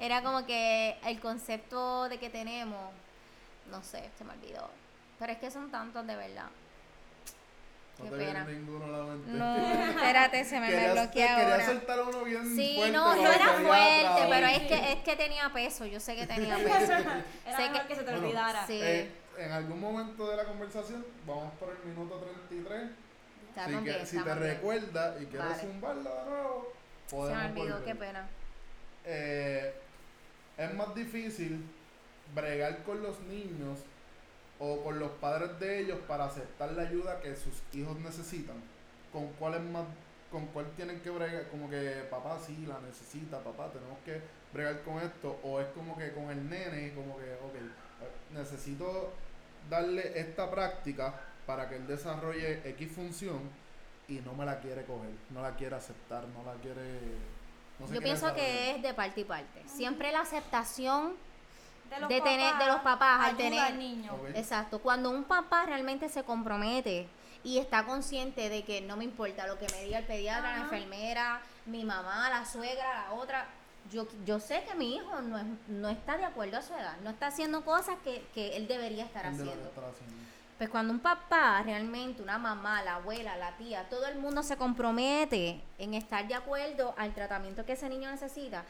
Era 0.00 0.20
como 0.24 0.44
que 0.46 0.96
el 1.06 1.20
concepto 1.20 2.08
de 2.08 2.18
que 2.18 2.28
tenemos, 2.28 2.90
no 3.70 3.80
sé, 3.84 4.10
se 4.18 4.24
me 4.24 4.32
olvidó. 4.32 4.68
Pero 5.20 5.30
es 5.32 5.38
que 5.38 5.48
son 5.52 5.70
tantos 5.70 6.04
de 6.04 6.16
verdad. 6.16 6.46
No 7.98 8.04
Qué 8.06 8.10
te 8.10 8.16
pena. 8.16 8.44
ninguno 8.46 8.86
la 8.88 9.04
mente. 9.14 9.30
No, 9.30 9.56
espérate, 9.90 10.44
se 10.44 10.58
me, 10.58 10.70
me 10.70 10.92
bloquea 10.92 11.36
Quería 11.36 11.52
ahora. 11.52 11.66
soltar 11.66 12.00
uno 12.02 12.24
bien 12.24 12.56
Sí, 12.56 12.74
fuerte 12.78 12.92
no, 12.96 13.14
no 13.14 13.32
era 13.32 13.48
fuerte, 13.52 14.26
pero 14.28 14.46
Sí, 14.48 14.54
es 14.54 14.62
que, 14.62 14.92
es 14.92 14.98
que 15.04 15.14
tenía 15.16 15.52
peso, 15.52 15.86
yo 15.86 16.00
sé 16.00 16.16
que 16.16 16.26
tenía 16.26 16.56
peso. 16.56 16.92
Era 17.46 17.56
Sé 17.56 17.70
mejor 17.70 17.82
que- 17.82 17.86
que, 17.86 17.94
se 17.94 18.02
te 18.02 18.10
Bueno, 18.10 18.26
olvidara. 18.26 18.66
Sí. 18.66 18.80
Eh, 18.82 19.08
en 19.38 19.52
algún 19.52 19.80
momento 19.80 20.28
de 20.28 20.36
la 20.36 20.44
conversación, 20.46 21.06
vamos 21.24 21.52
por 21.60 21.68
el 21.70 21.78
minuto 21.88 22.16
33. 22.18 22.90
Estamos 23.56 23.80
si, 23.80 23.84
que- 23.84 24.06
si 24.06 24.18
te 24.22 24.34
recuerdas 24.34 25.22
y 25.22 25.26
quieres 25.26 25.48
Vale. 25.48 25.62
zumbarla 25.62 26.10
de 26.24 26.30
nuevo, 26.30 26.72
Se 27.06 27.16
podemos 27.16 27.42
me 27.42 27.48
olvidó, 27.50 27.74
volver. 27.76 27.84
qué 27.84 27.94
pena. 27.94 28.28
Eh, 29.04 29.74
es 30.58 30.74
más 30.74 30.94
difícil 30.94 31.64
bregar 32.34 32.82
con 32.84 33.02
los 33.02 33.20
niños 33.20 33.78
o 34.58 34.82
con 34.82 34.98
los 34.98 35.10
padres 35.12 35.58
de 35.60 35.80
ellos 35.80 35.98
para 36.08 36.24
aceptar 36.26 36.72
la 36.72 36.82
ayuda 36.82 37.20
que 37.20 37.36
sus 37.36 37.62
hijos 37.72 37.98
necesitan. 38.00 38.56
¿Con 39.12 39.28
cuál 39.34 39.54
es 39.54 39.60
más, 39.60 39.84
con 40.32 40.46
cuál 40.46 40.66
tienen 40.76 41.00
que 41.00 41.10
bregar? 41.10 41.48
Como 41.48 41.68
que 41.70 42.06
papá 42.10 42.38
sí 42.44 42.64
la 42.66 42.80
necesita, 42.80 43.38
papá 43.40 43.70
tenemos 43.72 43.98
que 44.04 44.20
bregar 44.52 44.80
con 44.82 44.98
esto. 44.98 45.38
O 45.44 45.60
es 45.60 45.66
como 45.68 45.96
que 45.98 46.12
con 46.12 46.30
el 46.30 46.48
nene, 46.48 46.92
como 46.94 47.16
que, 47.18 47.24
ok, 47.34 47.54
necesito 48.32 49.12
darle 49.70 50.18
esta 50.18 50.50
práctica 50.50 51.14
para 51.46 51.68
que 51.68 51.76
él 51.76 51.86
desarrolle 51.86 52.60
X 52.70 52.92
función 52.92 53.40
y 54.08 54.14
no 54.20 54.34
me 54.34 54.44
la 54.44 54.60
quiere 54.60 54.84
coger, 54.84 55.10
no 55.30 55.42
la 55.42 55.54
quiere 55.56 55.76
aceptar, 55.76 56.24
no 56.28 56.42
la 56.44 56.54
quiere... 56.60 57.00
no 57.78 57.88
se 57.88 57.94
Yo 57.94 58.00
pienso 58.00 58.34
que 58.34 58.72
es 58.72 58.82
de 58.82 58.94
parte 58.94 59.20
y 59.22 59.24
parte. 59.24 59.62
Siempre 59.66 60.12
la 60.12 60.20
aceptación 60.20 61.14
De 61.90 62.00
los 62.00 62.08
de 62.08 62.20
tener- 62.20 62.56
de 62.56 62.66
los 62.66 62.80
papás 62.80 63.28
al 63.28 63.36
tener- 63.36 63.60
al 63.60 63.78
niño. 63.78 64.12
Exacto, 64.34 64.78
cuando 64.80 65.10
un 65.10 65.24
papá 65.24 65.64
realmente 65.66 66.08
se 66.08 66.22
compromete 66.22 67.06
y 67.42 67.58
está 67.58 67.84
consciente 67.84 68.48
de 68.48 68.64
que 68.64 68.80
no 68.80 68.96
me 68.96 69.04
importa 69.04 69.46
lo 69.46 69.58
que 69.58 69.66
me 69.72 69.84
diga 69.84 69.98
el 69.98 70.06
pediatra, 70.06 70.56
la 70.56 70.62
enfermera, 70.64 71.40
mi 71.66 71.84
mamá, 71.84 72.28
la 72.30 72.44
suegra, 72.46 73.04
la 73.08 73.12
otra, 73.14 73.46
yo, 73.92 74.06
yo 74.24 74.40
sé 74.40 74.64
que 74.66 74.74
mi 74.74 74.96
hijo 74.96 75.20
no, 75.20 75.38
es- 75.38 75.44
no 75.68 75.88
está 75.90 76.16
de 76.16 76.24
acuerdo 76.24 76.56
a 76.58 76.62
su 76.62 76.72
edad, 76.74 76.96
no 77.02 77.10
está 77.10 77.26
haciendo 77.26 77.62
cosas 77.64 77.96
que, 78.02 78.24
que 78.34 78.56
él 78.56 78.66
debería 78.66 79.04
estar 79.04 79.26
Él 79.26 79.32
debería 79.32 79.52
haciendo. 79.52 79.68
estar 79.70 79.84
haciendo. 79.84 80.14
Pues 80.58 80.70
cuando 80.70 80.92
un 80.92 81.00
papá, 81.00 81.62
realmente 81.64 82.22
una 82.22 82.38
mamá, 82.38 82.82
la 82.84 82.96
abuela, 82.96 83.36
la 83.36 83.56
tía, 83.56 83.88
todo 83.90 84.06
el 84.06 84.18
mundo 84.18 84.42
se 84.44 84.56
compromete 84.56 85.60
en 85.78 85.94
estar 85.94 86.26
de 86.28 86.34
acuerdo 86.34 86.94
al 86.96 87.12
tratamiento 87.12 87.64
que 87.66 87.72
ese 87.72 87.88
niño 87.88 88.08
necesita, 88.10 88.64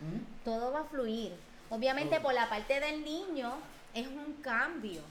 todo 0.45 0.73
va 0.73 0.81
a 0.81 0.85
fluir. 0.85 1.35
Obviamente 1.71 2.21
por 2.21 2.33
la 2.33 2.49
parte 2.49 2.81
del 2.81 3.05
niño 3.05 3.53
es 3.93 4.07
un 4.07 4.35
cambio, 4.43 5.03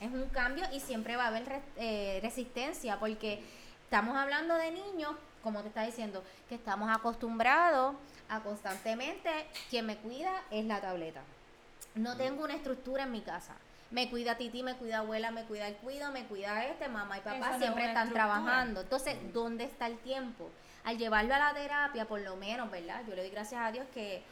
es 0.00 0.10
un 0.10 0.28
cambio 0.30 0.64
y 0.72 0.80
siempre 0.80 1.16
va 1.16 1.24
a 1.24 1.28
haber 1.28 1.44
re- 1.46 1.62
eh, 1.76 2.20
resistencia 2.22 2.98
porque 2.98 3.42
estamos 3.84 4.16
hablando 4.16 4.54
de 4.54 4.70
niños, 4.70 5.12
como 5.42 5.60
te 5.62 5.68
está 5.68 5.82
diciendo, 5.82 6.24
que 6.48 6.54
estamos 6.54 6.90
acostumbrados 6.90 7.94
a 8.30 8.40
constantemente, 8.40 9.30
quien 9.68 9.84
me 9.86 9.96
cuida 9.98 10.32
es 10.50 10.64
la 10.64 10.80
tableta. 10.80 11.20
No 11.94 12.16
tengo 12.16 12.44
una 12.44 12.54
estructura 12.54 13.02
en 13.04 13.12
mi 13.12 13.20
casa. 13.20 13.54
Me 13.90 14.10
cuida 14.10 14.36
Titi, 14.36 14.62
me 14.62 14.76
cuida 14.76 14.98
abuela, 14.98 15.30
me 15.30 15.44
cuida 15.44 15.66
el 15.66 15.76
cuido, 15.76 16.10
me 16.12 16.24
cuida 16.26 16.64
este, 16.66 16.88
mamá 16.88 17.18
y 17.18 17.20
papá 17.22 17.58
siempre 17.58 17.86
están 17.86 18.08
estructura. 18.08 18.12
trabajando. 18.12 18.80
Entonces, 18.82 19.16
¿dónde 19.32 19.64
está 19.64 19.86
el 19.86 19.98
tiempo? 19.98 20.50
Al 20.84 20.98
llevarlo 20.98 21.34
a 21.34 21.38
la 21.38 21.54
terapia, 21.54 22.04
por 22.06 22.20
lo 22.20 22.36
menos, 22.36 22.70
¿verdad? 22.70 23.02
Yo 23.08 23.14
le 23.14 23.22
doy 23.22 23.30
gracias 23.30 23.60
a 23.62 23.72
Dios 23.72 23.86
que 23.94 24.22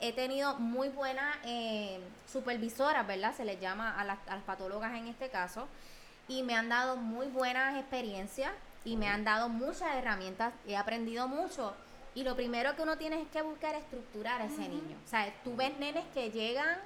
he 0.00 0.12
tenido 0.12 0.56
muy 0.58 0.88
buenas 0.88 1.36
eh, 1.44 2.00
supervisoras, 2.30 3.06
¿verdad? 3.06 3.34
Se 3.36 3.44
les 3.44 3.60
llama 3.60 3.98
a 3.98 4.04
las, 4.04 4.18
a 4.26 4.34
las 4.34 4.44
patólogas 4.44 4.92
en 4.94 5.06
este 5.06 5.28
caso. 5.28 5.68
Y 6.26 6.42
me 6.42 6.56
han 6.56 6.68
dado 6.68 6.96
muy 6.96 7.28
buenas 7.28 7.78
experiencias 7.78 8.50
y 8.84 8.96
me 8.96 9.08
han 9.08 9.24
dado 9.24 9.48
muchas 9.48 9.94
herramientas. 9.94 10.52
He 10.66 10.76
aprendido 10.76 11.28
mucho. 11.28 11.74
Y 12.16 12.22
lo 12.22 12.34
primero 12.34 12.74
que 12.76 12.82
uno 12.82 12.96
tiene 12.96 13.20
es 13.20 13.28
que 13.28 13.42
buscar 13.42 13.74
estructurar 13.74 14.40
a 14.42 14.46
ese 14.46 14.68
niño. 14.68 14.96
O 15.04 15.08
sea, 15.08 15.32
tú 15.42 15.54
ves 15.56 15.76
nenes 15.78 16.04
que 16.14 16.30
llegan 16.30 16.78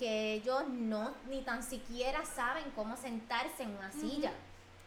que 0.00 0.32
ellos 0.32 0.64
no 0.68 1.14
ni 1.28 1.42
tan 1.42 1.62
siquiera 1.62 2.24
saben 2.24 2.64
cómo 2.74 2.96
sentarse 2.96 3.62
en 3.62 3.76
una 3.76 3.92
silla. 3.92 4.32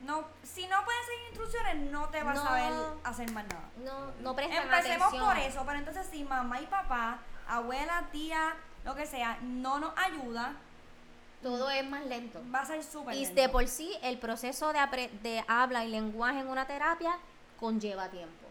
No, 0.01 0.25
si 0.43 0.67
no 0.67 0.83
puedes 0.83 1.05
seguir 1.05 1.23
instrucciones, 1.29 1.91
no 1.91 2.09
te 2.09 2.21
vas 2.23 2.35
No. 2.35 2.49
a 2.49 2.53
ver 2.55 2.73
hacer 3.05 3.31
más 3.31 3.45
nada. 3.45 3.69
No, 3.85 4.11
no 4.19 4.35
prestan 4.35 4.63
Empecemos 4.63 5.07
atención. 5.07 5.25
por 5.29 5.37
eso, 5.37 5.63
pero 5.65 5.79
entonces 5.79 6.07
si 6.11 6.23
mamá 6.25 6.59
y 6.59 6.65
papá, 6.65 7.19
abuela, 7.47 8.09
tía, 8.11 8.53
lo 8.83 8.95
que 8.95 9.05
sea, 9.05 9.37
no 9.41 9.79
nos 9.79 9.93
ayuda, 9.97 10.55
Todo 11.41 11.69
es 11.69 11.87
más 11.89 12.05
lento. 12.05 12.41
va 12.53 12.59
a 12.61 12.65
ser 12.65 12.83
súper 12.83 13.15
Y 13.15 13.21
lento. 13.25 13.41
de 13.41 13.49
por 13.49 13.67
sí, 13.67 13.95
el 14.01 14.17
proceso 14.17 14.73
de, 14.73 15.09
de 15.21 15.45
habla 15.47 15.85
y 15.85 15.89
lenguaje 15.89 16.39
en 16.39 16.47
una 16.49 16.65
terapia 16.67 17.17
conlleva 17.59 18.09
tiempo. 18.09 18.42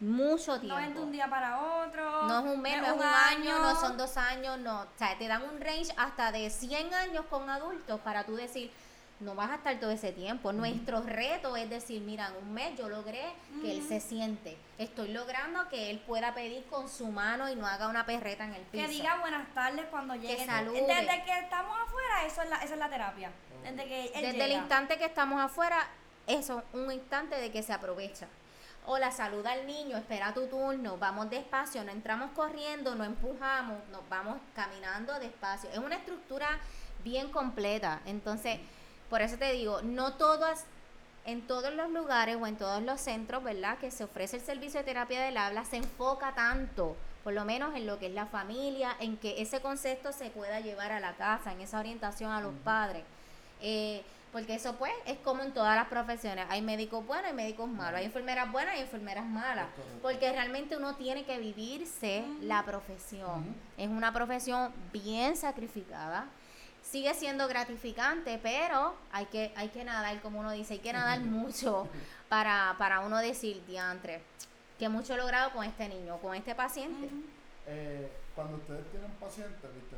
Mucho 0.00 0.58
tiempo. 0.58 0.78
No 0.78 0.84
es 0.84 0.94
de 0.94 1.00
un 1.00 1.12
día 1.12 1.28
para 1.28 1.60
otro. 1.84 2.22
No 2.22 2.38
es 2.40 2.54
un 2.54 2.62
mes, 2.62 2.80
no 2.80 2.86
es 2.86 2.92
un 2.92 3.02
año, 3.02 3.58
no 3.60 3.78
son 3.78 3.98
dos 3.98 4.16
años, 4.16 4.58
no. 4.58 4.80
O 4.80 4.86
sea, 4.96 5.16
te 5.18 5.28
dan 5.28 5.42
un 5.42 5.60
range 5.60 5.92
hasta 5.96 6.32
de 6.32 6.48
100 6.48 6.94
años 6.94 7.26
con 7.28 7.48
adultos 7.50 8.00
para 8.00 8.24
tú 8.24 8.34
decir, 8.34 8.72
no 9.20 9.34
vas 9.34 9.50
a 9.50 9.56
estar 9.56 9.78
todo 9.78 9.90
ese 9.90 10.12
tiempo. 10.12 10.52
Nuestro 10.52 11.02
reto 11.02 11.54
es 11.56 11.68
decir, 11.68 12.00
mira, 12.00 12.28
en 12.28 12.46
un 12.46 12.54
mes 12.54 12.78
yo 12.78 12.88
logré 12.88 13.22
que 13.60 13.72
él 13.72 13.86
se 13.86 14.00
siente. 14.00 14.56
Estoy 14.78 15.08
logrando 15.08 15.68
que 15.68 15.90
él 15.90 15.98
pueda 15.98 16.34
pedir 16.34 16.64
con 16.64 16.88
su 16.88 17.08
mano 17.08 17.50
y 17.50 17.54
no 17.54 17.66
haga 17.66 17.88
una 17.88 18.06
perreta 18.06 18.44
en 18.44 18.54
el 18.54 18.62
piso. 18.62 18.86
Que 18.86 18.90
diga 18.90 19.20
buenas 19.20 19.52
tardes 19.54 19.84
cuando 19.90 20.14
llegue. 20.14 20.46
salude. 20.46 20.80
Desde 20.80 21.24
que 21.24 21.38
estamos 21.38 21.76
afuera, 21.78 22.24
eso 22.26 22.42
es 22.42 22.48
la, 22.48 22.56
esa 22.56 22.72
es 22.72 22.78
la 22.78 22.88
terapia. 22.88 23.30
Desde 23.62 23.84
que 23.84 24.06
él 24.06 24.22
Desde 24.22 24.44
el 24.46 24.52
instante 24.52 24.96
que 24.96 25.04
estamos 25.04 25.38
afuera, 25.38 25.86
eso, 26.26 26.62
un 26.72 26.90
instante 26.90 27.36
de 27.36 27.52
que 27.52 27.62
se 27.62 27.74
aprovecha. 27.74 28.26
Hola, 28.86 29.12
saluda 29.12 29.52
al 29.52 29.66
niño, 29.66 29.96
espera 29.98 30.32
tu 30.32 30.46
turno, 30.46 30.96
vamos 30.96 31.28
despacio, 31.28 31.84
no 31.84 31.92
entramos 31.92 32.30
corriendo, 32.32 32.94
no 32.94 33.04
empujamos, 33.04 33.76
nos 33.92 34.08
vamos 34.08 34.38
caminando 34.54 35.18
despacio. 35.18 35.70
Es 35.70 35.78
una 35.78 35.96
estructura 35.96 36.58
bien 37.04 37.30
completa. 37.30 38.00
Entonces, 38.06 38.58
por 39.10 39.20
eso 39.20 39.36
te 39.36 39.52
digo, 39.52 39.82
no 39.82 40.14
todas, 40.14 40.64
en 41.26 41.46
todos 41.46 41.72
los 41.74 41.90
lugares 41.90 42.36
o 42.40 42.46
en 42.46 42.56
todos 42.56 42.82
los 42.82 43.00
centros, 43.00 43.44
¿verdad? 43.44 43.78
Que 43.78 43.90
se 43.90 44.04
ofrece 44.04 44.38
el 44.38 44.42
servicio 44.42 44.80
de 44.80 44.84
terapia 44.84 45.20
del 45.20 45.36
habla, 45.36 45.64
se 45.66 45.76
enfoca 45.76 46.34
tanto, 46.34 46.96
por 47.22 47.34
lo 47.34 47.44
menos 47.44 47.76
en 47.76 47.86
lo 47.86 47.98
que 47.98 48.06
es 48.06 48.14
la 48.14 48.26
familia, 48.26 48.96
en 48.98 49.18
que 49.18 49.42
ese 49.42 49.60
concepto 49.60 50.10
se 50.12 50.30
pueda 50.30 50.60
llevar 50.60 50.90
a 50.90 51.00
la 51.00 51.12
casa, 51.16 51.52
en 51.52 51.60
esa 51.60 51.78
orientación 51.78 52.32
a 52.32 52.40
los 52.40 52.54
padres. 52.64 53.04
Eh, 53.60 54.02
porque 54.32 54.54
eso 54.54 54.76
pues 54.76 54.92
es 55.06 55.18
como 55.18 55.42
en 55.42 55.52
todas 55.52 55.76
las 55.76 55.88
profesiones. 55.88 56.46
Hay 56.48 56.62
médicos 56.62 57.04
buenos, 57.06 57.26
hay 57.26 57.32
médicos 57.32 57.68
malos, 57.68 57.98
hay 57.98 58.06
enfermeras 58.06 58.50
buenas 58.52 58.76
y 58.76 58.80
enfermeras 58.80 59.26
malas. 59.26 59.66
Porque 60.02 60.30
realmente 60.30 60.76
uno 60.76 60.94
tiene 60.94 61.24
que 61.24 61.38
vivirse 61.38 62.24
la 62.40 62.64
profesión. 62.64 63.54
Es 63.76 63.88
una 63.88 64.12
profesión 64.12 64.72
bien 64.92 65.36
sacrificada. 65.36 66.26
Sigue 66.82 67.12
siendo 67.14 67.46
gratificante, 67.48 68.38
pero 68.42 68.94
hay 69.12 69.26
que, 69.26 69.52
hay 69.56 69.68
que 69.68 69.84
nadar, 69.84 70.20
como 70.22 70.40
uno 70.40 70.50
dice, 70.50 70.74
hay 70.74 70.80
que 70.80 70.92
nadar 70.92 71.20
mucho 71.20 71.88
para, 72.28 72.74
para 72.78 73.00
uno 73.00 73.18
decir, 73.18 73.64
diantre, 73.66 74.22
que 74.78 74.88
mucho 74.88 75.14
he 75.14 75.16
logrado 75.16 75.52
con 75.52 75.64
este 75.64 75.88
niño, 75.88 76.18
con 76.18 76.34
este 76.34 76.54
paciente. 76.54 77.10
Eh, 77.66 78.10
cuando 78.34 78.56
ustedes 78.56 78.90
tienen 78.90 79.10
pacientes, 79.12 79.74
viste, 79.74 79.96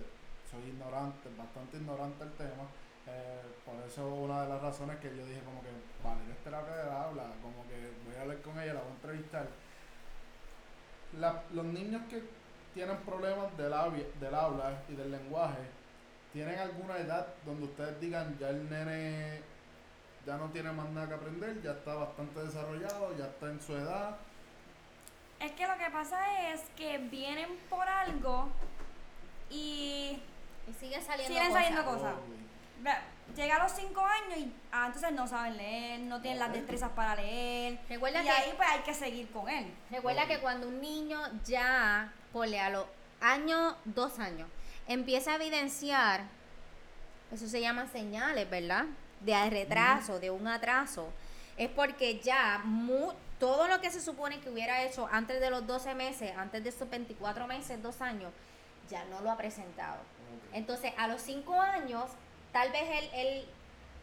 soy 0.50 0.70
ignorante, 0.70 1.28
bastante 1.38 1.76
ignorante 1.76 2.24
del 2.24 2.32
tema. 2.34 2.64
Eh, 3.06 3.42
por 3.64 3.74
eso 3.86 4.06
una 4.06 4.42
de 4.42 4.48
las 4.48 4.62
razones 4.62 4.98
que 4.98 5.08
yo 5.16 5.24
dije 5.26 5.40
como 5.44 5.60
que, 5.62 5.68
vale, 6.04 6.20
es 6.30 6.38
terapia 6.44 6.74
del 6.76 6.88
habla, 6.90 7.24
como 7.42 7.66
que 7.68 7.92
voy 8.06 8.16
a 8.16 8.22
hablar 8.22 8.40
con 8.42 8.58
ella, 8.60 8.74
la 8.74 8.80
voy 8.80 8.90
a 8.90 8.94
entrevistar. 8.94 9.46
La- 11.18 11.42
los 11.52 11.64
niños 11.66 12.02
que 12.08 12.22
tienen 12.74 12.96
problemas 12.98 13.54
del, 13.56 13.72
habla, 13.72 14.02
del 14.20 14.34
habla 14.34 14.82
y 14.88 14.94
del 14.94 15.10
lenguaje, 15.10 15.62
¿tienen 16.32 16.58
alguna 16.58 16.96
edad 16.98 17.26
donde 17.44 17.64
ustedes 17.66 18.00
digan 18.00 18.36
ya 18.38 18.48
el 18.48 18.68
nene 18.70 19.42
ya 20.24 20.36
no 20.36 20.48
tiene 20.50 20.70
más 20.72 20.88
nada 20.90 21.08
que 21.08 21.14
aprender, 21.14 21.60
ya 21.62 21.72
está 21.72 21.94
bastante 21.94 22.40
desarrollado, 22.44 23.16
ya 23.18 23.26
está 23.26 23.50
en 23.50 23.60
su 23.60 23.76
edad? 23.76 24.16
Es 25.40 25.52
que 25.52 25.66
lo 25.66 25.76
que 25.76 25.90
pasa 25.90 26.52
es 26.52 26.62
que 26.76 26.98
vienen 26.98 27.48
por 27.68 27.86
algo 27.86 28.48
y 29.50 30.22
Y 30.68 30.72
siguen 30.78 31.02
saliendo 31.02 31.34
Siguen 31.34 31.48
cosas. 31.50 31.64
saliendo 31.64 31.84
cosas. 31.92 32.14
Llega 33.36 33.56
a 33.56 33.62
los 33.62 33.72
5 33.72 34.00
años 34.04 34.38
y 34.38 34.52
ah, 34.72 34.86
entonces 34.86 35.12
no 35.12 35.26
saben 35.26 35.56
leer, 35.56 36.00
no 36.00 36.20
tienen 36.20 36.38
las 36.38 36.52
destrezas 36.52 36.90
para 36.90 37.16
leer. 37.16 37.78
Recuerda 37.88 38.20
y 38.22 38.24
que- 38.24 38.30
ahí 38.30 38.52
pues 38.56 38.68
hay 38.68 38.80
que 38.80 38.94
seguir 38.94 39.30
con 39.30 39.48
él. 39.48 39.72
Recuerda 39.90 40.26
que 40.26 40.38
cuando 40.40 40.68
un 40.68 40.80
niño 40.80 41.20
ya, 41.44 42.12
ponle 42.32 42.60
a 42.60 42.70
los 42.70 42.86
años, 43.20 43.74
dos 43.84 44.18
años, 44.18 44.48
empieza 44.86 45.32
a 45.32 45.34
evidenciar, 45.36 46.22
eso 47.30 47.48
se 47.48 47.60
llama 47.60 47.86
señales, 47.88 48.48
¿verdad? 48.50 48.84
De 49.20 49.48
retraso, 49.50 50.18
de 50.20 50.30
un 50.30 50.46
atraso. 50.48 51.08
Es 51.56 51.68
porque 51.70 52.18
ya 52.20 52.60
mu- 52.64 53.12
todo 53.38 53.68
lo 53.68 53.80
que 53.80 53.90
se 53.90 54.00
supone 54.00 54.40
que 54.40 54.50
hubiera 54.50 54.82
hecho 54.82 55.08
antes 55.10 55.40
de 55.40 55.50
los 55.50 55.66
12 55.66 55.94
meses, 55.94 56.32
antes 56.36 56.62
de 56.62 56.68
esos 56.70 56.88
24 56.90 57.46
meses, 57.46 57.82
dos 57.82 58.00
años, 58.02 58.32
ya 58.90 59.04
no 59.06 59.20
lo 59.20 59.30
ha 59.30 59.36
presentado. 59.36 59.98
Entonces, 60.52 60.92
a 60.98 61.08
los 61.08 61.22
5 61.22 61.60
años, 61.60 62.04
tal 62.52 62.70
vez 62.70 62.82
él, 62.90 63.10
él 63.14 63.44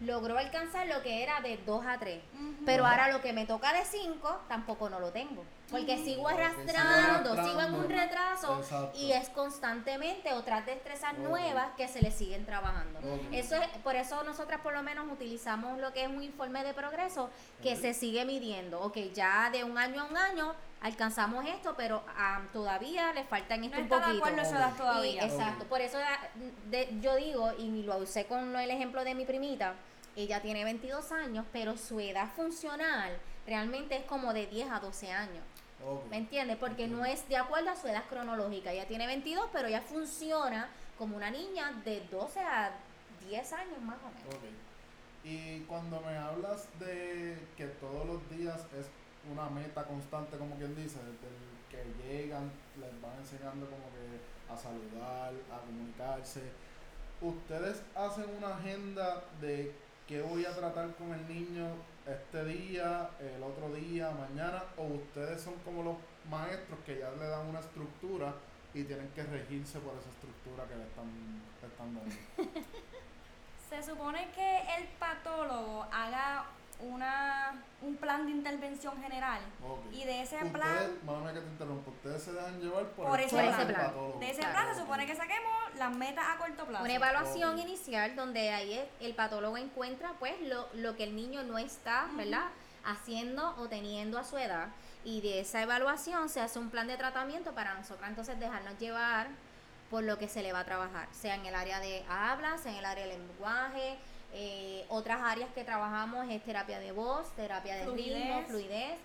logró 0.02 0.38
alcanzar 0.38 0.88
lo 0.88 1.02
que 1.02 1.24
era 1.24 1.42
de 1.42 1.58
2 1.58 1.86
a 1.86 1.98
3. 2.00 2.22
Ujú. 2.34 2.66
Pero 2.66 2.86
ahora 2.86 3.10
lo 3.12 3.22
que 3.22 3.34
me 3.34 3.46
toca 3.46 3.74
de 3.74 3.84
5, 3.84 4.42
tampoco 4.48 4.90
no 4.90 5.00
lo 5.00 5.12
tengo. 5.12 5.44
Porque 5.70 5.98
sigo 5.98 6.28
arrastrando, 6.28 7.36
sigo 7.46 7.62
en 7.62 7.74
un 7.76 7.90
retraso 7.90 8.58
Exacto. 8.60 8.98
y 8.98 9.12
es 9.12 9.30
constantemente 9.30 10.34
otras 10.34 10.66
destrezas 10.66 11.16
nuevas 11.20 11.68
que 11.78 11.88
se 11.88 12.02
le 12.02 12.10
siguen 12.10 12.46
trabajando. 12.46 13.00
Eso 13.32 13.56
es, 13.56 13.68
por 13.84 13.96
eso 13.96 14.24
nosotras 14.24 14.62
por 14.62 14.74
lo 14.74 14.82
menos 14.82 15.06
utilizamos 15.12 15.78
lo 15.78 15.94
que 15.94 16.04
es 16.04 16.10
un 16.10 16.24
informe 16.24 16.64
de 16.64 16.74
progreso 16.74 17.30
que 17.62 17.76
se 17.76 17.94
sigue 17.94 18.26
midiendo. 18.26 18.82
Ok, 18.82 18.98
ya 19.14 19.52
de 19.52 19.64
un 19.64 19.78
año 19.78 20.02
a 20.02 20.06
un 20.06 20.18
año 20.18 20.56
alcanzamos 20.82 21.46
esto, 21.46 21.74
pero 21.76 22.04
ah, 22.18 22.42
todavía 22.54 23.12
le 23.14 23.24
faltan 23.26 23.64
esto 23.64 23.78
No 23.78 23.84
un 23.84 23.92
está 23.94 23.98
de 24.14 24.20
poquito. 24.20 24.40
edad 24.40 24.74
Y- 24.74 24.78
todavía. 24.78 25.26
exacto, 25.26 25.66
por 25.66 25.82
eso 25.82 25.98
da- 25.98 26.30
de- 26.70 26.90
yo 27.02 27.16
digo, 27.18 27.52
y 27.58 27.84
lo 27.84 27.98
usé 27.98 28.26
con 28.26 28.56
el 28.56 28.72
ejemplo 28.72 29.04
de 29.04 29.14
mi 29.16 29.26
primita, 29.26 29.74
ella 30.16 30.42
tiene 30.42 30.64
22 30.64 31.12
años, 31.12 31.46
pero 31.52 31.78
su 31.78 32.00
edad 32.00 32.30
funcional 32.36 33.18
realmente 33.46 33.98
es 33.98 34.04
como 34.06 34.34
de 34.34 34.48
10 34.48 34.70
a 34.72 34.80
12 34.80 35.12
años. 35.12 35.44
¿Me 36.10 36.18
entiendes? 36.18 36.58
Porque 36.58 36.88
no 36.88 37.06
es 37.06 37.28
de 37.30 37.38
acuerdo 37.38 37.70
a 37.70 37.76
su 37.78 37.88
edad 37.88 38.04
cronológica. 38.10 38.72
Ella 38.74 38.86
tiene 38.86 39.08
22, 39.08 39.50
pero 39.54 39.70
ella 39.70 39.80
funciona 39.82 40.68
como 40.98 41.16
una 41.16 41.30
niña 41.32 41.72
de 41.86 42.02
12 42.12 42.42
a 42.42 42.72
10 43.30 43.54
años 43.54 43.80
más 43.82 43.96
o 44.04 44.10
menos. 44.14 44.36
Ok. 44.36 44.44
Y 45.24 45.62
cuando 45.62 46.02
me 46.02 46.18
hablas 46.18 46.68
de 46.80 47.38
que 47.56 47.66
todos 47.68 48.06
los 48.06 48.30
días 48.30 48.60
es 48.78 48.88
una 49.32 49.50
meta 49.50 49.84
constante, 49.84 50.38
como 50.38 50.56
quien 50.56 50.76
dice, 50.76 51.00
desde 51.00 51.50
que 51.70 51.84
llegan, 52.04 52.52
les 52.80 53.02
van 53.02 53.18
enseñando 53.18 53.66
como 53.70 53.86
que 53.92 54.52
a 54.52 54.58
saludar, 54.58 55.34
a 55.52 55.60
comunicarse. 55.66 56.42
¿Ustedes 57.22 57.82
hacen 57.96 58.26
una 58.38 58.56
agenda 58.56 59.24
de 59.42 59.74
qué 60.08 60.22
voy 60.22 60.46
a 60.46 60.56
tratar 60.56 60.96
con 60.96 61.14
el 61.14 61.28
niño 61.28 61.68
este 62.08 62.46
día, 62.46 63.10
el 63.20 63.44
otro 63.44 63.74
día, 63.74 64.12
mañana? 64.12 64.64
¿O 64.78 64.86
ustedes 64.86 65.42
son 65.42 65.56
como 65.66 65.84
los 65.84 65.98
maestros 66.30 66.80
que 66.86 67.00
ya 67.00 67.12
le 67.12 67.28
dan 67.28 67.48
una 67.48 67.60
estructura 67.60 68.34
y 68.74 68.84
tienen 68.84 69.10
que 69.10 69.24
regirse 69.24 69.80
por 69.80 69.98
esa 69.98 70.10
estructura 70.10 70.66
que 70.68 70.76
le 70.76 70.84
están, 70.84 71.42
le 71.62 71.68
están 71.68 71.96
dando? 71.96 72.16
Se 73.70 73.84
supone 73.84 74.32
que 74.32 74.60
el 74.80 74.88
patólogo 74.98 75.84
haga 75.92 76.46
una, 76.80 77.62
un 77.82 77.96
plan 77.98 78.26
de 78.26 78.32
intervención 78.32 79.02
general. 79.02 79.40
Y 79.92 80.04
de 80.06 80.22
ese 80.22 80.36
Ustedes, 80.36 80.54
plan, 80.54 80.98
mámame 81.06 81.34
que 81.34 81.40
te 81.42 81.48
interrumpa, 81.48 81.92
ustedes 81.92 82.24
se 82.24 82.32
dejan 82.34 82.60
llevar 82.62 82.86
por, 82.92 83.08
Por 83.08 83.20
el 83.20 83.26
ese 83.26 83.36
plan 83.36 83.58
de 83.58 84.30
ese 84.30 84.40
Claro. 84.40 84.54
plan 84.54 84.74
se 84.74 84.82
supone 84.82 85.06
que 85.06 85.16
saquemos 85.16 85.76
las 85.78 85.96
metas 85.96 86.26
a 86.28 86.38
corto 86.38 86.66
plazo. 86.66 86.84
Una 86.84 86.94
evaluación 86.94 87.60
inicial 87.60 88.16
donde 88.16 88.52
ahí 88.52 88.80
el 89.02 89.14
patólogo 89.16 89.58
encuentra 89.58 90.14
pues 90.20 90.40
lo, 90.42 90.68
lo 90.74 90.96
que 90.96 91.04
el 91.04 91.16
niño 91.16 91.44
no 91.44 91.58
está, 91.58 92.08
¿verdad? 92.14 92.46
haciendo 92.86 93.56
o 93.58 93.68
teniendo 93.68 94.18
a 94.18 94.24
su 94.24 94.38
edad. 94.38 94.70
Y 95.04 95.22
de 95.22 95.42
esa 95.42 95.62
evaluación 95.62 96.30
se 96.30 96.42
hace 96.42 96.60
un 96.60 96.70
plan 96.70 96.88
de 96.88 96.98
tratamiento 96.98 97.54
para 97.54 97.74
nosotras 97.74 98.10
entonces 98.10 98.40
dejarnos 98.40 98.78
llevar 98.80 99.28
por 99.90 100.04
lo 100.04 100.18
que 100.18 100.28
se 100.28 100.42
le 100.44 100.54
va 100.54 100.60
a 100.60 100.66
trabajar, 100.66 101.08
sea 101.12 101.36
en 101.36 101.46
el 101.46 101.56
área 101.56 101.80
de 101.80 102.06
habla, 102.08 102.58
sea 102.58 102.72
en 102.72 102.78
el 102.78 102.86
área 102.86 103.06
del 103.08 103.18
lenguaje, 103.20 103.98
eh, 104.34 104.86
otras 104.90 105.22
áreas 105.22 105.50
que 105.54 105.64
trabajamos 105.64 106.30
es 106.30 106.44
terapia 106.44 106.80
de 106.80 106.92
voz, 106.92 107.28
terapia 107.36 107.76
de 107.76 107.86
ritmo, 107.86 108.44
Fluidez. 108.44 108.48
fluidez, 108.48 109.00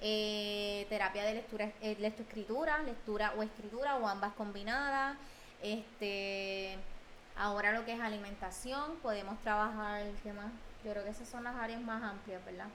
eh, 0.00 0.86
terapia 0.88 1.24
de 1.24 1.34
lectura, 1.34 1.72
eh, 1.80 1.96
lectoescritura, 1.98 2.82
lectura 2.82 3.32
o 3.36 3.42
escritura 3.42 3.96
o 3.96 4.06
ambas 4.06 4.32
combinadas. 4.34 5.16
Este, 5.62 6.76
ahora 7.36 7.72
lo 7.72 7.84
que 7.84 7.94
es 7.94 8.00
alimentación, 8.00 8.96
podemos 9.02 9.38
trabajar, 9.40 10.02
¿qué 10.22 10.32
más? 10.32 10.52
Yo 10.84 10.92
creo 10.92 11.02
que 11.02 11.10
esas 11.10 11.28
son 11.28 11.42
las 11.42 11.56
áreas 11.56 11.80
más 11.80 12.02
amplias, 12.02 12.44
¿verdad? 12.44 12.68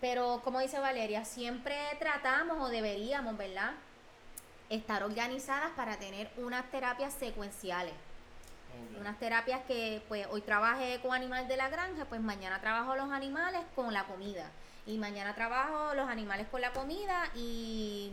Pero 0.00 0.40
como 0.44 0.60
dice 0.60 0.78
Valeria, 0.78 1.24
siempre 1.24 1.76
tratamos 1.98 2.58
o 2.60 2.68
deberíamos, 2.68 3.36
¿verdad? 3.36 3.72
Estar 4.70 5.02
organizadas 5.02 5.72
para 5.72 5.96
tener 5.96 6.30
unas 6.36 6.70
terapias 6.70 7.12
secuenciales. 7.14 7.94
Unas 8.98 9.18
terapias 9.18 9.62
que 9.66 10.02
pues 10.08 10.26
hoy 10.30 10.40
trabajé 10.40 11.00
con 11.00 11.12
animal 11.12 11.46
de 11.48 11.56
la 11.56 11.68
granja, 11.68 12.04
pues 12.06 12.20
mañana 12.20 12.60
trabajo 12.60 12.96
los 12.96 13.10
animales 13.10 13.62
con 13.74 13.92
la 13.92 14.04
comida. 14.04 14.50
Y 14.86 14.98
mañana 14.98 15.34
trabajo 15.34 15.94
los 15.94 16.08
animales 16.08 16.46
con 16.48 16.60
la 16.60 16.72
comida 16.72 17.30
y 17.34 18.12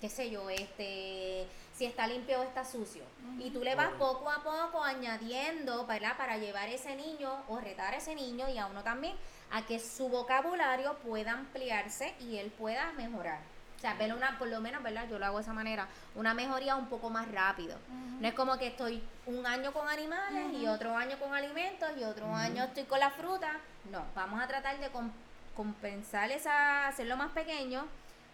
qué 0.00 0.08
sé 0.08 0.30
yo, 0.30 0.50
este 0.50 1.46
si 1.72 1.86
está 1.86 2.06
limpio 2.06 2.40
o 2.40 2.42
está 2.42 2.64
sucio. 2.64 3.04
Y 3.38 3.50
tú 3.50 3.64
le 3.64 3.74
vas 3.74 3.90
poco 3.98 4.30
a 4.30 4.42
poco 4.42 4.82
añadiendo, 4.82 5.86
¿verdad? 5.86 6.16
Para 6.16 6.36
llevar 6.38 6.68
ese 6.68 6.94
niño 6.94 7.42
o 7.48 7.58
retar 7.58 7.94
a 7.94 7.96
ese 7.96 8.14
niño 8.14 8.48
y 8.48 8.58
a 8.58 8.66
uno 8.66 8.82
también 8.82 9.16
a 9.50 9.66
que 9.66 9.80
su 9.80 10.08
vocabulario 10.08 10.94
pueda 10.98 11.32
ampliarse 11.32 12.14
y 12.20 12.36
él 12.36 12.52
pueda 12.52 12.92
mejorar. 12.92 13.53
O 13.84 13.86
sea, 13.86 13.98
ver 13.98 14.14
una, 14.14 14.38
por 14.38 14.48
lo 14.48 14.62
menos, 14.62 14.82
¿verdad? 14.82 15.06
Yo 15.10 15.18
lo 15.18 15.26
hago 15.26 15.36
de 15.36 15.42
esa 15.42 15.52
manera, 15.52 15.86
una 16.14 16.32
mejoría 16.32 16.74
un 16.74 16.86
poco 16.86 17.10
más 17.10 17.30
rápido. 17.30 17.76
No 18.18 18.26
es 18.26 18.32
como 18.32 18.56
que 18.56 18.68
estoy 18.68 19.02
un 19.26 19.46
año 19.46 19.74
con 19.74 19.86
animales 19.86 20.54
y 20.54 20.66
otro 20.66 20.96
año 20.96 21.18
con 21.18 21.34
alimentos 21.34 21.90
y 22.00 22.02
otro 22.04 22.34
año 22.34 22.64
estoy 22.64 22.84
con 22.84 22.98
la 22.98 23.10
fruta. 23.10 23.58
No, 23.92 24.02
vamos 24.14 24.42
a 24.42 24.46
tratar 24.46 24.78
de 24.80 24.88
com- 24.88 25.10
compensar 25.54 26.30
esa, 26.30 26.88
hacerlo 26.88 27.18
más 27.18 27.32
pequeño 27.32 27.84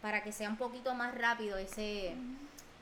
para 0.00 0.22
que 0.22 0.30
sea 0.30 0.48
un 0.48 0.56
poquito 0.56 0.94
más 0.94 1.16
rápido 1.16 1.58
ese, 1.58 2.14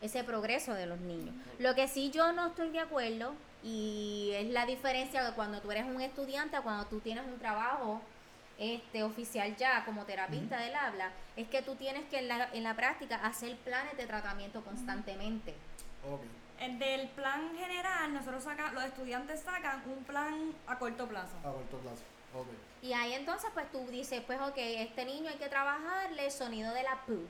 ese 0.02 0.22
progreso 0.22 0.74
de 0.74 0.84
los 0.84 1.00
niños. 1.00 1.34
Lo 1.58 1.74
que 1.74 1.88
sí 1.88 2.10
yo 2.10 2.32
no 2.34 2.48
estoy 2.48 2.68
de 2.68 2.80
acuerdo 2.80 3.32
y 3.64 4.32
es 4.34 4.50
la 4.50 4.66
diferencia 4.66 5.24
de 5.24 5.32
cuando 5.32 5.62
tú 5.62 5.72
eres 5.72 5.86
un 5.86 6.02
estudiante 6.02 6.56
a 6.56 6.60
cuando 6.60 6.84
tú 6.84 7.00
tienes 7.00 7.24
un 7.24 7.38
trabajo 7.38 8.02
este 8.58 9.02
oficial 9.04 9.56
ya 9.56 9.84
como 9.84 10.04
terapista 10.04 10.58
del 10.58 10.74
habla, 10.74 11.12
es 11.36 11.48
que 11.48 11.62
tú 11.62 11.76
tienes 11.76 12.04
que 12.08 12.18
en 12.18 12.28
la, 12.28 12.48
en 12.52 12.64
la 12.64 12.74
práctica 12.74 13.16
hacer 13.16 13.56
planes 13.58 13.96
de 13.96 14.06
tratamiento 14.06 14.62
constantemente. 14.64 15.54
Ok. 16.10 16.22
El 16.60 16.78
del 16.80 17.08
plan 17.10 17.56
general, 17.56 18.12
nosotros 18.12 18.42
saca, 18.42 18.72
los 18.72 18.82
estudiantes 18.82 19.40
sacan 19.40 19.82
un 19.86 20.02
plan 20.02 20.52
a 20.66 20.76
corto 20.78 21.06
plazo. 21.06 21.36
A 21.44 21.52
corto 21.52 21.78
plazo. 21.78 22.02
Ok. 22.34 22.48
Y 22.82 22.92
ahí 22.92 23.12
entonces 23.12 23.50
pues 23.54 23.70
tú 23.70 23.86
dices, 23.86 24.22
pues 24.26 24.40
ok, 24.40 24.56
este 24.56 25.04
niño 25.04 25.30
hay 25.30 25.36
que 25.36 25.48
trabajarle 25.48 26.26
el 26.26 26.32
sonido 26.32 26.74
de 26.74 26.82
la 26.82 27.00
pu. 27.06 27.26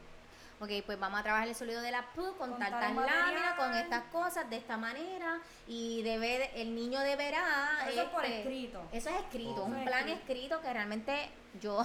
Ok, 0.61 0.71
pues 0.87 0.99
vamos 0.99 1.21
a 1.21 1.23
trabajar 1.23 1.47
el 1.47 1.55
sonido 1.55 1.81
de 1.83 1.93
la 1.93 2.03
pu 2.15 2.37
con, 2.37 2.51
Con 2.51 2.59
tal 2.59 2.71
tal 2.73 2.95
lámina, 2.97 3.55
con 3.57 3.73
estas 3.75 4.03
cosas, 4.11 4.51
de 4.51 4.57
esta 4.57 4.77
manera. 4.77 5.39
Y 5.69 6.03
debe, 6.03 6.39
de- 6.39 6.63
el 6.63 6.75
niño 6.75 6.99
deberá... 7.01 7.87
Eso 7.89 8.03
es 8.03 8.09
por 8.09 8.25
este, 8.25 8.41
escrito. 8.41 8.83
Eso 8.93 9.09
es 9.11 9.17
escrito, 9.21 9.65
un 9.65 9.77
es 9.77 9.87
plan 9.87 10.09
escrito. 10.09 10.21
escrito 10.33 10.61
que 10.63 10.73
realmente 10.73 11.31
yo... 11.61 11.83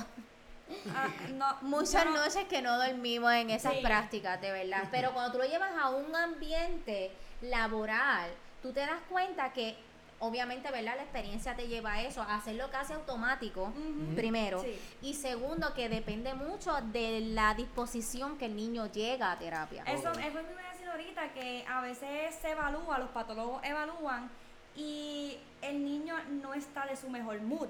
Ah, 0.95 1.07
no, 1.33 1.55
Muchas 1.61 2.05
no- 2.05 2.13
noches 2.15 2.45
que 2.45 2.63
no 2.63 2.77
dormimos 2.79 3.31
en 3.33 3.51
esas 3.51 3.73
Sí. 3.73 3.81
prácticas, 3.83 4.41
de 4.41 4.51
verdad. 4.51 4.85
Pero 4.89 5.13
cuando 5.13 5.33
tú 5.33 5.37
lo 5.37 5.45
llevas 5.45 5.71
a 5.79 5.89
un 5.91 6.15
ambiente 6.15 7.11
laboral, 7.41 8.31
tú 8.63 8.73
te 8.73 8.79
das 8.79 9.01
cuenta 9.07 9.53
que, 9.53 9.77
obviamente, 10.23 10.71
¿verdad? 10.71 10.95
La 10.95 11.03
experiencia 11.03 11.55
te 11.55 11.67
lleva 11.67 11.93
a 11.93 12.01
eso, 12.01 12.21
a 12.21 12.35
hacerlo 12.35 12.69
casi 12.71 12.93
automático, 12.93 13.73
primero. 14.15 14.61
Sí. 14.61 14.79
Y 15.01 15.13
segundo, 15.15 15.73
que 15.73 15.89
depende 15.89 16.33
mucho 16.33 16.73
de 16.81 17.19
la 17.19 17.53
disposición 17.53 18.37
que 18.37 18.45
el 18.45 18.55
niño 18.55 18.89
llega 18.91 19.33
a 19.33 19.37
terapia. 19.37 19.83
Eso, 19.83 20.11
eso 20.11 20.21
es 20.21 20.33
lo 20.33 20.45
que 20.45 20.51
iba 20.53 20.61
a 20.61 20.71
decir 20.71 20.87
ahorita, 20.87 21.33
que 21.33 21.65
a 21.67 21.81
veces 21.81 22.35
se 22.41 22.51
evalúa, 22.51 22.99
los 22.99 23.09
patólogos 23.09 23.61
evalúan 23.65 24.29
y 24.75 25.37
el 25.61 25.83
niño 25.83 26.15
no 26.41 26.53
está 26.53 26.85
de 26.85 26.95
su 26.95 27.09
mejor 27.09 27.41
mood. 27.41 27.67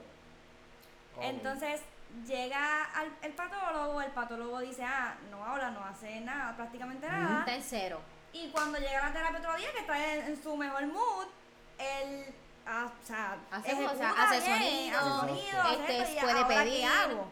Entonces 1.21 1.81
llega 2.27 2.85
al, 2.85 3.11
el 3.23 3.33
patólogo, 3.33 3.99
el 4.01 4.11
patólogo 4.11 4.59
dice, 4.59 4.83
ah, 4.83 5.15
no 5.31 5.43
habla, 5.43 5.71
no 5.71 5.83
hace 5.83 6.21
nada, 6.21 6.55
prácticamente 6.55 7.07
nada. 7.07 7.39
Está 7.39 7.55
en 7.55 7.63
cero. 7.63 7.99
Y 8.31 8.49
cuando 8.49 8.77
llega 8.77 9.03
a 9.03 9.07
la 9.07 9.13
terapia 9.13 9.39
otro 9.39 9.55
día, 9.55 9.71
que 9.73 9.79
está 9.79 10.13
en, 10.13 10.21
en 10.27 10.43
su 10.43 10.55
mejor 10.55 10.85
mood, 10.87 11.27
él 11.77 12.33
ah, 12.65 12.91
o 13.01 13.05
sea, 13.07 13.37
Hace 13.51 13.71
ejecuta 13.71 13.91
cosas, 13.93 14.13
hace 14.17 14.39
bien, 14.39 14.93
sonido, 14.93 15.19
sonido, 15.19 15.61
hace 15.61 15.73
este, 15.81 16.01
esto, 16.01 16.21
puede 16.21 16.33
ahora, 16.41 16.47
¿qué 16.47 16.63
pedir. 16.69 16.85
hago? 16.85 17.27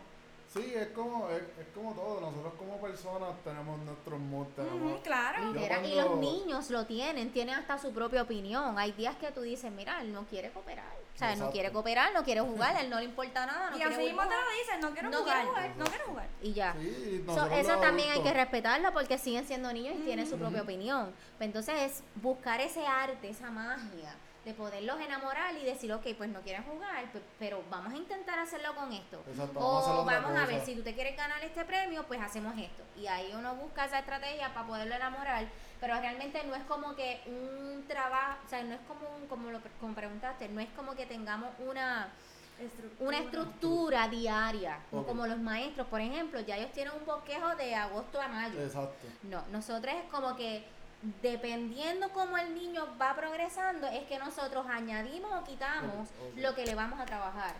Sí, 0.53 0.73
es 0.75 0.87
como, 0.89 1.29
es, 1.29 1.41
es 1.59 1.67
como 1.73 1.93
todo. 1.93 2.19
Nosotros 2.19 2.53
como 2.59 2.77
personas 2.81 3.29
tenemos 3.41 3.79
nuestros 3.83 4.19
moods, 4.19 4.53
tenemos... 4.53 4.99
Claro. 5.01 5.45
Literal, 5.53 5.85
Y 5.85 5.93
cuando- 5.93 6.09
los 6.11 6.19
niños 6.19 6.69
lo 6.69 6.85
tienen, 6.85 7.31
tienen 7.31 7.55
hasta 7.55 7.77
su 7.77 7.93
propia 7.93 8.21
opinión. 8.23 8.77
Hay 8.77 8.91
días 8.91 9.15
que 9.15 9.31
tú 9.31 9.41
dices, 9.43 9.71
mira, 9.71 10.01
él 10.01 10.11
no 10.11 10.25
quiere 10.25 10.51
cooperar. 10.51 10.91
O 11.15 11.17
sea, 11.17 11.31
él 11.33 11.39
no 11.39 11.51
quiere 11.51 11.71
cooperar, 11.71 12.13
no 12.13 12.23
quiere 12.23 12.41
jugar, 12.41 12.75
a 12.75 12.81
él 12.81 12.89
no 12.89 12.97
le 12.97 13.05
importa 13.05 13.45
nada, 13.45 13.69
no 13.69 13.75
y 13.77 13.79
quiere 13.79 13.95
así 13.95 14.03
mismo 14.05 14.23
te 14.23 14.29
lo 14.29 14.59
dicen, 14.59 14.81
no 14.81 14.91
quiero 14.91 15.09
No 15.11 15.17
jugar, 15.19 15.35
quiero 15.37 15.51
jugar. 15.53 15.77
no 15.77 15.85
quiero 15.85 16.05
jugar. 16.07 16.27
Y 16.41 16.53
ya. 16.53 16.73
Sí, 16.81 17.23
So, 17.27 17.45
eso 17.47 17.77
también 17.79 18.09
hay 18.09 18.21
que 18.21 18.29
adultos- 18.29 18.33
respetarlo 18.33 18.91
porque 18.91 19.17
siguen 19.19 19.45
siendo 19.45 19.71
niños 19.71 19.95
y 19.99 20.03
tienen 20.03 20.27
su 20.27 20.37
propia 20.37 20.63
opinión. 20.63 21.13
Pues 21.37 21.47
entonces 21.47 21.75
es 21.79 22.03
buscar 22.15 22.59
ese 22.59 22.85
arte, 22.87 23.29
esa 23.29 23.51
magia 23.51 24.15
de 24.45 24.53
poderlos 24.55 24.99
enamorar 24.99 25.55
y 25.55 25.63
decir, 25.65 25.93
ok, 25.93 26.03
pues 26.17 26.29
no 26.29 26.41
quieren 26.41 26.63
jugar, 26.63 27.11
pe- 27.11 27.21
pero 27.37 27.63
vamos 27.69 27.93
a 27.93 27.97
intentar 27.97 28.39
hacerlo 28.39 28.73
con 28.75 28.91
esto. 28.91 29.21
Exacto, 29.29 29.53
vamos 29.59 29.85
a 29.85 29.91
o 29.93 30.01
otra 30.01 30.19
vamos 30.19 30.39
a 30.41 30.45
ver, 30.47 30.65
si 30.65 30.75
tú 30.75 30.81
te 30.81 30.95
quieres 30.95 31.15
ganar 31.15 31.43
este 31.43 31.63
premio, 31.63 32.03
pues 32.07 32.19
hacemos 32.21 32.57
esto. 32.57 32.83
Y 32.99 33.05
ahí 33.05 33.31
uno 33.37 33.53
busca 33.55 33.85
esa 33.85 33.99
estrategia 33.99 34.51
para 34.53 34.65
poderlo 34.65 34.95
enamorar, 34.95 35.45
pero 35.79 35.93
realmente 35.99 36.43
no 36.45 36.55
es 36.55 36.63
como 36.63 36.95
que 36.95 37.21
un 37.27 37.85
trabajo, 37.87 38.39
o 38.45 38.49
sea, 38.49 38.63
no 38.63 38.73
es 38.73 38.81
como, 38.87 39.07
un, 39.15 39.27
como 39.27 39.51
lo 39.51 39.59
como 39.79 39.93
preguntaste, 39.93 40.49
no 40.49 40.59
es 40.59 40.69
como 40.75 40.95
que 40.95 41.05
tengamos 41.05 41.49
una 41.59 42.09
una 42.99 43.17
estructura 43.17 44.07
diaria, 44.07 44.77
no 44.91 44.99
Ok. 44.99 45.07
como 45.07 45.25
los 45.25 45.39
maestros, 45.39 45.87
por 45.87 45.99
ejemplo, 45.99 46.39
ya 46.41 46.57
ellos 46.57 46.71
tienen 46.73 46.93
un 46.93 47.03
bosquejo 47.07 47.55
de 47.55 47.73
agosto 47.73 48.21
a 48.21 48.27
mayo. 48.27 48.61
Exacto. 48.61 49.07
No, 49.23 49.41
nosotros 49.51 49.91
es 49.95 50.03
como 50.11 50.35
que 50.35 50.63
dependiendo 51.21 52.09
cómo 52.09 52.37
el 52.37 52.53
niño 52.53 52.85
va 52.99 53.15
progresando, 53.15 53.87
es 53.87 54.03
que 54.05 54.19
nosotros 54.19 54.65
añadimos 54.67 55.31
o 55.33 55.43
quitamos 55.43 56.09
lo 56.35 56.53
que 56.53 56.65
le 56.65 56.75
vamos 56.75 56.99
a 56.99 57.05
trabajar. 57.05 57.55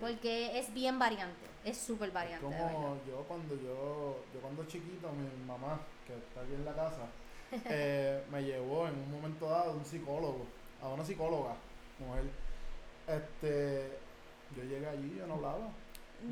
Porque 0.00 0.58
es 0.58 0.72
bien 0.74 0.98
variante, 0.98 1.46
es 1.64 1.78
súper 1.78 2.10
variante. 2.10 2.46
verdad. 2.46 2.72
Como 2.72 2.96
yo 3.06 3.24
cuando 3.28 3.54
yo, 3.56 4.24
yo 4.32 4.40
cuando 4.40 4.64
chiquito, 4.66 5.10
mi 5.12 5.44
mamá, 5.46 5.80
que 6.06 6.14
está 6.14 6.40
aquí 6.40 6.54
en 6.54 6.64
la 6.64 6.74
casa, 6.74 7.06
eh, 7.66 8.24
me 8.30 8.42
llevó 8.42 8.88
en 8.88 8.94
un 8.94 9.10
momento 9.10 9.48
dado 9.48 9.70
a 9.70 9.74
un 9.74 9.84
psicólogo, 9.84 10.46
a 10.82 10.88
una 10.88 11.04
psicóloga, 11.04 11.54
mujer. 11.98 12.24
Este, 13.06 13.98
yo 14.56 14.64
llegué 14.64 14.88
allí, 14.88 15.14
yo 15.16 15.26
no 15.26 15.34
hablaba. 15.34 15.68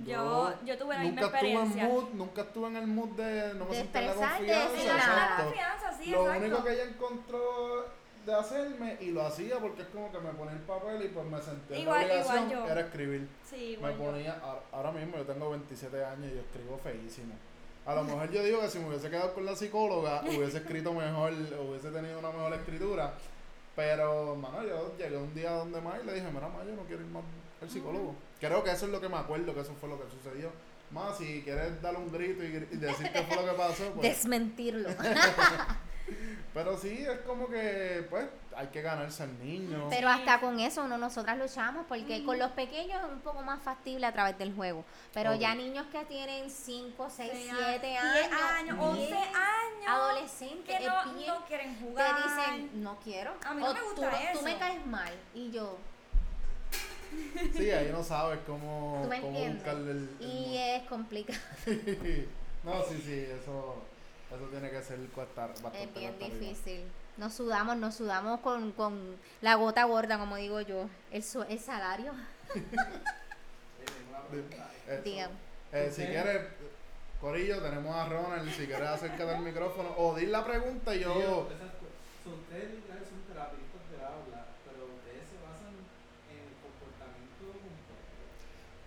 Yo, 0.06 0.52
yo 0.64 0.78
tuve 0.78 0.94
la 0.94 1.00
misma 1.02 1.20
nunca 1.22 1.36
estuve 1.38 1.50
en 1.52 1.56
experiencia. 1.58 1.88
mood, 1.88 2.04
nunca 2.14 2.40
estuve 2.42 2.66
en 2.68 2.76
el 2.76 2.86
mood 2.86 3.08
de 3.10 3.54
no 3.54 3.64
me 3.66 3.76
De 3.76 4.00
la 4.02 4.14
confianza. 4.14 4.68
sí, 4.74 4.80
Sí, 4.80 4.86
no, 4.88 4.96
nada. 4.96 5.06
no, 5.06 5.16
la 5.16 5.22
exacto. 5.22 5.44
confianza, 5.44 5.92
sí, 6.02 6.10
Lo 6.10 6.20
exacto. 6.22 6.40
único 6.46 6.64
que 6.64 6.72
ella 6.72 6.84
encontró 6.84 7.86
de 8.26 8.34
hacerme 8.34 8.96
y 9.00 9.10
lo 9.10 9.22
hacía 9.26 9.58
porque 9.58 9.82
es 9.82 9.88
como 9.88 10.10
que 10.12 10.18
me 10.20 10.30
ponía 10.30 10.52
el 10.54 10.60
papel 10.60 11.04
y 11.04 11.08
pues 11.08 11.26
me 11.26 11.40
senté 11.42 11.74
en 11.74 11.80
Igual- 11.82 12.06
la 12.08 12.14
igual 12.20 12.38
obligación 12.38 12.50
yo. 12.66 12.70
era 12.72 12.80
escribir. 12.82 13.28
Sí, 13.44 13.56
Me 13.56 13.72
igual 13.72 13.92
yo. 13.98 14.04
ponía, 14.04 14.40
ahora- 14.42 14.62
ahora 14.72 14.92
mismo 14.92 15.16
yo 15.18 15.24
tengo 15.24 15.50
27 15.50 16.04
años 16.04 16.30
y 16.30 16.34
yo 16.36 16.40
escribo 16.40 16.78
feísimo. 16.78 17.34
A 17.84 17.94
lo 17.96 18.04
mejor 18.04 18.30
yo 18.30 18.42
digo 18.44 18.60
que 18.60 18.68
si 18.70 18.78
me 18.78 18.88
hubiese 18.88 19.10
quedado 19.10 19.34
con 19.34 19.44
la 19.44 19.56
psicóloga, 19.56 20.22
hubiese 20.24 20.58
escrito 20.58 20.92
mejor, 20.94 21.32
hubiese 21.32 21.90
tenido 21.90 22.18
una 22.20 22.30
mejor 22.30 22.54
escritura. 22.54 23.12
Pero, 23.74 24.36
mano, 24.36 24.62
yo 24.64 24.96
llegué 24.98 25.16
un 25.16 25.34
día 25.34 25.50
donde 25.52 25.80
más 25.80 25.94
y 26.02 26.06
le 26.06 26.14
dije, 26.14 26.26
mira, 26.32 26.46
ma, 26.48 26.62
yo 26.64 26.76
no 26.76 26.82
quiero 26.82 27.02
ir 27.02 27.08
más 27.08 27.22
al 27.60 27.68
psicólogo. 27.70 28.14
Creo 28.42 28.64
que 28.64 28.72
eso 28.72 28.86
es 28.86 28.92
lo 28.92 29.00
que 29.00 29.08
me 29.08 29.18
acuerdo, 29.18 29.54
que 29.54 29.60
eso 29.60 29.72
fue 29.78 29.88
lo 29.88 29.96
que 30.02 30.10
sucedió. 30.10 30.50
Más, 30.90 31.16
si 31.16 31.42
quieres 31.42 31.80
darle 31.80 32.00
un 32.00 32.12
grito 32.12 32.42
y, 32.42 32.46
y 32.48 32.76
decir 32.76 33.10
qué 33.12 33.22
fue 33.22 33.36
lo 33.36 33.44
que 33.44 33.56
pasó, 33.56 33.92
pues... 33.92 34.02
Desmentirlo. 34.02 34.88
Pero 36.52 36.76
sí, 36.76 37.06
es 37.08 37.20
como 37.20 37.48
que, 37.48 38.04
pues, 38.10 38.26
hay 38.56 38.66
que 38.66 38.82
ganarse 38.82 39.22
al 39.22 39.38
niño. 39.38 39.86
Pero 39.88 40.08
hasta 40.08 40.40
con 40.40 40.60
eso 40.60 40.82
uno 40.84 40.98
nosotras 40.98 41.38
luchamos 41.38 41.86
porque 41.88 42.24
con 42.24 42.36
los 42.38 42.50
pequeños 42.50 43.02
es 43.02 43.10
un 43.10 43.20
poco 43.20 43.42
más 43.42 43.62
factible 43.62 44.04
a 44.06 44.12
través 44.12 44.36
del 44.38 44.54
juego. 44.54 44.84
Pero 45.14 45.34
ya 45.34 45.54
niños 45.54 45.86
que 45.92 46.04
tienen 46.04 46.50
5, 46.50 47.08
6, 47.08 47.30
Sí, 47.32 47.50
7 47.56 47.86
10 47.86 48.02
años, 48.02 48.32
años, 48.58 48.78
11 48.80 49.06
10, 49.06 49.12
años, 49.18 49.88
adolescentes, 49.88 50.78
que 50.78 50.86
no, 50.86 51.04
no 51.06 51.46
quieren 51.46 51.74
te 51.74 51.84
jugar. 51.84 52.16
dicen, 52.16 52.82
no 52.82 52.98
quiero. 53.02 53.32
A 53.46 53.54
mí 53.54 53.62
o 53.62 53.66
no 53.68 53.74
me 53.74 53.80
gusta 53.82 54.10
tú, 54.10 54.16
eso. 54.16 54.38
tú 54.38 54.44
me 54.44 54.58
caes 54.58 54.86
mal. 54.86 55.14
Y 55.34 55.50
yo, 55.52 55.78
Sí, 57.56 57.70
ahí 57.70 57.90
no 57.92 58.02
sabes 58.02 58.38
cómo, 58.46 59.00
¿Tú 59.02 59.08
me 59.08 59.20
cómo 59.20 59.38
buscarle 59.46 59.90
el, 59.92 60.10
el 60.20 60.26
Y 60.26 60.56
es 60.58 60.82
complicado. 60.84 61.38
No, 62.64 62.80
sí, 62.84 63.02
sí, 63.04 63.26
eso, 63.28 63.82
eso 64.32 64.44
tiene 64.50 64.70
que 64.70 64.80
ser 64.82 64.98
cuesta, 65.14 65.48
bastante 65.48 65.82
Es 65.82 65.92
bien 65.94 66.14
arriba. 66.14 66.28
difícil. 66.28 66.84
Nos 67.16 67.34
sudamos, 67.34 67.76
nos 67.76 67.96
sudamos 67.96 68.38
con, 68.40 68.70
con 68.72 69.16
la 69.40 69.56
gota 69.56 69.82
gorda, 69.84 70.16
como 70.16 70.36
digo 70.36 70.60
yo. 70.60 70.88
El, 71.10 71.22
su- 71.24 71.42
el 71.42 71.58
salario. 71.58 72.12
Eh, 75.72 75.90
si 75.94 76.04
quieres, 76.06 76.42
Corillo, 77.20 77.60
tenemos 77.62 77.94
a 77.94 78.08
Ronald, 78.08 78.50
si 78.50 78.66
quieres 78.66 78.88
acércate 78.88 79.30
al 79.34 79.42
micrófono 79.42 79.94
o 79.96 80.14
di 80.14 80.26
la 80.26 80.44
pregunta 80.44 80.94
y 80.94 81.00
yo... 81.00 81.10
Son 82.24 82.38
literal 82.48 83.02
son 83.04 83.20
terapistas 83.28 83.82
del 83.90 84.00
habla, 84.00 84.46
pero 84.64 84.84
ustedes 84.94 85.26
se 85.28 85.36
basan 85.42 85.74
en 86.30 86.38
el 86.48 86.54
comportamiento 86.62 87.44
completo. 87.50 87.92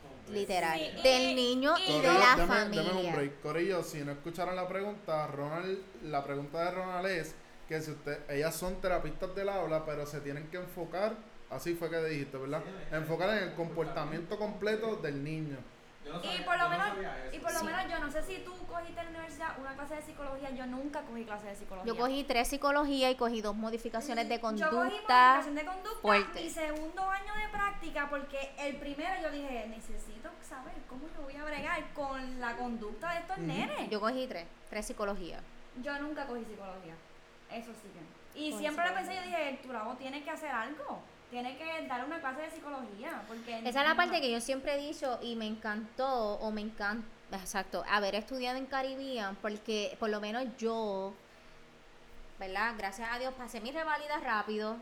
completo. 0.01 0.14
Literal. 0.31 0.79
Sí, 0.79 0.91
y- 0.97 1.01
Del 1.03 1.35
niño 1.35 1.73
y 1.77 1.91
y 1.91 2.01
de 2.01 2.07
la 2.07 2.13
dame- 2.13 2.47
dame 2.47 2.79
un 2.81 2.87
familia. 2.87 3.15
break. 3.15 3.41
Corillo, 3.41 3.83
si 3.83 3.99
no 3.99 4.11
escucharon 4.13 4.55
la 4.55 4.67
pregunta, 4.67 5.27
Ronald, 5.27 5.79
la 6.03 6.23
pregunta 6.23 6.63
de 6.65 6.71
Ronald 6.71 7.05
es 7.07 7.35
que 7.67 7.81
si 7.81 7.91
usted, 7.91 8.19
ellas 8.29 8.55
son 8.55 8.79
terapistas 8.81 9.33
del 9.35 9.49
habla, 9.49 9.85
pero 9.85 10.05
se 10.05 10.21
tienen 10.21 10.47
que 10.49 10.57
enfocar, 10.57 11.15
así 11.49 11.73
fue 11.75 11.89
que 11.89 12.03
dijiste, 12.05 12.37
¿verdad? 12.37 12.61
Enfocar 12.91 13.29
en 13.37 13.49
el 13.49 13.53
comportamiento 13.55 14.37
completo 14.37 14.95
del 14.97 15.23
niño. 15.23 15.57
Y 16.05 16.41
por 16.43 16.57
lo 16.57 16.63
no 16.65 16.69
menos, 16.69 16.87
y 17.33 17.39
por 17.39 17.51
lo 17.53 17.59
Sí. 17.59 17.65
menos 17.65 17.87
yo 17.89 17.99
no 17.99 18.11
sé 18.11 18.21
si 18.23 18.37
tú 18.39 18.53
cogiste 18.67 18.99
en 18.99 19.05
la 19.05 19.09
universidad 19.11 19.59
una 19.59 19.73
clase 19.73 19.95
de 19.95 20.01
psicología, 20.03 20.51
yo 20.51 20.65
nunca 20.67 21.01
cogí 21.01 21.25
clase 21.25 21.47
de 21.47 21.55
psicología. 21.55 21.91
Yo 21.93 21.97
cogí 21.99 22.23
tres 22.23 22.47
psicología 22.47 23.09
y 23.11 23.15
cogí 23.15 23.41
dos 23.41 23.55
modificaciones 23.55 24.29
de 24.29 24.35
Yo 24.35 24.41
cogí 24.41 24.61
conducta. 24.61 24.83
modificación 24.83 25.55
de 25.55 25.65
conducta 25.65 26.01
fuerte. 26.01 26.41
mi 26.43 26.49
segundo 26.49 27.09
año 27.09 27.33
de 27.35 27.47
práctica 27.49 28.07
porque 28.09 28.53
el 28.59 28.75
primero 28.77 29.09
yo 29.21 29.31
dije, 29.31 29.65
necesito 29.67 30.29
saber 30.47 30.73
cómo 30.87 31.07
yo 31.15 31.23
voy 31.23 31.35
a 31.35 31.43
bregar 31.43 31.83
con 31.93 32.39
la 32.39 32.55
conducta 32.55 33.11
de 33.13 33.19
estos 33.21 33.37
Ujú. 33.37 33.47
nenes. 33.47 33.89
Yo 33.89 33.99
cogí 33.99 34.27
tres, 34.27 34.45
tres 34.69 34.85
psicología. 34.85 35.39
Yo 35.81 35.97
nunca 35.99 36.25
cogí 36.27 36.45
psicología. 36.45 36.93
Eso 37.51 37.71
sí 37.73 37.89
que. 37.93 38.39
Y 38.39 38.51
Cogí 38.51 38.61
siempre 38.63 38.87
lo 38.87 38.93
pensé, 38.95 39.15
yo 39.15 39.21
dije, 39.21 39.59
Turabo 39.63 39.93
tiene 39.95 40.23
que 40.23 40.29
hacer 40.29 40.49
algo. 40.51 41.01
Tiene 41.35 41.57
que 41.57 41.85
dar 41.89 42.05
una 42.05 42.17
clase 42.21 42.43
de 42.43 42.49
psicología. 42.49 43.21
Porque 43.27 43.57
Esa 43.59 43.81
es 43.81 43.87
la 43.89 43.93
parte 43.95 44.21
que 44.21 44.31
yo 44.31 44.39
siempre 44.39 44.75
he 44.75 44.77
dicho 44.87 45.19
y 45.21 45.35
me 45.35 45.45
encantó 45.45 46.35
o 46.35 46.49
me 46.49 46.61
encanta, 46.61 47.05
exacto, 47.33 47.83
haber 47.89 48.15
estudiado 48.15 48.57
en 48.57 48.65
Caribbean 48.65 49.35
porque 49.41 49.97
por 49.99 50.09
lo 50.09 50.21
menos 50.21 50.45
yo, 50.57 51.13
¿verdad? 52.39 52.75
Gracias 52.77 53.09
a 53.11 53.19
Dios 53.19 53.33
pasé 53.33 53.59
mi 53.59 53.71
revalida 53.71 54.17
rápido. 54.19 54.77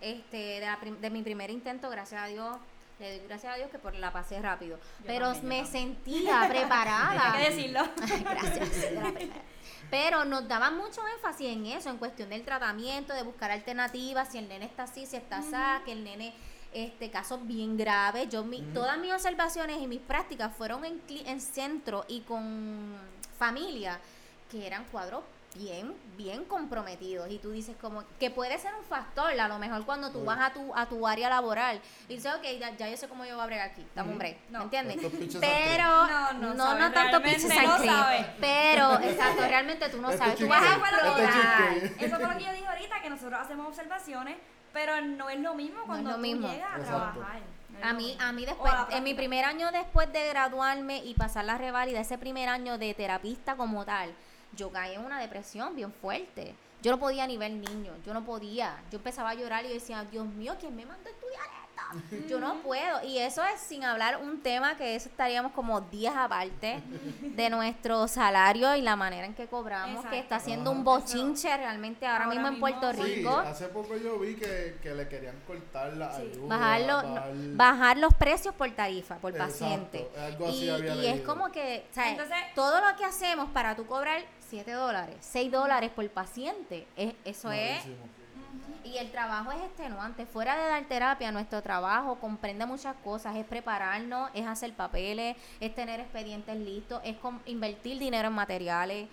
Este, 0.00 0.36
de, 0.58 0.66
la 0.66 0.80
prim- 0.80 0.98
de 0.98 1.08
mi 1.10 1.22
primer 1.22 1.50
intento, 1.52 1.88
gracias 1.88 2.20
a 2.20 2.26
Dios, 2.26 2.56
le 2.98 3.18
doy 3.18 3.26
gracias 3.28 3.52
a 3.52 3.56
Dios 3.56 3.70
que 3.70 3.78
por 3.78 3.94
la 3.94 4.12
pasé 4.12 4.40
rápido. 4.40 4.78
Pero 5.06 5.32
también, 5.32 5.62
me 5.62 5.66
sentía 5.66 6.46
preparada. 6.48 7.32
Hay 7.34 7.44
que 7.44 7.50
decirlo. 7.50 7.80
Gracias, 8.20 8.80
de 8.80 8.90
la 8.92 9.12
primera. 9.12 9.40
Pero 9.90 10.24
nos 10.24 10.48
daban 10.48 10.76
mucho 10.76 11.00
énfasis 11.14 11.46
en 11.48 11.66
eso, 11.66 11.90
en 11.90 11.98
cuestión 11.98 12.28
del 12.30 12.44
tratamiento, 12.44 13.12
de 13.14 13.22
buscar 13.22 13.50
alternativas, 13.52 14.32
si 14.32 14.38
el 14.38 14.48
nene 14.48 14.64
está 14.64 14.84
así, 14.84 15.06
si 15.06 15.16
está 15.16 15.38
así, 15.38 15.84
que 15.84 15.92
el 15.92 16.02
nene, 16.02 16.34
este, 16.72 17.10
casos 17.10 17.46
bien 17.46 17.76
graves. 17.76 18.28
Yo, 18.28 18.42
mi, 18.44 18.62
todas 18.74 18.98
mis 18.98 19.12
observaciones 19.12 19.80
y 19.80 19.86
mis 19.86 20.00
prácticas 20.00 20.56
fueron 20.56 20.84
en, 20.84 21.00
cli- 21.06 21.22
en 21.26 21.40
centro 21.40 22.04
y 22.08 22.20
con 22.22 22.96
familia, 23.38 24.00
que 24.50 24.66
eran 24.66 24.84
cuadros 24.86 25.22
bien, 25.56 25.94
bien 26.16 26.44
comprometidos. 26.44 27.30
Y 27.30 27.38
tú 27.38 27.50
dices 27.50 27.76
como 27.80 28.04
que 28.18 28.30
puede 28.30 28.58
ser 28.58 28.74
un 28.74 28.84
factor, 28.84 29.38
a 29.38 29.48
lo 29.48 29.58
mejor 29.58 29.84
cuando 29.84 30.10
tú 30.10 30.24
vas 30.24 30.38
a 30.40 30.52
tu, 30.52 30.74
a 30.74 30.86
tu 30.86 31.06
área 31.06 31.28
laboral 31.28 31.80
y 32.08 32.14
dices, 32.16 32.32
ok, 32.34 32.42
ya, 32.60 32.76
ya 32.76 32.88
yo 32.88 32.96
sé 32.96 33.08
cómo 33.08 33.24
yo 33.24 33.34
voy 33.34 33.42
a 33.44 33.46
bregar 33.46 33.70
aquí, 33.70 33.86
dame 33.94 34.12
un 34.12 34.18
break, 34.18 34.36
No. 34.50 34.58
¿me 34.58 34.64
entiendes? 34.64 34.96
Estos 34.96 35.12
pinches 35.12 35.40
Pero, 35.40 35.84
No, 36.06 36.32
no, 36.34 36.54
no 36.54 36.78
no, 36.78 36.92
tanto 36.92 37.22
pinches 37.22 37.44
no 37.48 37.76
pero, 38.40 39.00
exacto, 39.00 39.42
realmente 39.46 39.88
tú 39.88 40.00
no 40.00 40.08
Este 40.10 40.18
sabes, 40.18 40.34
tú 40.36 40.44
chico- 40.44 40.50
vas 40.50 40.62
a 40.62 40.66
Eso 40.70 40.80
fue 40.80 40.90
lo 40.90 40.98
que- 41.16 41.22
explorar. 41.24 41.72
este 41.76 42.06
Eso 42.06 42.16
fue 42.16 42.28
lo 42.28 42.38
que 42.38 42.44
yo 42.44 42.52
dije 42.52 42.66
ahorita, 42.66 43.02
que 43.02 43.10
nosotros 43.10 43.40
hacemos 43.40 43.66
observaciones, 43.68 44.36
pero 44.72 45.00
no 45.00 45.28
es 45.30 45.40
lo 45.40 45.54
mismo 45.54 45.80
cuando 45.86 46.10
lo 46.10 46.16
tú 46.16 46.22
mismo. 46.22 46.48
llegas 46.48 46.70
a 46.72 46.76
Exacto. 46.78 47.12
trabajar. 47.12 47.40
No 47.80 47.86
A 47.88 47.92
mí, 47.92 48.16
a 48.20 48.32
mí 48.32 48.46
después, 48.46 48.72
en 48.90 49.04
mi 49.04 49.12
primer 49.14 49.44
año 49.44 49.70
después 49.70 50.10
de 50.12 50.26
graduarme 50.28 51.04
y 51.04 51.14
pasar 51.14 51.44
la 51.44 51.58
reválida, 51.58 52.00
ese 52.00 52.16
primer 52.16 52.48
año 52.48 52.78
de 52.78 52.94
terapista 52.94 53.56
como 53.56 53.84
tal, 53.84 54.14
yo 54.56 54.70
caí 54.70 54.94
en 54.94 55.04
una 55.04 55.20
depresión 55.20 55.76
bien 55.76 55.92
fuerte. 55.92 56.54
Yo 56.82 56.90
no 56.90 56.98
podía 56.98 57.26
ni 57.26 57.36
ver 57.36 57.52
niños, 57.52 57.96
yo 58.04 58.14
no 58.14 58.24
podía. 58.24 58.82
Yo 58.90 58.98
empezaba 58.98 59.30
a 59.30 59.34
llorar 59.34 59.64
y 59.64 59.68
decía, 59.68 60.04
Dios 60.04 60.26
mío, 60.26 60.56
¿quién 60.58 60.74
me 60.74 60.86
mandó 60.86 61.08
a 61.08 61.12
estudiar? 61.12 61.65
Yo 62.28 62.40
no 62.40 62.56
puedo. 62.62 63.02
Y 63.04 63.18
eso 63.18 63.42
es 63.44 63.60
sin 63.60 63.84
hablar 63.84 64.18
un 64.22 64.40
tema 64.42 64.76
que 64.76 64.94
eso 64.96 65.08
estaríamos 65.08 65.52
como 65.52 65.80
días 65.80 66.14
aparte 66.16 66.82
de 67.22 67.50
nuestro 67.50 68.08
salario 68.08 68.74
y 68.76 68.82
la 68.82 68.96
manera 68.96 69.26
en 69.26 69.34
que 69.34 69.46
cobramos, 69.46 70.04
que 70.06 70.18
está 70.18 70.36
haciendo 70.36 70.70
un 70.70 70.78
Ajá. 70.78 70.84
bochinche 70.84 71.56
realmente 71.56 72.06
ahora, 72.06 72.24
Ahora 72.24 72.34
mismo 72.34 72.48
en 72.48 72.60
Puerto 72.60 72.92
sí. 72.92 73.02
Rico. 73.02 73.40
Sí, 73.42 73.48
hace 73.48 73.68
poco 73.68 73.96
yo 73.96 74.18
vi 74.18 74.34
que, 74.36 74.78
que 74.82 74.94
le 74.94 75.08
querían 75.08 75.36
cortar 75.46 75.92
la 75.94 76.14
Sí. 76.16 76.22
ayuda. 76.32 76.46
bajarlo, 76.56 77.02
no, 77.02 77.56
bajar- 77.56 77.96
los 77.98 78.14
precios 78.14 78.54
por 78.54 78.70
tarifa, 78.72 79.16
por 79.16 79.32
Exacto, 79.32 79.52
paciente. 79.58 80.08
algo 80.18 80.48
así 80.48 80.64
y 80.64 80.70
había 80.70 80.94
y 80.96 81.06
es 81.06 81.20
como 81.22 81.50
que, 81.52 81.86
¿sabes? 81.92 82.12
Entonces- 82.12 82.36
todo 82.54 82.80
lo 82.80 82.96
que 82.96 83.04
hacemos 83.04 83.48
para 83.50 83.74
tú 83.76 83.86
cobrar 83.86 84.22
7 84.48 84.72
dólares, 84.72 85.16
6 85.20 85.50
dólares 85.50 85.90
por 85.94 86.08
paciente, 86.10 86.86
es, 86.96 87.14
eso 87.24 87.50
es... 87.52 87.84
Y 88.86 88.98
el 88.98 89.10
trabajo 89.10 89.50
es 89.50 89.62
extenuante. 89.62 90.26
Fuera 90.26 90.56
de 90.56 90.68
dar 90.68 90.84
terapia, 90.84 91.32
nuestro 91.32 91.60
trabajo 91.60 92.20
comprende 92.20 92.66
muchas 92.66 92.94
cosas. 93.02 93.34
Es 93.34 93.44
prepararnos, 93.44 94.30
es 94.32 94.46
hacer 94.46 94.72
papeles, 94.74 95.36
es 95.58 95.74
tener 95.74 95.98
expedientes 95.98 96.56
listos, 96.56 97.00
es 97.04 97.16
invertir 97.46 97.98
dinero 97.98 98.28
en 98.28 98.34
materiales. 98.34 99.08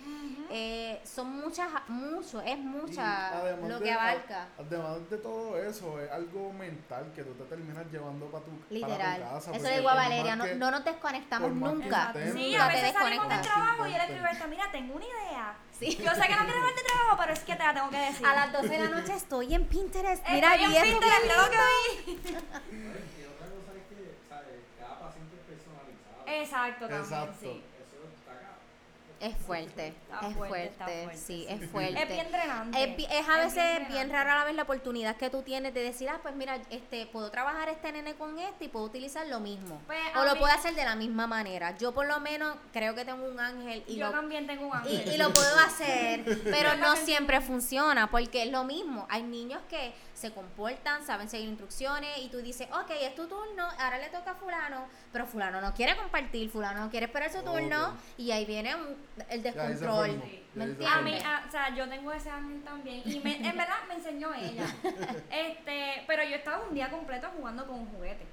Eh, 0.56 1.02
son 1.04 1.36
muchas, 1.42 1.68
mucho, 1.88 2.40
es 2.42 2.60
mucha 2.60 3.30
además 3.40 3.70
lo 3.72 3.80
de- 3.80 3.86
que 3.86 3.92
abarca. 3.92 4.48
Además 4.60 5.10
de 5.10 5.18
todo 5.18 5.58
eso, 5.58 6.00
es 6.00 6.12
algo 6.12 6.54
mental 6.54 7.12
que 7.16 7.24
tú 7.24 7.34
te 7.34 7.44
terminas 7.46 7.84
llevando 7.92 8.28
para 8.28 8.46
tu, 8.46 8.52
para 8.52 8.70
Literal. 8.70 9.16
tu 9.18 9.24
casa. 9.24 9.38
Eso 9.40 9.50
porque 9.52 9.64
le 9.64 9.76
digo 9.78 9.90
a 9.90 9.94
por 9.94 10.02
más 10.02 10.10
Valeria, 10.10 10.36
no, 10.36 10.44
que- 10.44 10.54
no 10.56 10.70
nos 10.70 10.86
desconectamos 10.86 11.52
nunca. 11.54 12.04
estemos- 12.14 12.34
Sí, 12.36 12.52
Nunca 12.52 12.66
a 12.66 12.68
veces 12.68 12.94
salimos 12.94 13.30
del 13.30 13.42
trabajo 13.42 13.88
y 13.88 13.94
él 13.96 14.02
escribe 14.02 14.32
esto, 14.32 14.48
mira, 14.48 14.72
tengo 14.72 14.94
una 14.96 15.06
idea. 15.06 15.56
Sí. 15.72 15.86
Yo 15.98 16.12
sé 16.14 16.22
que 16.22 16.36
no 16.36 16.44
quieres 16.46 16.62
ver 16.64 16.76
de 16.76 16.84
trabajo, 16.84 17.18
pero 17.18 17.34
es 17.34 17.40
que 17.40 17.56
te 17.56 17.64
la 17.64 17.74
tengo 17.74 17.90
que 17.90 17.98
decir. 17.98 18.26
A 18.28 18.36
las 18.36 18.54
12 18.54 18.70
de 18.70 18.78
la 18.80 18.90
noche 18.90 19.14
estoy 19.16 19.56
en 19.56 19.66
Pinterest. 19.66 20.22
Estoy 20.22 20.36
Mira, 20.36 20.54
en 20.54 20.60
vi 20.60 20.66
esto 20.78 20.82
Pinterest, 20.88 21.24
bien 21.24 21.34
mira 21.34 21.44
lo 21.44 21.50
que 21.50 21.58
vi. 21.58 22.22
Y 22.22 23.26
otra 23.26 23.48
cosa 23.50 23.72
es 23.74 23.86
que, 23.90 24.16
¿sabes? 24.30 24.60
Cada 24.80 25.00
paciente 25.00 25.36
es 25.36 25.42
personalizado. 25.50 26.28
Exacto, 26.28 26.80
también, 26.88 27.02
Exacto. 27.02 27.38
sí. 27.42 27.64
Es 29.24 29.38
fuerte, 29.38 29.88
Está 29.88 30.28
es 30.28 30.36
fuerte, 30.36 30.72
fuerte, 30.78 31.10
sí, 31.18 31.26
sí. 31.26 31.46
es 31.48 31.70
fuerte. 31.72 32.02
Es 32.04 32.10
bien 32.10 32.28
drenante. 32.30 32.84
Es, 33.10 33.28
a 33.30 33.42
Es 33.44 33.56
veces 33.56 33.88
bien 33.88 34.10
rara 34.10 34.40
la 34.40 34.44
vez 34.46 34.54
la 34.56 34.64
oportunidad 34.64 35.16
que 35.16 35.30
tú 35.30 35.42
tienes 35.44 35.74
de 35.74 35.82
decir, 35.82 36.10
ah, 36.10 36.20
pues 36.22 36.36
mira, 36.36 36.60
este, 36.70 37.06
puedo 37.06 37.32
trabajar 37.32 37.70
este 37.70 37.92
nene 37.94 38.16
con 38.16 38.38
este 38.38 38.66
y 38.66 38.68
puedo 38.68 38.86
utilizar 38.86 39.26
lo 39.28 39.40
mismo. 39.40 39.82
Pues, 39.88 40.00
o 40.18 40.26
lo 40.26 40.34
mí- 40.34 40.40
puedo 40.40 40.54
hacer 40.54 40.76
de 40.76 40.84
la 40.84 40.96
misma 40.96 41.26
manera. 41.26 41.78
Yo 41.78 41.94
por 41.94 42.06
lo 42.06 42.20
menos 42.20 42.58
creo 42.74 42.96
que 42.96 43.06
tengo 43.06 43.26
un 43.26 43.40
ángel 43.40 43.84
y 43.88 43.96
Yo 43.96 44.08
lo, 44.08 44.12
también 44.12 44.46
tengo 44.46 44.68
un 44.68 44.76
ángel. 44.76 45.12
y 45.14 45.18
lo 45.18 45.32
puedo 45.32 45.58
hacer, 45.60 46.24
pero 46.44 46.76
no 46.76 46.96
siempre 46.98 47.40
funciona, 47.40 48.12
porque 48.12 48.44
es 48.44 48.52
lo 48.52 48.66
mismo. 48.66 49.08
Hay 49.10 49.24
niños 49.24 49.62
que 49.70 49.94
se 50.24 50.34
comportan, 50.34 51.06
saben 51.06 51.28
seguir 51.30 51.50
instrucciones, 51.50 52.18
y 52.20 52.30
tú 52.30 52.38
dices, 52.38 52.68
ok, 52.72 52.92
es 53.02 53.14
tu 53.14 53.28
turno, 53.28 53.68
ahora 53.78 53.98
le 53.98 54.08
toca 54.08 54.32
a 54.32 54.36
fulano, 54.36 54.88
pero 55.12 55.26
fulano 55.26 55.60
no 55.60 55.74
quiere 55.74 55.98
compartir, 55.98 56.50
fulano 56.50 56.80
no 56.86 56.90
quiere 56.90 57.08
esperar 57.08 57.30
su 57.30 57.44
turno, 57.44 57.98
y 58.18 58.32
ahí 58.32 58.46
viene 58.46 58.74
un- 58.74 58.96
el 59.30 59.44
descontrol. 59.44 60.12
formó, 60.12 60.26
¿Me 60.56 60.66
ya 60.68 60.72
ahí 60.72 60.76
se 60.78 60.86
A 60.88 61.02
mí, 61.02 61.18
o 61.48 61.52
sea, 61.52 61.76
yo 61.76 61.90
tengo 61.90 62.12
ese 62.14 62.30
ángel 62.30 62.64
también. 62.64 63.02
Y 63.06 63.20
me- 63.20 63.36
en 63.36 63.58
verdad 63.58 63.80
me 63.90 63.96
enseñó 63.96 64.34
ella. 64.34 64.64
Este, 65.30 66.04
pero 66.08 66.24
yo 66.24 66.36
estaba 66.38 66.64
un 66.68 66.74
día 66.74 66.90
completo 66.90 67.28
jugando 67.36 67.68
con 67.68 67.80
un 67.82 67.88
juguete. 67.88 68.26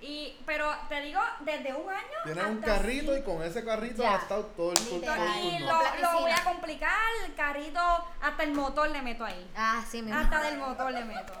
Y, 0.00 0.36
pero 0.46 0.70
te 0.88 1.00
digo, 1.02 1.20
desde 1.40 1.74
un 1.74 1.90
año. 1.90 2.18
Tienes 2.24 2.44
un 2.44 2.54
hasta 2.58 2.66
carrito 2.66 3.16
y 3.16 3.22
con 3.22 3.42
ese 3.42 3.64
carrito 3.64 4.02
Ya. 4.02 4.14
has 4.14 4.22
estado 4.22 4.44
todo 4.56 4.72
el, 4.72 4.84
Literal. 4.90 5.44
Y 5.44 5.58
lo, 5.58 5.80
lo 6.00 6.20
voy 6.20 6.30
a 6.30 6.44
complicar, 6.44 6.96
el 7.26 7.34
carrito, 7.34 7.80
hasta 8.20 8.42
el 8.44 8.52
motor 8.52 8.88
le 8.90 9.02
meto 9.02 9.24
ahí. 9.24 9.50
Ah, 9.56 9.84
sí, 9.90 10.02
mi 10.02 10.12
Hasta 10.12 10.42
del 10.42 10.58
motor 10.58 10.92
le 10.92 11.04
meto. 11.04 11.32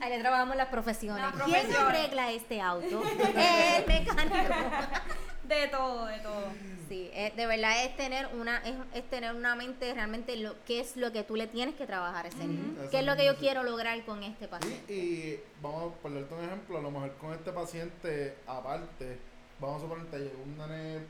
Ahí 0.00 0.10
le 0.10 0.18
trabajamos 0.18 0.56
las 0.56 0.68
profesiones. 0.68 1.26
¿Quién 1.44 1.74
arregla 1.76 2.30
este 2.30 2.60
auto? 2.60 3.02
El 3.36 3.86
mecánico. 3.86 4.54
De 5.44 5.68
todo, 5.68 6.06
de 6.06 6.18
todo. 6.20 6.46
Sí, 6.88 7.10
es- 7.14 7.34
de 7.36 7.46
verdad 7.46 7.84
es 7.84 7.96
tener 7.96 8.28
una 8.38 8.58
es, 8.58 8.74
es 8.94 9.08
tener 9.10 9.34
una 9.34 9.54
mente 9.54 9.92
realmente 9.94 10.36
lo 10.36 10.54
qué 10.64 10.80
es 10.80 10.96
lo 10.96 11.12
que 11.12 11.22
tú 11.24 11.36
le 11.36 11.46
tienes 11.46 11.74
que 11.74 11.86
trabajar 11.86 12.26
a 12.26 12.28
ese 12.28 12.46
niño. 12.46 12.74
¿Qué 12.90 12.98
es 13.00 13.04
lo 13.06 13.16
que 13.16 13.24
yo 13.26 13.32
sí. 13.32 13.38
quiero 13.40 13.62
lograr 13.62 14.04
con 14.04 14.22
este 14.22 14.48
paciente? 14.48 14.92
Y, 14.92 14.96
y 14.96 15.40
vamos 15.62 15.92
a 15.92 15.96
ponerte 16.02 16.34
un 16.34 16.44
ejemplo, 16.44 16.78
a 16.78 16.82
lo 16.82 16.90
mejor 16.90 17.12
con 17.16 17.32
este 17.32 17.52
paciente 17.52 18.36
aparte, 18.46 19.18
vamos 19.60 19.78
a 19.78 19.80
suponer 19.86 20.06
te 20.10 20.18
llegó 20.18 20.42
un 20.42 20.56
nene, 20.58 21.00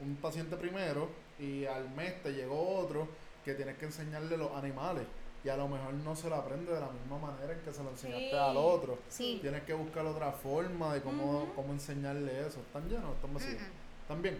un 0.00 0.16
paciente 0.16 0.56
primero 0.56 1.08
y 1.38 1.64
al 1.66 1.88
mes 1.90 2.22
te 2.22 2.32
llegó 2.32 2.78
otro 2.78 3.08
que 3.44 3.54
tienes 3.54 3.76
que 3.78 3.86
enseñarle 3.86 4.36
los 4.36 4.50
animales. 4.52 5.04
y 5.44 5.50
a 5.50 5.58
lo 5.58 5.68
mejor 5.68 5.92
no 5.92 6.16
se 6.16 6.30
lo 6.30 6.36
aprende 6.36 6.72
de 6.72 6.80
la 6.80 6.88
misma 6.88 7.18
manera 7.18 7.52
en 7.52 7.60
que 7.60 7.70
se 7.70 7.82
lo 7.82 7.90
enseñaste 7.90 8.30
Sí. 8.30 8.34
al 8.34 8.56
otro. 8.56 8.98
Sí. 9.10 9.38
Tienes 9.42 9.62
que 9.64 9.74
buscar 9.74 10.06
otra 10.06 10.32
forma 10.32 10.94
de 10.94 11.02
cómo, 11.02 11.52
cómo 11.54 11.70
enseñarle 11.74 12.46
eso. 12.46 12.60
¿Están 12.60 12.88
llenos 12.88 13.10
o 13.10 13.12
están 13.12 13.34
vacíos? 13.34 13.60
¿Están 14.00 14.22
bien? 14.22 14.38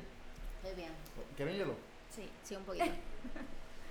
Muy 0.65 0.73
bien. 0.73 0.91
¿Quieren 1.37 1.57
hielo? 1.57 1.75
Sí. 2.11 2.29
Sí, 2.43 2.57
un 2.57 2.65
poquito. 2.65 2.85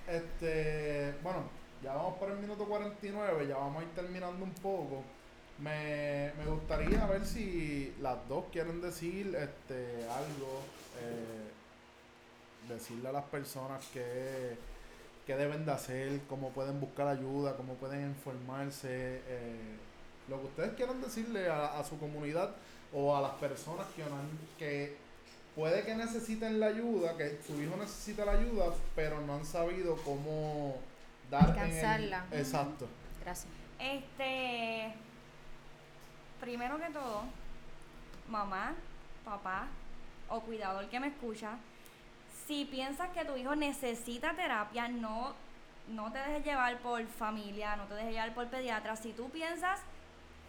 Este, 0.06 1.14
bueno, 1.22 1.44
ya 1.82 1.94
vamos 1.94 2.18
por 2.18 2.30
el 2.30 2.36
minuto 2.36 2.66
49, 2.66 3.48
ya 3.48 3.56
vamos 3.56 3.80
a 3.80 3.86
ir 3.86 3.94
terminando 3.94 4.44
un 4.44 4.52
poco. 4.52 5.02
Me, 5.58 6.30
me 6.36 6.44
gustaría 6.44 7.06
ver 7.06 7.24
si 7.24 7.94
las 8.02 8.18
dos 8.28 8.44
quieren 8.52 8.82
decir 8.82 9.34
este 9.34 10.04
algo, 10.10 10.60
eh, 11.00 11.48
decirle 12.68 13.08
a 13.08 13.12
las 13.12 13.24
personas 13.24 13.82
que, 13.94 14.58
que 15.26 15.36
deben 15.36 15.64
de 15.64 15.72
hacer, 15.72 16.20
cómo 16.28 16.50
pueden 16.50 16.80
buscar 16.80 17.08
ayuda, 17.08 17.56
cómo 17.56 17.72
pueden 17.76 18.08
informarse, 18.08 19.22
eh, 19.26 19.76
lo 20.28 20.38
que 20.38 20.46
ustedes 20.48 20.74
quieran 20.74 21.00
decirle 21.00 21.48
a, 21.48 21.78
a 21.78 21.84
su 21.84 21.98
comunidad 21.98 22.56
o 22.92 23.16
a 23.16 23.22
las 23.22 23.32
personas 23.36 23.86
que, 23.96 24.02
que 24.58 25.03
puede 25.54 25.84
que 25.84 25.94
necesiten 25.94 26.58
la 26.60 26.66
ayuda, 26.66 27.16
que 27.16 27.38
su 27.46 27.60
hijo 27.62 27.76
necesita 27.76 28.24
la 28.24 28.32
ayuda, 28.32 28.72
pero 28.94 29.20
no 29.20 29.34
han 29.36 29.44
sabido 29.46 29.96
cómo 30.04 30.76
dar 31.30 31.44
en 31.50 31.50
el- 31.50 31.58
Alcanzarla. 31.60 32.24
Exacto. 32.32 32.88
Gracias. 33.22 33.46
Este, 33.78 34.92
primero 36.40 36.78
que 36.78 36.90
todo, 36.90 37.22
mamá, 38.28 38.74
papá 39.24 39.66
o 40.28 40.40
cuidador 40.40 40.88
que 40.88 41.00
me 41.00 41.08
escucha, 41.08 41.56
si 42.46 42.64
piensas 42.66 43.10
que 43.10 43.24
tu 43.24 43.36
hijo 43.36 43.54
necesita 43.54 44.34
terapia, 44.34 44.88
no, 44.88 45.34
no 45.88 46.12
te 46.12 46.18
dejes 46.18 46.44
llevar 46.44 46.78
por 46.78 47.04
familia, 47.06 47.76
no 47.76 47.84
te 47.84 47.94
dejes 47.94 48.12
llevar 48.12 48.34
por 48.34 48.48
pediatra. 48.48 48.96
Si 48.96 49.12
tú 49.12 49.30
piensas 49.30 49.80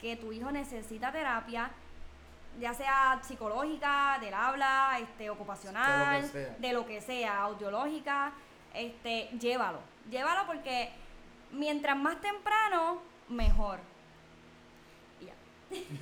que 0.01 0.16
tu 0.18 0.32
hijo 0.34 0.51
necesita 0.51 1.12
terapia, 1.12 1.72
ya 2.60 2.74
sea 2.74 3.20
psicológica, 3.24 4.18
del 4.20 4.34
habla, 4.34 4.97
este, 4.99 5.30
ocupacional, 5.30 6.22
De 6.22 6.24
lo 6.24 6.32
que 6.32 6.32
sea. 6.32 6.56
de 6.60 6.74
lo 6.74 6.86
que 6.86 7.01
sea, 7.01 7.41
audiológica, 7.41 8.32
este, 8.74 9.30
llévalo. 9.39 9.80
Llévalo 10.10 10.45
porque 10.45 10.91
mientras 11.51 11.97
más 11.97 12.20
temprano, 12.22 13.01
mejor. 13.30 13.80
Y 15.22 15.26
ya. 15.26 15.34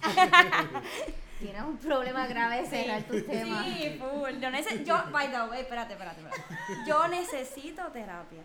Tienes 1.39 1.61
un 1.63 1.77
problema 1.77 2.25
grave 2.27 2.61
de 2.61 2.67
cerrar 2.67 3.03
tus 3.03 3.25
temas. 3.25 3.65
Sí, 3.65 3.99
full. 3.99 4.39
Yo, 4.39 4.49
nece- 4.49 4.83
yo, 4.85 5.03
by 5.11 5.29
the 5.29 5.41
way, 5.49 5.61
espérate, 5.61 5.93
espérate, 5.93 6.21
espérate. 6.21 6.43
Yo 6.87 7.07
necesito 7.07 7.83
terapia. 7.91 8.41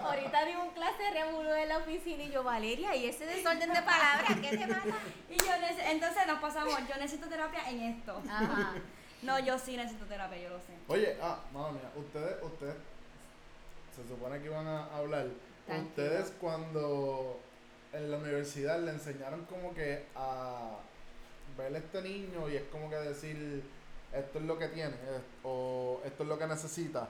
Ahorita 0.00 0.44
di 0.44 0.54
un 0.54 0.70
clase 0.70 1.02
de 1.12 1.62
en 1.62 1.68
la 1.68 1.78
oficina 1.78 2.24
y 2.24 2.30
yo, 2.30 2.42
Valeria, 2.42 2.94
¿y 2.96 3.06
ese 3.06 3.26
desorden 3.26 3.72
de 3.72 3.82
palabras 3.82 4.38
qué 4.40 4.56
te 4.56 4.66
pasa? 4.66 4.96
Y 5.30 5.36
yo 5.36 5.52
entonces 5.90 6.26
nos 6.26 6.40
pasamos, 6.40 6.74
yo 6.88 6.96
necesito 6.96 7.28
terapia 7.28 7.68
en 7.70 7.80
esto. 7.82 8.20
Ajá. 8.28 8.74
No, 9.22 9.38
yo 9.38 9.58
sí 9.58 9.76
necesito 9.76 10.04
terapia, 10.06 10.38
yo 10.38 10.50
lo 10.50 10.58
sé. 10.58 10.74
Oye, 10.88 11.16
ah, 11.22 11.38
mamá 11.52 11.72
mía, 11.72 11.90
ustedes, 11.96 12.42
ustedes, 12.42 12.76
se 13.94 14.06
supone 14.08 14.38
que 14.40 14.46
iban 14.46 14.66
a 14.66 14.84
hablar. 14.96 15.26
Tranquilo. 15.66 15.88
Ustedes 15.88 16.32
cuando 16.40 17.40
en 17.92 18.10
la 18.10 18.18
universidad 18.18 18.78
le 18.80 18.90
enseñaron 18.92 19.44
como 19.46 19.74
que 19.74 20.04
a 20.14 20.76
ver 21.56 21.74
a 21.74 21.78
este 21.78 22.02
niño 22.02 22.48
y 22.48 22.56
es 22.56 22.62
como 22.70 22.88
que 22.90 22.96
decir, 22.96 23.62
esto 24.12 24.38
es 24.38 24.44
lo 24.44 24.58
que 24.58 24.68
tiene, 24.68 24.90
es- 24.94 25.22
o 25.44 26.00
esto 26.04 26.22
es 26.22 26.28
lo 26.28 26.38
que 26.38 26.46
necesita. 26.46 27.08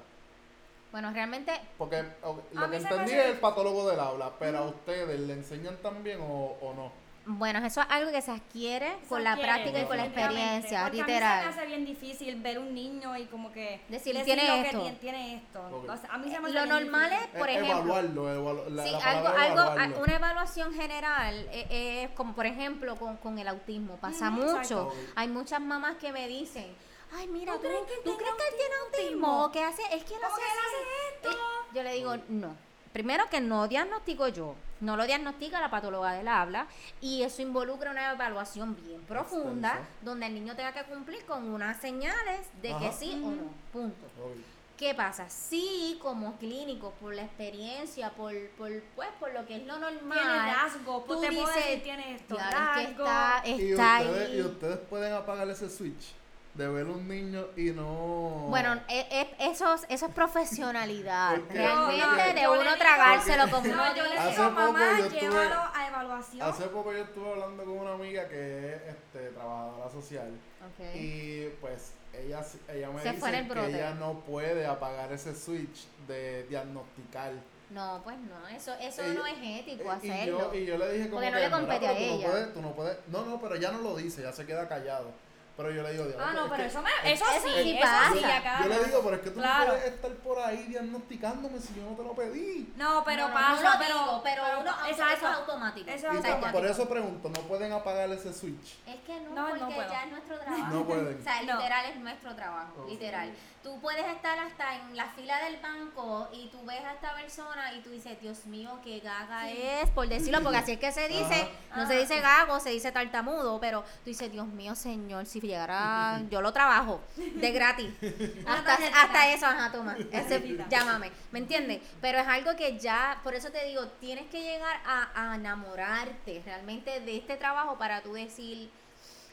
Bueno, 0.92 1.12
realmente 1.12 1.52
Porque 1.76 2.02
o- 2.22 2.40
lo 2.52 2.70
que 2.70 2.76
entendí 2.76 3.12
es 3.12 3.26
el 3.26 3.38
patólogo 3.38 3.88
del 3.90 4.00
habla, 4.00 4.32
pero 4.38 4.58
a 4.58 4.62
ustedes 4.68 5.18
le 5.20 5.32
enseñan 5.34 5.76
también 5.78 6.20
o, 6.20 6.56
o 6.60 6.74
no. 6.74 6.92
Bueno, 7.28 7.58
eso 7.66 7.80
es 7.80 7.86
algo 7.90 8.12
que 8.12 8.22
se 8.22 8.30
adquiere 8.30 8.96
Se 9.02 9.08
con 9.08 9.24
la 9.24 9.36
práctica 9.36 9.80
y 9.80 9.84
con 9.86 9.96
la 9.96 10.04
experiencia, 10.06 10.84
porque 10.84 11.00
A 11.00 11.04
mí 11.04 11.10
se 11.10 11.12
literal. 11.14 11.44
me 11.44 11.50
hace 11.50 11.66
bien 11.66 11.84
difícil 11.84 12.40
ver 12.40 12.58
un 12.60 12.72
niño 12.72 13.16
y 13.16 13.26
como 13.26 13.50
que 13.50 13.80
Decir, 13.88 14.14
decir 14.16 14.34
"Tiene 14.36 14.46
lo 14.46 14.54
que 14.54 14.60
esto". 14.68 14.80
tiene, 14.80 14.96
tiene 14.98 15.34
esto. 15.36 15.60
Ok. 15.72 15.88
O 15.90 15.96
sea, 15.96 16.08
a 16.12 16.18
mí 16.18 16.30
se 16.30 16.38
me 16.40 16.46
hace 16.48 16.54
Lo 16.54 16.66
normal 16.66 17.10
difícil. 17.10 17.30
es, 17.34 17.38
por 17.40 17.48
E- 17.48 17.52
ejemplo, 17.54 17.76
evaluarlo, 17.78 18.28
evalu- 18.32 18.68
la, 18.68 18.82
sí, 18.84 18.90
la 18.92 18.98
algo, 18.98 19.28
algo, 19.28 19.42
evaluarlo. 19.62 20.02
una 20.04 20.14
evaluación 20.14 20.72
general 20.74 21.48
eh, 21.50 22.04
es 22.04 22.10
como, 22.16 22.32
por 22.32 22.46
ejemplo, 22.46 22.94
con, 22.94 23.16
con 23.16 23.38
el 23.40 23.48
autismo. 23.48 23.96
Pasa 23.96 24.30
mucho. 24.30 24.50
exacto. 24.58 24.92
Hay 25.16 25.26
muchas 25.26 25.60
mamás 25.60 25.96
que 25.96 26.12
me 26.12 26.28
dicen, 26.28 26.72
ay, 27.16 27.26
mira, 27.26 27.54
¿Tú 27.54 27.62
¿tú, 27.62 27.66
crees 27.66 27.82
que 27.86 27.94
¿tú 27.96 28.02
tiene 28.02 28.18
crees 28.18 28.34
que 28.36 28.42
él 28.48 28.54
tiene 28.56 28.74
autismo? 29.08 29.50
¿Qué 29.52 29.64
hace? 29.64 29.82
Es 29.82 30.04
que 30.04 30.14
él 30.14 30.20
¿Cómo 30.22 30.32
hace 30.32 30.42
él 30.42 30.58
así". 30.64 30.76
hace 30.76 31.28
esto? 31.28 31.30
Eh, 31.30 31.74
Yo 31.74 31.82
le 31.82 31.92
digo, 31.92 32.16
no. 32.28 32.56
Primero 32.92 33.24
que 33.28 33.40
no 33.40 33.66
diagnostico 33.66 34.28
yo, 34.28 34.54
no 34.80 34.96
lo 34.96 35.04
diagnostica 35.06 35.60
la 35.60 35.70
patóloga 35.70 36.12
del 36.12 36.28
habla 36.28 36.66
y 37.00 37.22
eso 37.22 37.42
involucra 37.42 37.90
una 37.90 38.12
evaluación 38.12 38.76
bien 38.76 39.00
profunda 39.02 39.68
Extensa. 39.70 39.90
donde 40.02 40.26
el 40.26 40.34
niño 40.34 40.54
tenga 40.56 40.72
que 40.72 40.84
cumplir 40.84 41.24
con 41.24 41.48
unas 41.48 41.80
señales 41.80 42.46
de 42.62 42.76
que 42.78 42.92
sí 42.92 43.12
o 43.24 43.30
no. 43.30 43.50
Punto. 43.72 44.06
Ok. 44.22 44.36
¿Qué 44.76 44.94
pasa? 44.94 45.26
Sí, 45.30 45.98
como 46.02 46.36
clínico, 46.36 46.90
por 47.00 47.14
la 47.14 47.22
experiencia, 47.22 48.10
por, 48.10 48.34
por, 48.58 48.70
pues, 48.94 49.08
por 49.18 49.32
lo 49.32 49.46
que 49.46 49.56
es 49.56 49.66
lo 49.66 49.78
normal. 49.78 50.18
Tiene 50.18 50.52
rasgos, 50.54 51.06
tú 51.06 51.18
te 51.18 51.30
dices, 51.30 51.54
decir, 51.54 51.82
tiene 51.82 52.14
esto, 52.16 52.36
que 52.36 52.42
rasgos". 52.42 52.90
está, 52.90 53.42
Y 53.46 53.70
está 53.70 54.00
ustedes, 54.02 54.28
ahí. 54.28 54.36
y 54.36 54.42
ustedes 54.42 54.78
pueden 54.80 55.14
apagar 55.14 55.48
ese 55.48 55.70
switch 55.70 56.12
de 56.56 56.68
ver 56.68 56.86
un 56.86 57.06
niño 57.06 57.46
y 57.56 57.70
no. 57.70 58.46
Bueno, 58.48 58.80
e- 58.88 59.06
e- 59.10 59.50
eso, 59.50 59.74
es- 59.74 59.84
eso 59.88 60.06
es 60.06 60.12
profesionalidad. 60.12 61.36
Realmente 61.50 62.40
de 62.40 62.48
uno 62.48 62.76
tragárselo 62.78 63.50
como 63.50 63.66
No, 63.68 63.94
yo 63.96 64.04
le 64.04 64.10
digo, 64.30 64.42
poco 64.48 64.50
mamá, 64.50 64.98
yo 64.98 65.04
estuve- 65.06 65.20
llévalo 65.20 65.60
a 65.74 65.88
evaluación. 65.88 66.48
Hace 66.48 66.64
poco 66.68 66.92
yo 66.92 66.98
estuve 67.04 67.30
hablando 67.32 67.64
con 67.64 67.78
una 67.78 67.92
amiga 67.92 68.26
que 68.28 68.74
es 68.74 68.82
este, 68.88 69.28
trabajadora 69.30 69.90
social 69.90 70.30
Ok. 70.66 70.94
y 70.96 71.48
pues 71.60 71.92
ella, 72.14 72.40
ella 72.72 72.90
me 72.90 73.02
Se 73.02 73.08
el 73.10 73.16
dice 73.16 73.30
que 73.54 73.66
ella 73.76 73.94
no 73.94 74.20
puede 74.20 74.66
apagar 74.66 75.12
ese 75.12 75.34
switch 75.34 75.86
de 76.08 76.44
diagnosticar. 76.44 77.32
No, 77.68 78.00
pues 78.04 78.16
no, 78.18 78.46
eso, 78.48 78.72
eso 78.80 79.02
no 79.12 79.26
es 79.26 79.36
ético 79.42 79.84
y, 79.84 79.88
hacerlo. 79.88 80.52
yo, 80.52 80.54
y 80.58 80.64
yo 80.66 80.78
le 80.78 80.92
dije 80.92 81.10
como 81.10 81.16
Porque 81.20 81.30
no 81.32 81.36
que, 81.38 81.42
le 81.44 81.50
compete 81.50 81.80
"Mira, 81.80 81.90
a 81.90 81.98
ella". 81.98 82.26
No, 82.26 82.30
puedes, 82.32 82.54
tú 82.54 82.62
no 82.62 82.72
puedes, 82.72 82.96
no, 83.08 83.24
no, 83.26 83.40
pero 83.40 83.54
ella 83.56 83.72
no 83.72 83.78
lo 83.80 83.96
dice, 83.96 84.22
ya 84.22 84.32
se 84.32 84.46
queda 84.46 84.68
callado. 84.68 85.10
Pero 85.56 85.70
yo 85.70 85.82
le 85.82 85.92
digo, 85.92 86.04
"Diablo, 86.04 86.24
Ah, 86.26 86.32
no, 86.34 86.50
pero 86.50 86.64
eso, 86.64 86.82
me, 86.82 86.90
es- 87.04 87.18
eso 87.20 87.24
eso 87.34 87.46
sí, 87.48 87.62
sí 87.62 87.78
eso 87.78 87.80
pasa. 87.82 88.12
sí, 88.12 88.24
acá. 88.24 88.60
Yo 88.62 88.68
le 88.68 88.84
digo, 88.84 89.00
pero 89.02 89.16
es 89.16 89.22
que 89.22 89.30
tú 89.30 89.40
Claro. 89.40 89.64
no 89.64 89.70
puedes 89.70 89.84
estar 89.94 90.10
por 90.16 90.38
ahí 90.38 90.62
diagnosticándome 90.64 91.58
si 91.60 91.74
yo 91.74 91.82
no 91.82 91.96
te 91.96 92.02
lo 92.02 92.12
pedí. 92.14 92.72
No, 92.76 93.02
pero 93.04 93.22
No, 93.22 93.28
no, 93.28 93.34
pasa, 93.34 93.62
no 93.62 93.70
lo 93.72 93.78
pero, 93.78 93.98
digo, 93.98 94.20
pero 94.22 94.42
uno, 94.60 94.70
auto- 94.70 94.84
eso 94.84 94.90
exacto. 95.02 95.26
es 95.28 95.32
automático. 95.34 95.90
Eso 95.90 96.10
es 96.10 96.16
por- 96.18 96.26
automático. 96.26 96.52
por 96.60 96.66
eso 96.70 96.88
pregunto, 96.88 97.28
¿no 97.30 97.40
pueden 97.48 97.72
apagar 97.72 98.10
ese 98.10 98.34
switch? 98.34 98.76
Es 98.86 98.96
que 99.06 99.18
no, 99.20 99.30
No, 99.30 99.48
no 99.54 99.58
porque 99.60 99.74
puedo. 99.76 99.90
ya 99.90 100.04
es 100.04 100.10
nuestro 100.10 100.38
trabajo. 100.38 100.74
No 100.74 100.84
pueden. 100.84 101.16
O 101.20 101.22
sea, 101.24 101.42
No. 101.42 101.56
literal 101.56 101.86
es 101.86 101.96
nuestro 101.96 102.34
trabajo, 102.36 102.86
literal. 102.88 103.32
Tú 103.66 103.80
puedes 103.80 104.06
estar 104.06 104.38
hasta 104.38 104.76
en 104.76 104.96
la 104.96 105.06
fila 105.06 105.42
del 105.42 105.56
banco 105.56 106.28
y 106.32 106.46
tú 106.50 106.64
ves 106.64 106.84
a 106.84 106.92
esta 106.92 107.12
persona 107.16 107.74
y 107.74 107.80
tú 107.80 107.90
dices, 107.90 108.16
Dios 108.20 108.46
mío, 108.46 108.78
qué 108.84 109.00
gaga 109.00 109.50
es, 109.50 109.90
por 109.90 110.06
decirlo, 110.06 110.40
porque 110.40 110.58
así 110.58 110.70
es 110.70 110.78
que 110.78 110.92
se 110.92 111.08
dice, 111.08 111.48
Ajá. 111.72 111.80
no 111.80 111.88
se 111.88 111.98
dice 111.98 112.20
gago, 112.20 112.60
se 112.60 112.70
dice 112.70 112.92
tartamudo, 112.92 113.58
pero 113.58 113.82
tú 113.82 114.10
dices, 114.10 114.30
Dios 114.30 114.46
mío, 114.46 114.76
señor, 114.76 115.26
si 115.26 115.40
llegara, 115.40 116.22
yo 116.30 116.42
lo 116.42 116.52
trabajo, 116.52 117.00
de 117.16 117.50
gratis. 117.50 117.90
Hasta, 118.46 118.74
hasta 118.74 119.32
eso, 119.32 119.46
ajá, 119.46 119.72
toma, 119.72 119.96
ese, 120.12 120.58
llámame, 120.70 121.10
¿me 121.32 121.40
entiendes? 121.40 121.82
Pero 122.00 122.18
es 122.18 122.28
algo 122.28 122.54
que 122.54 122.78
ya, 122.78 123.18
por 123.24 123.34
eso 123.34 123.50
te 123.50 123.64
digo, 123.64 123.88
tienes 123.98 124.26
que 124.30 124.42
llegar 124.42 124.80
a, 124.86 125.32
a 125.32 125.34
enamorarte 125.34 126.40
realmente 126.44 127.00
de 127.00 127.16
este 127.16 127.36
trabajo 127.36 127.76
para 127.76 128.00
tú 128.00 128.12
decir, 128.12 128.70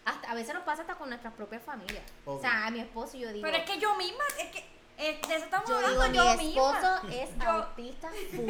hasta, 0.06 0.32
a 0.32 0.36
veces 0.36 0.54
nos 0.54 0.64
pasa 0.64 0.82
hasta 0.82 0.95
con 0.95 1.10
nuestras 1.10 1.34
propias 1.34 1.62
familias. 1.64 2.04
O 2.26 2.39
sea, 2.39 2.66
a 2.68 2.72
mi 2.72 2.80
esposo 2.80 3.18
y 3.18 3.22
yo 3.22 3.32
digo, 3.34 3.43
Pero 3.45 3.58
es 3.58 3.70
que 3.70 3.80
yo 3.80 3.95
misma, 3.95 4.24
es 4.39 4.49
que 4.51 4.60
eh, 4.97 5.20
de 5.28 5.36
eso 5.36 5.45
estamos 5.45 5.68
yo 5.70 5.76
hablando 5.76 6.12
digo, 6.12 6.24
yo 6.24 6.38
mi 6.38 6.45
misma. 6.47 6.62
esposo 6.72 7.08
es 7.10 7.30
Yo- 7.38 7.49
autista 7.49 8.10
full. 8.32 8.45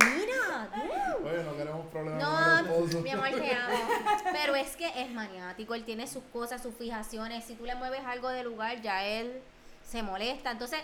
Mira, 0.00 0.68
dude. 0.74 1.30
Oye, 1.30 1.44
no 1.44 1.56
queremos 1.56 1.86
problemas 1.88 2.22
No, 2.22 2.66
con 2.66 2.72
esposo. 2.86 3.00
mi 3.02 3.10
amor, 3.10 3.28
te 3.30 3.54
amo. 3.54 3.76
Pero 4.32 4.54
es 4.56 4.76
que 4.76 5.02
es 5.02 5.10
maniático, 5.10 5.74
él 5.74 5.84
tiene 5.84 6.06
sus 6.06 6.22
cosas, 6.32 6.62
sus 6.62 6.74
fijaciones. 6.74 7.44
Si 7.44 7.54
tú 7.54 7.64
le 7.64 7.74
mueves 7.74 8.00
algo 8.06 8.28
de 8.28 8.44
lugar, 8.44 8.80
ya 8.82 9.04
él 9.04 9.40
se 9.84 10.02
molesta. 10.02 10.50
Entonces, 10.50 10.80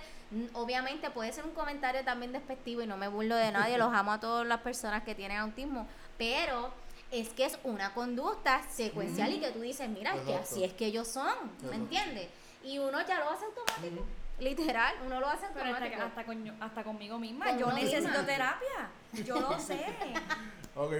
obviamente 0.53 1.11
puede 1.11 1.33
ser 1.33 1.45
un 1.45 1.53
comentario 1.53 2.05
también 2.05 2.33
despectivo 2.33 2.83
y 2.83 2.87
no 2.87 2.97
me 2.97 3.09
burlo 3.09 3.35
de 3.37 3.51
nadie, 3.53 3.78
los 3.78 3.93
amo 3.95 4.12
a 4.12 4.20
todas 4.20 4.47
las 4.47 4.61
personas 4.61 5.03
que 5.03 5.14
tienen 5.14 5.39
autismo, 5.39 5.89
pero 6.18 6.70
es 7.11 7.30
que 7.30 7.44
es 7.46 7.58
una 7.64 7.92
conducta 7.94 8.62
secuencial 8.70 9.32
y 9.32 9.40
que 9.40 9.50
tú 9.50 9.61
dices, 9.61 9.88
mira, 9.88 10.14
es 10.14 10.20
que 10.22 10.30
Exacto. 10.32 10.52
así 10.54 10.64
es 10.64 10.72
que 10.74 10.86
ellos 10.86 11.08
son, 11.08 11.26
¿me 11.26 11.52
Exacto. 11.54 11.74
entiendes? 11.74 12.28
Y 12.64 12.78
uno 12.78 13.00
ya 13.06 13.18
lo 13.20 13.30
hace 13.30 13.44
automático, 13.46 14.04
literal, 14.38 14.94
uno 15.06 15.18
lo 15.20 15.28
hace 15.28 15.46
Pero 15.54 15.66
hasta, 15.66 15.84
automático. 15.84 16.02
hasta, 16.02 16.24
con- 16.24 16.62
hasta 16.62 16.84
conmigo 16.84 17.18
misma, 17.18 17.46
Con 17.46 17.58
yo 17.58 17.72
necesito 17.72 18.08
misma. 18.08 18.26
terapia. 18.26 18.90
Yo 19.24 19.40
lo 19.40 19.58
sé. 19.58 19.84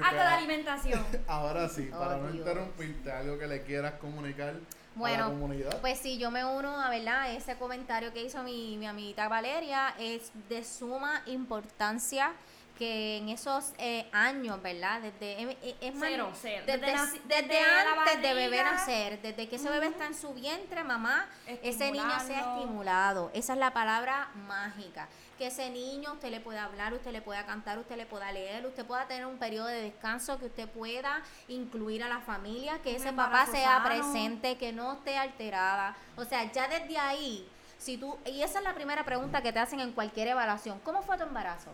Hasta 0.03 0.13
la 0.25 0.37
alimentación. 0.37 1.05
ahora 1.29 1.69
sí, 1.69 1.89
Oh, 1.95 1.99
para 1.99 2.17
no 2.17 2.25
Dios. 2.25 2.37
interrumpirte, 2.39 3.13
algo 3.13 3.39
que 3.39 3.47
le 3.47 3.63
quieras 3.63 3.95
comunicar 3.95 4.49
a 4.49 4.53
la 4.55 4.59
Bueno, 4.97 5.29
comunidad. 5.31 5.81
Pues 5.81 5.99
sí, 6.01 6.19
yo 6.19 6.31
me 6.33 6.45
uno 6.45 6.79
a 6.81 6.91
verdad 6.91 7.33
ese 7.33 7.57
comentario 7.57 8.13
que 8.13 8.23
hizo 8.25 8.43
mi, 8.43 8.77
mi 8.77 8.87
amiguita 8.89 9.29
Valeria. 9.29 9.95
Es 9.99 10.33
de 10.49 10.65
suma 10.65 11.23
importancia 11.27 12.33
que 12.81 13.19
en 13.19 13.29
esos 13.29 13.75
eh, 13.77 14.09
años, 14.11 14.61
¿verdad? 14.63 15.03
Desde, 15.03 15.43
eh, 15.43 15.59
eh, 15.63 15.77
es 15.83 15.95
más, 15.95 16.09
Cero, 16.09 16.33
cero. 16.35 16.65
Desde, 16.67 16.81
Desde 16.81 16.97
naci- 16.97 17.21
desde 17.29 17.43
desde 17.43 17.61
la 17.63 17.93
antes 17.93 18.23
de 18.23 18.35
bebé 18.35 18.63
nacer, 18.65 19.21
desde 19.21 19.49
que 19.51 19.57
ese 19.57 19.69
bebé 19.69 19.89
está 19.89 20.07
en 20.07 20.15
su 20.15 20.33
vientre, 20.33 20.83
mamá, 20.83 21.29
ese 21.63 21.93
niño 21.93 22.21
sea 22.21 22.55
estimulado. 22.57 23.31
Esa 23.35 23.53
es 23.53 23.59
la 23.59 23.75
palabra 23.75 24.31
mágica. 24.49 25.09
Que 25.37 25.49
ese 25.49 25.69
niño 25.69 26.15
usted 26.15 26.31
le 26.31 26.41
pueda 26.41 26.65
hablar, 26.65 26.95
usted 26.95 27.13
le 27.13 27.21
pueda 27.21 27.45
cantar, 27.45 27.79
usted 27.79 27.99
le 27.99 28.07
pueda 28.07 28.33
leer, 28.33 28.65
usted 28.65 28.87
pueda 28.87 29.07
tener 29.07 29.27
un 29.27 29.37
periodo 29.37 29.67
de 29.67 29.83
descanso, 29.83 30.39
que 30.39 30.47
usted 30.47 30.67
pueda 30.67 31.23
incluir 31.49 32.03
a 32.03 32.09
la 32.09 32.21
familia, 32.21 32.79
que 32.83 32.97
ese 32.97 33.13
papá 33.13 33.45
sea 33.45 33.83
presente, 33.85 34.57
que 34.57 34.73
no 34.73 34.95
esté 34.95 35.19
alterada. 35.19 35.95
O 36.17 36.25
sea, 36.25 36.51
ya 36.51 36.67
desde 36.67 36.97
ahí, 36.97 37.47
si 37.77 37.99
tú, 37.99 38.19
y 38.25 38.43
esa 38.43 38.59
es 38.59 38.65
la 38.65 38.75
primera 38.75 39.05
pregunta 39.05 39.43
que 39.43 39.53
te 39.53 39.59
hacen 39.59 39.81
en 39.81 39.93
cualquier 39.93 40.29
evaluación, 40.29 40.79
¿cómo 40.81 41.03
fue 41.03 41.19
tu 41.19 41.25
embarazo? 41.25 41.71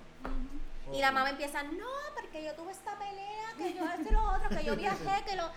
Y 0.93 1.01
la 1.01 1.11
mamá 1.13 1.31
empieza, 1.31 1.63
no, 1.63 1.87
porque 2.15 2.45
yo 2.45 2.55
tuve 2.55 2.73
esta 2.73 2.97
pelea, 2.97 3.53
que 3.57 3.75
yo 3.75 3.85
esto 3.85 4.09
y 4.09 4.13
lo 4.13 4.23
otro, 4.23 4.49
que 4.51 4.65
yo 4.65 4.77
viajé, 4.77 5.25
que 5.25 5.37
lo... 5.37 5.51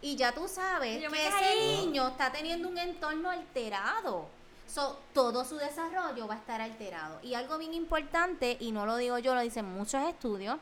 Y 0.00 0.16
ya 0.16 0.32
tú 0.32 0.46
sabes 0.48 1.02
yo 1.02 1.10
que 1.10 1.26
ese 1.26 1.56
niño 1.56 2.08
está 2.08 2.30
teniendo 2.30 2.68
un 2.68 2.78
entorno 2.78 3.30
alterado. 3.30 4.28
So, 4.66 4.98
todo 5.14 5.44
su 5.44 5.56
desarrollo 5.56 6.26
va 6.26 6.34
a 6.34 6.38
estar 6.38 6.60
alterado. 6.60 7.20
Y 7.22 7.34
algo 7.34 7.58
bien 7.58 7.74
importante, 7.74 8.56
y 8.60 8.72
no 8.72 8.86
lo 8.86 8.96
digo 8.96 9.18
yo, 9.18 9.34
lo 9.34 9.40
dicen 9.40 9.64
muchos 9.64 10.02
estudios, 10.08 10.58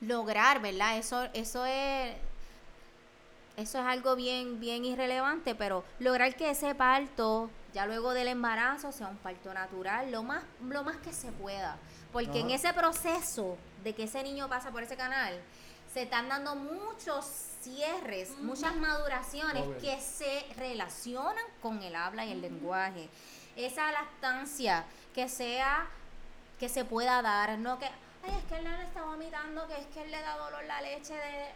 lograr, 0.00 0.60
¿verdad? 0.60 0.98
Eso, 0.98 1.28
eso 1.34 1.66
es 1.66 2.16
eso 3.58 3.80
es 3.80 3.86
algo 3.86 4.14
bien, 4.14 4.60
bien 4.60 4.84
irrelevante, 4.84 5.56
pero 5.56 5.82
lograr 5.98 6.36
que 6.36 6.50
ese 6.50 6.76
parto, 6.76 7.50
ya 7.74 7.86
luego 7.86 8.14
del 8.14 8.28
embarazo, 8.28 8.92
sea 8.92 9.08
un 9.08 9.16
parto 9.16 9.52
natural, 9.52 10.12
lo 10.12 10.22
más, 10.22 10.44
lo 10.62 10.84
más 10.84 10.98
que 10.98 11.12
se 11.12 11.32
pueda. 11.32 11.76
Porque 12.12 12.40
en 12.40 12.46
Ajá. 12.46 12.54
ese 12.54 12.72
proceso 12.72 13.56
de 13.84 13.94
que 13.94 14.04
ese 14.04 14.22
niño 14.22 14.48
pasa 14.48 14.70
por 14.70 14.82
ese 14.82 14.96
canal, 14.96 15.38
se 15.92 16.02
están 16.02 16.28
dando 16.28 16.54
muchos 16.54 17.24
cierres, 17.62 18.30
muchas 18.38 18.76
maduraciones 18.76 19.64
que 19.80 20.00
se 20.00 20.46
relacionan 20.56 21.44
con 21.60 21.82
el 21.82 21.94
habla 21.96 22.24
y 22.24 22.32
el 22.32 22.40
lenguaje. 22.40 23.08
Esa 23.56 23.90
lactancia 23.92 24.84
que 25.14 25.28
sea, 25.28 25.86
que 26.60 26.68
se 26.68 26.84
pueda 26.84 27.20
dar, 27.22 27.58
no 27.58 27.78
que, 27.78 27.86
ay, 27.86 28.36
es 28.38 28.44
que 28.44 28.56
el 28.56 28.64
nene 28.64 28.84
está 28.84 29.02
vomitando, 29.02 29.66
que 29.66 29.78
es 29.78 29.86
que 29.86 30.02
él 30.02 30.10
le 30.10 30.20
da 30.20 30.36
dolor 30.36 30.64
la 30.64 30.80
leche 30.80 31.14
de 31.14 31.50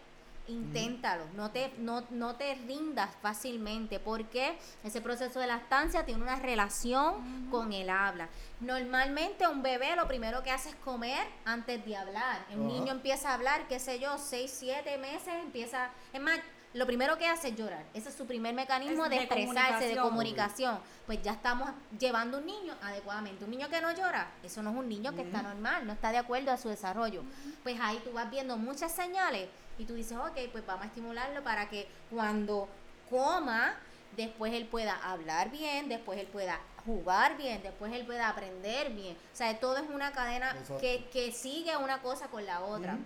inténtalo, 0.49 1.25
no 1.35 1.51
te, 1.51 1.73
no, 1.79 2.05
no 2.11 2.35
te 2.37 2.55
rindas 2.55 3.11
fácilmente, 3.23 4.01
porque 4.01 4.59
ese 4.83 5.01
proceso 5.01 5.41
de 5.41 5.47
lactancia 5.47 6.05
tiene 6.05 6.23
una 6.23 6.37
relación 6.37 7.49
con 7.51 7.73
el 7.73 7.89
habla. 7.91 8.29
Normalmente 8.61 9.47
un 9.47 9.63
bebé 9.63 9.95
lo 9.97 10.07
primero 10.09 10.43
que 10.43 10.51
hace 10.51 10.71
es 10.71 10.75
comer 10.77 11.27
antes 11.45 11.85
de 11.85 11.97
hablar. 11.97 12.45
El 12.51 12.67
niño 12.67 12.93
empieza 12.93 13.31
a 13.31 13.35
hablar, 13.35 13.67
qué 13.69 13.79
sé 13.79 13.99
yo, 13.99 14.19
6, 14.19 14.55
7 14.59 14.99
meses, 14.99 15.35
empieza, 15.43 15.91
es 16.13 16.21
más, 16.21 16.39
lo 16.75 16.87
primero 16.87 17.19
que 17.19 17.27
hace 17.27 17.49
es 17.49 17.57
llorar. 17.57 17.85
Ese 17.93 18.09
es 18.09 18.15
su 18.15 18.27
primer 18.27 18.55
mecanismo 18.55 19.05
Es 19.05 19.11
de, 19.11 19.17
de 19.17 19.23
expresarse, 19.25 19.89
de 19.89 19.97
comunicación. 19.97 20.77
comunicación. 20.77 20.79
Pues 21.05 21.21
ya 21.23 21.33
estamos 21.33 21.71
llevando 21.99 22.39
un 22.39 22.47
niño 22.47 22.75
adecuadamente. 22.81 23.45
Un 23.45 23.51
niño 23.51 23.69
que 23.69 23.81
no 23.83 23.93
llora, 23.93 24.31
eso 24.43 24.63
no 24.63 24.71
es 24.71 24.77
un 24.77 24.89
niño 24.89 25.15
que 25.15 25.21
está 25.21 25.43
normal, 25.43 25.87
no 25.87 25.93
está 25.93 26.11
de 26.13 26.19
acuerdo 26.19 26.51
a 26.51 26.57
su 26.57 26.71
desarrollo. 26.71 27.25
Pues 27.63 27.79
ahí 27.79 28.01
tú 28.03 28.13
vas 28.13 28.31
viendo 28.31 28.57
muchas 28.57 28.91
señales 28.91 29.49
y 29.79 29.85
tú 29.85 29.95
dices, 29.95 30.17
ok, 30.17 30.39
pues 30.51 30.65
vamos 30.67 30.85
a 30.85 30.89
estimularlo 30.89 31.43
para 31.43 31.69
que 31.69 31.89
cuando 32.11 32.69
coma, 33.11 33.77
después 34.17 34.53
él 34.53 34.67
pueda 34.67 34.95
hablar 34.97 35.51
bien, 35.51 35.89
después 35.89 36.19
él 36.19 36.27
pueda 36.27 36.61
jugar 36.85 37.37
bien, 37.37 37.63
después 37.63 37.93
él 37.93 38.05
pueda 38.05 38.29
aprender 38.29 38.91
bien. 38.91 39.17
O 39.33 39.37
sea, 39.37 39.59
todo 39.59 39.77
es 39.77 39.89
una 39.89 40.13
cadena 40.13 40.57
que, 40.81 41.09
que 41.13 41.33
sigue 41.33 41.77
una 41.77 42.03
cosa 42.03 42.29
con 42.29 42.45
la 42.45 42.61
otra. 42.61 42.99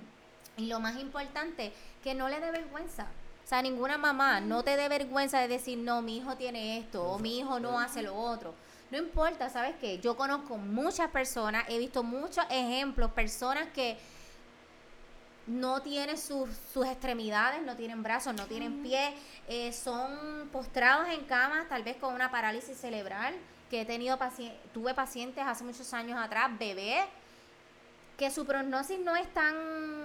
Y 0.56 0.66
lo 0.66 0.80
más 0.80 0.96
importante, 0.96 1.72
que 2.02 2.14
no 2.14 2.28
le 2.28 2.40
dé 2.40 2.50
vergüenza. 2.50 3.06
O 3.44 3.48
sea, 3.48 3.62
ninguna 3.62 3.98
mamá 3.98 4.40
no 4.40 4.64
te 4.64 4.76
dé 4.76 4.88
vergüenza 4.88 5.38
de 5.38 5.48
decir, 5.48 5.78
no, 5.78 6.02
mi 6.02 6.16
hijo 6.16 6.36
tiene 6.36 6.78
esto, 6.78 7.04
o 7.04 7.18
mi 7.18 7.38
hijo 7.38 7.60
no 7.60 7.78
hace 7.78 8.02
lo 8.02 8.14
otro. 8.16 8.54
No 8.90 8.98
importa, 8.98 9.50
¿sabes 9.50 9.74
qué? 9.80 9.98
Yo 9.98 10.16
conozco 10.16 10.56
muchas 10.56 11.10
personas, 11.10 11.64
he 11.68 11.78
visto 11.78 12.02
muchos 12.02 12.44
ejemplos, 12.50 13.10
personas 13.12 13.68
que 13.74 13.98
no 15.47 15.80
tienen 15.82 16.18
sus, 16.18 16.49
sus 16.72 16.86
extremidades, 16.86 17.62
no 17.62 17.76
tienen 17.76 18.03
brazos, 18.03 18.34
no 18.34 18.47
tienen 18.47 18.82
pies, 18.82 19.14
eh, 19.49 19.72
son 19.72 20.49
postrados 20.53 21.09
en 21.09 21.24
cama, 21.24 21.66
tal 21.68 21.82
vez 21.82 21.97
con 21.97 22.14
una 22.14 22.30
parálisis 22.30 22.76
cerebral, 22.76 23.34
que 23.70 23.82
he 23.82 23.84
tenido 23.84 24.18
pacientes, 24.18 24.59
tuve 24.72 24.94
pacientes 24.94 25.44
hace 25.47 25.64
muchos 25.64 25.92
años 25.94 26.18
atrás, 26.18 26.51
bebés, 26.59 27.05
que 28.16 28.30
su 28.30 28.47
prognosis 28.47 28.99
no 28.99 29.14
es 29.14 29.32
tan, 29.34 29.55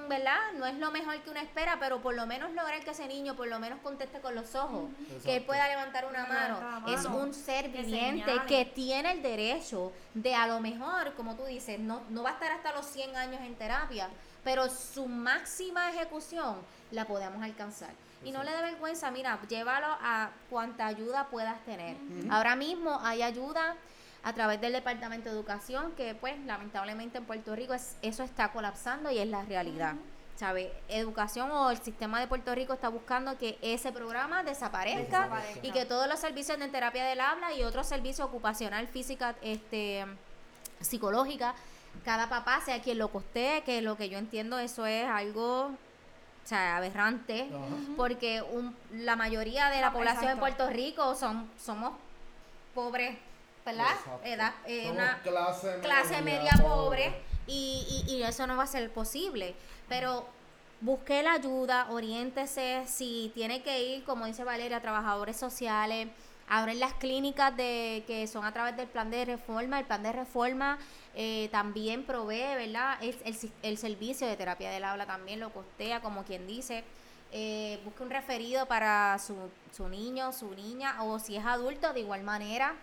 ¿verdad? 0.09 0.51
No 0.57 0.65
es 0.65 0.75
lo 0.75 0.91
mejor 0.91 1.17
que 1.21 1.29
uno 1.29 1.39
espera, 1.39 1.77
pero 1.79 2.01
por 2.01 2.13
lo 2.13 2.25
menos 2.27 2.51
lograr 2.51 2.83
que 2.83 2.91
ese 2.91 3.07
niño 3.07 3.35
por 3.35 3.47
lo 3.47 3.57
menos 3.57 3.79
conteste 3.79 4.19
con 4.19 4.35
los 4.35 4.53
ojos, 4.53 4.89
que 5.23 5.37
él 5.37 5.43
pueda 5.43 5.67
levantar 5.69 6.05
una 6.05 6.27
Levanta 6.27 6.79
mano. 6.81 6.93
Es 6.93 7.05
un 7.05 7.33
ser 7.33 7.69
viviente 7.69 8.33
que 8.47 8.65
tiene 8.65 9.13
el 9.13 9.21
derecho 9.21 9.93
de 10.13 10.35
a 10.35 10.45
lo 10.47 10.59
mejor, 10.59 11.13
como 11.13 11.35
tú 11.35 11.45
dices, 11.45 11.79
no, 11.79 12.01
no 12.09 12.23
va 12.23 12.31
a 12.31 12.33
estar 12.33 12.51
hasta 12.51 12.73
los 12.73 12.85
100 12.87 13.15
años 13.15 13.41
en 13.41 13.55
terapia, 13.55 14.09
pero 14.43 14.69
su 14.69 15.07
máxima 15.07 15.89
ejecución 15.91 16.55
la 16.91 17.05
podemos 17.05 17.41
alcanzar. 17.43 17.91
Y 18.23 18.31
no 18.31 18.43
le 18.43 18.51
dé 18.51 18.61
vergüenza, 18.61 19.09
mira, 19.09 19.39
llévalo 19.49 19.87
a 20.01 20.29
cuanta 20.49 20.85
ayuda 20.85 21.27
puedas 21.29 21.59
tener. 21.65 21.97
Ahora 22.29 22.55
mismo 22.55 22.99
hay 23.03 23.23
ayuda 23.23 23.75
a 24.23 24.33
través 24.33 24.61
del 24.61 24.73
Departamento 24.73 25.29
de 25.29 25.35
Educación, 25.35 25.93
que 25.97 26.13
pues 26.13 26.39
lamentablemente 26.45 27.17
en 27.17 27.25
Puerto 27.25 27.55
Rico 27.55 27.73
es, 27.73 27.95
eso 28.03 28.23
está 28.23 28.51
colapsando 28.51 29.09
y 29.09 29.17
es 29.17 29.27
la 29.27 29.43
realidad. 29.43 29.95
¿Sabe? 30.37 30.71
Educación 30.87 31.51
o 31.51 31.69
el 31.69 31.77
sistema 31.77 32.19
de 32.19 32.27
Puerto 32.27 32.55
Rico 32.55 32.73
está 32.73 32.89
buscando 32.89 33.37
que 33.37 33.59
ese 33.61 33.91
programa 33.91 34.43
desaparezca, 34.43 35.23
Desaparezca. 35.23 35.67
y 35.67 35.71
que 35.71 35.85
todos 35.85 36.07
los 36.07 36.19
servicios 36.19 36.57
de 36.57 36.67
terapia 36.67 37.05
del 37.05 37.19
habla 37.19 37.53
y 37.53 37.63
otros 37.63 37.85
servicios 37.87 38.27
ocupacional, 38.27 38.87
física, 38.87 39.35
este 39.43 40.03
psicológica, 40.79 41.53
cada 42.05 42.29
papá 42.29 42.61
sea 42.61 42.81
quien 42.81 42.97
lo 42.97 43.09
costee, 43.09 43.61
que 43.63 43.81
lo 43.81 43.95
que 43.97 44.09
yo 44.09 44.17
entiendo 44.17 44.57
eso 44.59 44.85
es 44.85 45.07
algo 45.07 45.71
o 46.43 46.47
sea, 46.47 46.77
aberrante, 46.77 47.47
porque 47.95 48.41
un- 48.41 48.75
la 48.91 49.15
mayoría 49.15 49.69
de 49.69 49.79
la 49.79 49.87
Ah, 49.87 49.93
población 49.93 50.23
en 50.23 50.37
exacto. 50.37 50.39
Puerto 50.57 50.69
Rico 50.75 51.13
son 51.15 51.47
somos 51.63 51.93
pobres, 52.73 53.17
¿verdad? 53.65 53.93
Edad, 54.23 54.53
eh, 54.65 54.83
Somos 54.87 54.97
una 54.97 55.19
clase, 55.21 55.79
clase 55.81 56.21
media 56.23 56.51
pobre 56.61 57.13
y, 57.45 58.03
y, 58.07 58.13
y 58.15 58.23
eso 58.23 58.47
no 58.47 58.57
va 58.57 58.63
a 58.63 58.67
ser 58.67 58.91
posible. 58.91 59.53
Pero 59.87 60.25
busque 60.79 61.21
la 61.21 61.33
ayuda, 61.33 61.85
oriéntese, 61.91 62.85
si 62.87 63.31
tiene 63.35 63.61
que 63.61 63.83
ir, 63.83 64.03
como 64.03 64.25
dice 64.25 64.43
Valeria, 64.43 64.77
a 64.77 64.81
trabajadores 64.81 65.37
sociales, 65.37 66.07
abren 66.49 66.79
las 66.79 66.93
clínicas 66.93 67.55
de 67.55 68.03
que 68.07 68.25
son 68.27 68.45
a 68.45 68.51
través 68.51 68.75
del 68.77 68.87
plan 68.87 69.11
de 69.11 69.25
reforma, 69.25 69.77
el 69.79 69.85
plan 69.85 70.01
de 70.01 70.11
reforma 70.11 70.79
eh, 71.15 71.49
también 71.51 72.05
provee, 72.05 72.55
¿verdad? 72.55 72.97
El, 73.01 73.13
sis- 73.35 73.51
el 73.63 73.77
servicio 73.77 74.27
de 74.27 74.37
terapia 74.37 74.69
del 74.71 74.83
habla 74.83 75.05
también 75.05 75.39
lo 75.39 75.51
costea, 75.51 76.01
como 76.01 76.23
quien 76.23 76.47
dice. 76.47 76.83
Eh, 77.33 77.79
busque 77.85 78.03
un 78.03 78.09
referido 78.09 78.65
para 78.65 79.17
su, 79.19 79.35
su 79.75 79.87
niño, 79.87 80.33
su 80.33 80.53
niña, 80.53 81.01
o 81.03 81.17
si 81.19 81.35
es 81.37 81.45
adulto, 81.45 81.93
de 81.93 82.01
igual 82.01 82.23
manera. 82.23 82.75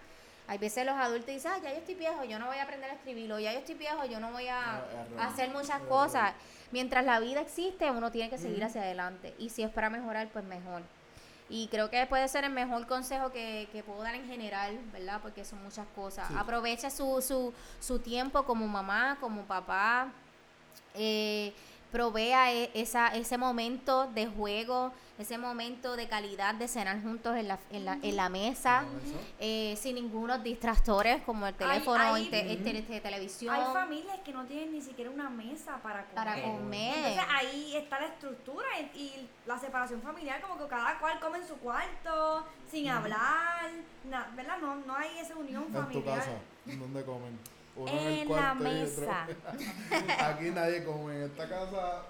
Hay 0.46 0.56
veces 0.56 0.86
los 0.86 0.94
adultos 0.94 1.26
dicen, 1.34 1.50
ah, 1.54 1.58
ya 1.62 1.70
yo 1.72 1.76
estoy 1.78 1.94
viejo, 1.94 2.24
yo 2.24 2.38
no 2.38 2.46
voy 2.46 2.56
a 2.56 2.62
aprender 2.62 2.90
a 2.90 2.94
escribirlo, 2.94 3.38
ya 3.38 3.52
yo 3.52 3.58
estoy 3.58 3.74
viejo, 3.74 4.02
yo 4.06 4.18
no 4.18 4.30
voy 4.32 4.48
a, 4.48 4.76
Ah, 4.76 4.82
a 5.18 5.26
hacer 5.26 5.50
muchas 5.50 5.80
cosas. 5.82 6.32
Mientras 6.70 7.04
la 7.04 7.20
vida 7.20 7.42
existe, 7.42 7.90
uno 7.90 8.10
tiene 8.10 8.30
que 8.30 8.38
seguir 8.38 8.64
hacia 8.64 8.80
adelante. 8.80 9.34
Y 9.38 9.50
si 9.50 9.62
es 9.62 9.70
para 9.70 9.90
mejorar, 9.90 10.28
pues 10.28 10.44
mejor. 10.46 10.82
Y 11.50 11.68
creo 11.68 11.88
que 11.88 12.04
puede 12.06 12.28
ser 12.28 12.44
el 12.44 12.50
mejor 12.52 12.86
consejo 12.86 13.30
que, 13.32 13.68
que 13.72 13.82
puedo 13.82 14.02
dar 14.02 14.14
en 14.14 14.26
general, 14.26 14.78
¿verdad? 14.92 15.20
Porque 15.22 15.44
son 15.44 15.62
muchas 15.62 15.86
cosas. 15.94 16.28
Sí. 16.28 16.34
Aproveche 16.36 16.90
su, 16.90 17.22
su, 17.22 17.54
su 17.80 17.98
tiempo 17.98 18.44
como 18.44 18.66
mamá, 18.68 19.16
como 19.20 19.42
papá. 19.42 20.08
Eh, 20.94 21.54
provea 21.90 22.52
e- 22.52 22.70
esa, 22.74 23.08
ese 23.08 23.38
momento 23.38 24.06
de 24.08 24.26
juego, 24.26 24.92
ese 25.18 25.36
momento 25.36 25.96
de 25.96 26.08
calidad 26.08 26.54
de 26.54 26.68
cenar 26.68 27.02
juntos 27.02 27.36
en 27.36 27.48
la, 27.48 27.58
en 27.70 27.84
la, 27.84 27.98
en 28.02 28.16
la 28.16 28.28
mesa, 28.28 28.84
eh, 29.40 29.74
sin 29.76 29.96
ningunos 29.96 30.42
distractores 30.42 31.22
como 31.24 31.46
el 31.46 31.54
teléfono, 31.54 32.02
hay- 32.14 32.24
inte- 32.26 32.52
este, 32.52 32.78
este, 32.78 33.00
televisión. 33.00 33.54
Hay 33.54 33.64
familias 33.72 34.18
que 34.24 34.32
no 34.32 34.44
tienen 34.46 34.72
ni 34.72 34.80
siquiera 34.80 35.10
una 35.10 35.28
mesa 35.28 35.78
para 35.82 36.04
comer. 36.04 36.14
Para 36.14 36.42
comer. 36.42 36.96
Entonces 36.96 37.24
ahí 37.34 37.76
está 37.76 38.00
la 38.00 38.06
estructura 38.06 38.66
y, 38.94 38.98
y 38.98 39.28
la 39.46 39.58
separación 39.58 40.00
familiar, 40.02 40.40
como 40.40 40.56
que 40.58 40.68
cada 40.68 40.98
cual 41.00 41.18
come 41.20 41.38
en 41.38 41.48
su 41.48 41.56
cuarto, 41.56 42.46
sin 42.70 42.88
hablar, 42.88 43.70
na- 44.08 44.28
¿verdad? 44.36 44.58
No, 44.60 44.76
no 44.76 44.94
hay 44.96 45.18
esa 45.18 45.34
unión 45.36 45.64
En 45.64 45.72
tu 45.72 45.78
familiar. 45.80 46.18
casa, 46.18 46.30
¿dónde 46.64 47.04
comen? 47.04 47.38
Uno 47.76 47.90
en, 47.92 47.98
el 48.08 48.28
la 48.28 48.54
mesa. 48.54 49.26
Aquí 50.20 50.50
nadie 50.50 50.84
come. 50.84 51.14
En 51.16 51.22
esta 51.22 51.48
casa 51.48 52.02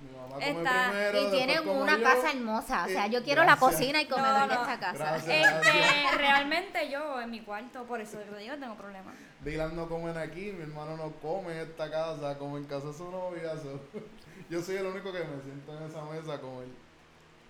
Mi 0.00 0.10
mamá 0.16 0.34
come 0.34 0.50
Está- 0.50 0.88
primero. 0.90 1.18
Y 1.18 1.20
después 1.22 1.30
tienen 1.32 1.64
como 1.64 1.80
una 1.82 1.96
yo. 1.96 2.02
casa 2.04 2.30
hermosa. 2.32 2.84
O 2.84 2.88
sea, 2.88 3.06
Eh, 3.06 3.10
yo 3.10 3.22
quiero 3.24 3.42
la 3.44 3.56
gracias. 3.56 3.70
cocina 3.72 4.02
y 4.02 4.06
comedor 4.06 4.40
No, 4.40 4.48
de 4.48 4.54
no. 4.54 4.60
esta 4.62 4.78
casa. 4.78 4.98
Gracias. 4.98 5.62
Este, 5.64 6.16
realmente 6.18 6.90
yo 6.90 7.20
en 7.20 7.30
mi 7.30 7.40
cuarto, 7.40 7.84
por 7.84 8.00
eso 8.00 8.18
te 8.18 8.36
digo, 8.38 8.56
tengo 8.56 8.74
problemas. 8.74 9.14
Dylan 9.40 9.74
no 9.76 9.88
comen 9.88 10.16
aquí, 10.18 10.52
mi 10.52 10.62
hermano 10.62 10.96
no 10.96 11.12
come 11.22 11.52
en 11.52 11.58
esta 11.68 11.90
casa, 11.90 12.36
come 12.38 12.58
en 12.58 12.64
casa 12.64 12.88
de 12.88 12.94
su 12.94 13.10
novia. 13.10 13.52
so, 13.56 13.80
Yo 14.50 14.62
soy 14.62 14.76
el 14.76 14.86
único 14.86 15.12
que 15.12 15.20
me 15.20 15.42
siento 15.42 15.76
en 15.76 15.82
esa 15.90 16.02
mesa 16.04 16.34
a 16.34 16.40
comer. 16.40 16.68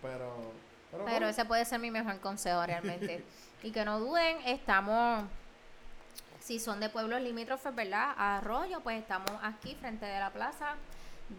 Pero. 0.03 0.53
Pero, 0.91 1.05
Pero 1.05 1.05
bueno, 1.05 1.27
ese 1.29 1.45
puede 1.45 1.65
ser 1.65 1.81
mi 1.81 1.91
mejor 1.91 2.21
consejo 2.21 2.65
realmente. 2.65 3.25
y 3.63 3.71
que 3.73 3.85
no 3.85 3.99
duden, 3.99 4.37
estamos, 4.47 5.25
si 6.41 6.61
son 6.61 6.79
de 6.81 6.89
pueblos 6.89 7.21
limítrofes, 7.21 7.75
¿verdad? 7.75 8.15
A 8.17 8.37
Arroyo, 8.39 8.81
pues 8.81 8.99
estamos 9.01 9.31
aquí 9.43 9.75
frente 9.75 10.07
de 10.07 10.21
la 10.21 10.31
plaza 10.31 10.77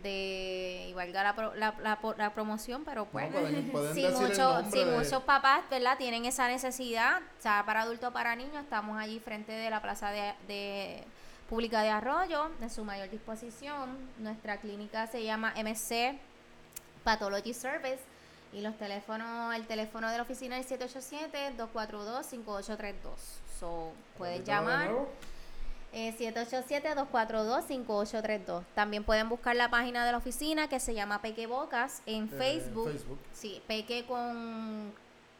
de, 0.03 0.87
y 0.89 0.93
valga 0.93 1.23
la, 1.23 1.35
pro- 1.35 1.55
la, 1.55 1.73
la, 2.17 2.33
promoción, 2.33 2.83
pero 2.83 3.05
pues... 3.05 3.31
no, 3.31 3.39
pueden, 3.39 3.69
pueden 3.71 3.95
Si, 3.95 4.01
nombre 4.03 4.35
si 4.69 4.79
de- 4.79 4.85
muchos 4.85 5.23
papás, 5.23 5.61
¿verdad? 5.69 5.97
Tienen 5.97 6.25
esa 6.25 6.47
necesidad, 6.47 7.19
sea 7.39 7.63
para 7.65 7.81
adultos 7.83 8.09
o 8.09 8.13
para 8.13 8.35
niños, 8.35 8.63
estamos 8.63 8.99
allí 8.99 9.19
frente 9.19 9.51
de 9.53 9.69
la 9.69 9.81
plaza 9.81 10.11
de, 10.11 10.33
de 10.47 11.03
pública 11.49 11.81
de 11.81 11.89
Arroyo, 11.89 12.49
de 12.59 12.69
su 12.69 12.83
mayor 12.83 13.09
disposición. 13.09 13.97
Nuestra 14.19 14.57
clínica 14.57 15.07
se 15.07 15.23
llama 15.23 15.53
MC 15.55 16.17
Pathology 17.05 17.53
Service 17.53 18.01
y 18.53 18.61
los 18.61 18.77
teléfonos, 18.77 19.53
el 19.55 19.65
teléfono 19.67 20.09
de 20.09 20.17
la 20.17 20.23
oficina 20.23 20.57
es 20.57 20.69
787-242-5832. 20.71 22.93
So, 23.59 23.91
puedes 24.17 24.39
Repítelo 24.39 24.39
de 24.39 24.43
llamar. 24.77 24.89
Eh, 25.99 26.13
787-242-5832. 26.19 28.63
También 28.75 29.03
pueden 29.03 29.29
buscar 29.29 29.55
la 29.55 29.71
página 29.71 30.05
de 30.05 30.11
la 30.11 30.19
oficina 30.19 30.69
que 30.69 30.79
se 30.79 30.93
llama 30.93 31.21
Peque 31.23 31.47
Bocas 31.47 32.03
en 32.05 32.25
Eh, 32.25 32.37
Facebook. 32.37 32.91
Facebook. 32.91 33.17
Sí, 33.33 33.63
Peque 33.67 34.05
con 34.05 34.93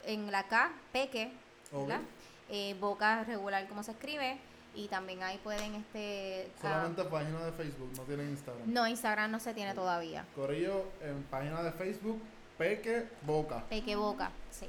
en 0.06 0.32
la 0.32 0.48
K, 0.48 0.72
Peque, 0.92 1.32
Ok. 1.72 1.88
¿verdad? 1.88 2.02
Eh, 2.50 2.76
Boca 2.80 3.24
regular 3.26 3.68
como 3.68 3.84
se 3.84 3.92
escribe 3.92 4.38
y 4.74 4.88
también 4.88 5.22
ahí 5.22 5.38
pueden 5.44 5.76
este 5.76 6.50
ah, 6.58 6.62
Solamente 6.62 7.04
página 7.04 7.46
de 7.46 7.52
Facebook, 7.52 7.92
no 7.96 8.04
tienen 8.04 8.30
Instagram. 8.30 8.74
no 8.74 8.88
Instagram 8.88 9.30
no 9.32 9.40
se 9.40 9.54
tiene 9.54 9.74
todavía. 9.76 10.26
Corillo 10.36 10.86
en 11.02 11.22
página 11.24 11.62
de 11.62 11.72
Facebook, 11.72 12.20
Peque 12.58 13.08
Boca. 13.24 13.64
Peque 13.70 13.96
Boca, 13.96 14.32
sí. 14.50 14.68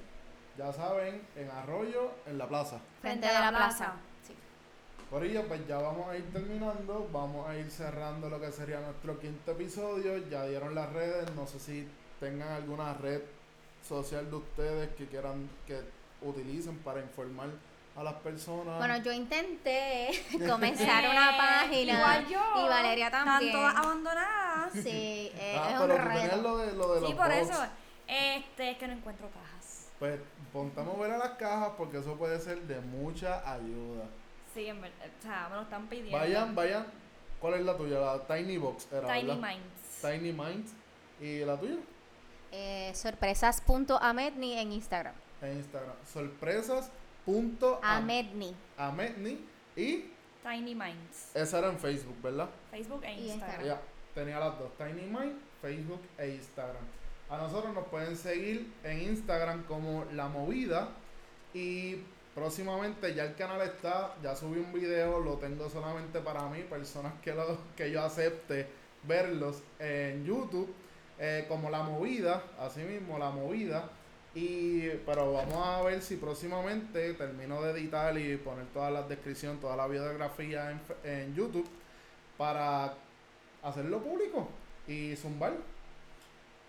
Ya 0.59 0.71
saben, 0.73 1.23
en 1.37 1.51
Arroyo, 1.51 2.11
en 2.27 2.37
la 2.37 2.47
plaza. 2.49 2.79
Frente 3.01 3.27
de 3.29 3.33
la 3.35 3.51
plaza. 3.51 3.93
Corillo, 5.11 5.43
pues 5.49 5.67
ya 5.67 5.79
vamos 5.79 6.07
a 6.09 6.17
ir 6.17 6.31
terminando. 6.33 7.09
Vamos 7.13 7.49
a 7.49 7.57
ir 7.57 7.71
cerrando 7.71 8.29
lo 8.29 8.41
que 8.41 8.53
sería 8.53 8.81
nuestro 8.81 9.19
quinto 9.19 9.53
episodio. 9.53 10.19
Ya 10.29 10.45
dieron 10.45 10.75
las 10.75 10.93
redes. 10.93 11.31
No 11.35 11.47
sé 11.47 11.59
si 11.59 11.89
tengan 12.21 12.49
alguna 12.53 12.93
red 12.95 13.23
social 13.87 14.29
de 14.29 14.37
ustedes 14.37 14.91
que 14.97 15.07
quieran 15.07 15.49
que 15.67 15.81
utilicen 16.21 16.77
para 16.79 17.01
informar 17.01 17.49
a 17.97 18.03
las 18.03 18.15
personas. 18.15 18.77
Bueno, 18.79 18.99
yo 18.99 19.13
intenté 19.13 20.11
comenzar 20.49 21.09
una 21.09 21.31
Eh, 21.31 21.39
página 21.39 21.93
Igual 21.95 22.29
yo. 22.29 22.41
y 22.67 22.69
Valeria 22.69 23.11
también. 23.11 23.49
Están 23.49 23.53
todas 23.53 23.77
abandonadas. 23.77 24.73
Sí, 24.75 25.33
eh, 25.35 25.57
ah, 25.59 25.71
es 25.73 25.81
pero 25.81 25.95
un 25.95 26.03
reto. 26.03 26.37
lo 26.43 26.59
de, 26.59 26.73
lo 26.75 26.95
de 26.95 27.01
los 27.01 27.11
Sí, 27.11 27.17
por 27.17 27.29
box. 27.29 27.37
eso. 27.51 27.65
Este, 28.07 28.71
es 28.73 28.79
que 28.79 28.87
no 28.89 28.93
encuentro 28.95 29.29
cajas. 29.31 29.87
Pues 29.99 30.21
ponte 30.53 30.81
a 30.81 30.85
mover 30.85 31.11
a 31.13 31.19
las 31.19 31.31
cajas 31.31 31.71
porque 31.79 31.99
eso 31.99 32.15
puede 32.17 32.39
ser 32.41 32.61
de 32.63 32.79
mucha 32.81 33.39
ayuda. 33.51 34.05
Sí, 34.59 34.67
en 34.67 34.81
verdad. 34.81 35.07
O 35.07 35.23
sea, 35.23 35.49
me 35.51 35.55
lo 35.55 35.63
están 35.63 35.87
pidiendo. 35.87 36.19
Vayan, 36.19 36.53
vayan. 36.57 36.85
¿Cuál 37.39 37.55
es 37.55 37.65
la 37.65 37.77
tuya? 37.77 38.01
La 38.01 38.27
Tiny 38.27 38.59
Box 38.59 38.89
era, 38.91 39.07
Tiny 39.07 39.29
¿verdad? 39.29 39.49
Minds. 39.49 40.01
Tiny 40.03 40.33
Minds. 40.33 40.73
¿Y 41.21 41.45
la 41.45 41.57
tuya? 41.57 41.77
Eh, 42.51 42.91
sorpresas.amedni 42.93 44.59
en 44.59 44.73
Instagram. 44.73 45.15
En 45.43 45.59
Instagram. 45.59 45.95
Sorpresas.amedni. 46.13 48.57
Amedni. 48.77 49.47
Y 49.77 50.11
Tiny 50.43 50.75
Minds. 50.75 51.37
esa 51.37 51.59
era 51.61 51.69
en 51.69 51.79
Facebook, 51.79 52.21
¿verdad? 52.21 52.49
Facebook 52.73 53.05
e 53.05 53.13
Instagram. 53.13 53.65
Ya, 53.65 53.81
tenía 54.13 54.41
las 54.41 54.59
dos, 54.59 54.77
Tiny 54.77 55.03
Mind, 55.03 55.39
Facebook 55.63 56.01
e 56.19 56.31
Instagram. 56.31 56.83
A 57.31 57.37
nosotros 57.37 57.73
nos 57.75 57.87
pueden 57.87 58.17
seguir 58.17 58.73
en 58.83 59.03
Instagram 59.03 59.63
como 59.67 60.05
La 60.15 60.27
Movida 60.27 60.89
y 61.55 61.99
próximamente 62.39 63.15
ya 63.15 63.25
el 63.25 63.35
canal 63.35 63.61
está, 63.63 64.15
ya 64.23 64.37
subí 64.37 64.61
un 64.61 64.73
video, 64.73 65.21
lo 65.21 65.35
tengo 65.35 65.69
solamente 65.69 66.21
para 66.21 66.49
mí, 66.49 66.63
personas 66.63 67.13
que, 67.21 67.35
lo, 67.35 67.59
que 67.77 67.91
yo 67.91 68.03
acepte 68.03 68.67
verlos 69.03 69.63
en 69.79 70.25
YouTube 70.25 70.73
eh, 71.19 71.47
como 71.49 71.69
La 71.69 71.83
Movida, 71.83 72.43
así 72.59 72.81
mismo 72.81 73.19
La 73.19 73.31
Movida. 73.31 73.91
Y, 74.35 74.89
pero 75.05 75.33
vamos 75.33 75.67
a 75.67 75.83
ver 75.83 76.01
si 76.01 76.17
próximamente 76.17 77.15
termino 77.15 77.61
de 77.63 77.73
editar 77.73 78.17
y 78.17 78.37
poner 78.37 78.67
todas 78.67 78.93
las 78.93 79.09
descripciones, 79.09 79.61
toda 79.61 79.75
la 79.75 79.89
biografía 79.89 80.79
en, 81.03 81.35
YouTube 81.35 81.69
para 82.37 82.95
hacerlo 83.63 84.01
público 84.01 84.49
y 84.87 85.17
zumbar. 85.17 85.55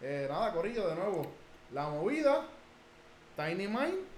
Eh, 0.01 0.25
nada, 0.29 0.51
Corillo, 0.53 0.87
de 0.87 0.95
nuevo. 0.95 1.27
La 1.71 1.89
movida, 1.89 2.47
Tiny 3.35 3.67
Mind 3.67 4.08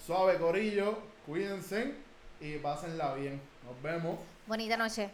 Suave, 0.05 0.37
Corillo, 0.37 0.97
cuídense 1.25 1.93
y 2.39 2.57
pásenla 2.57 3.13
bien. 3.15 3.41
Nos 3.65 3.81
vemos. 3.81 4.17
Bonita 4.47 4.77
noche. 4.77 5.09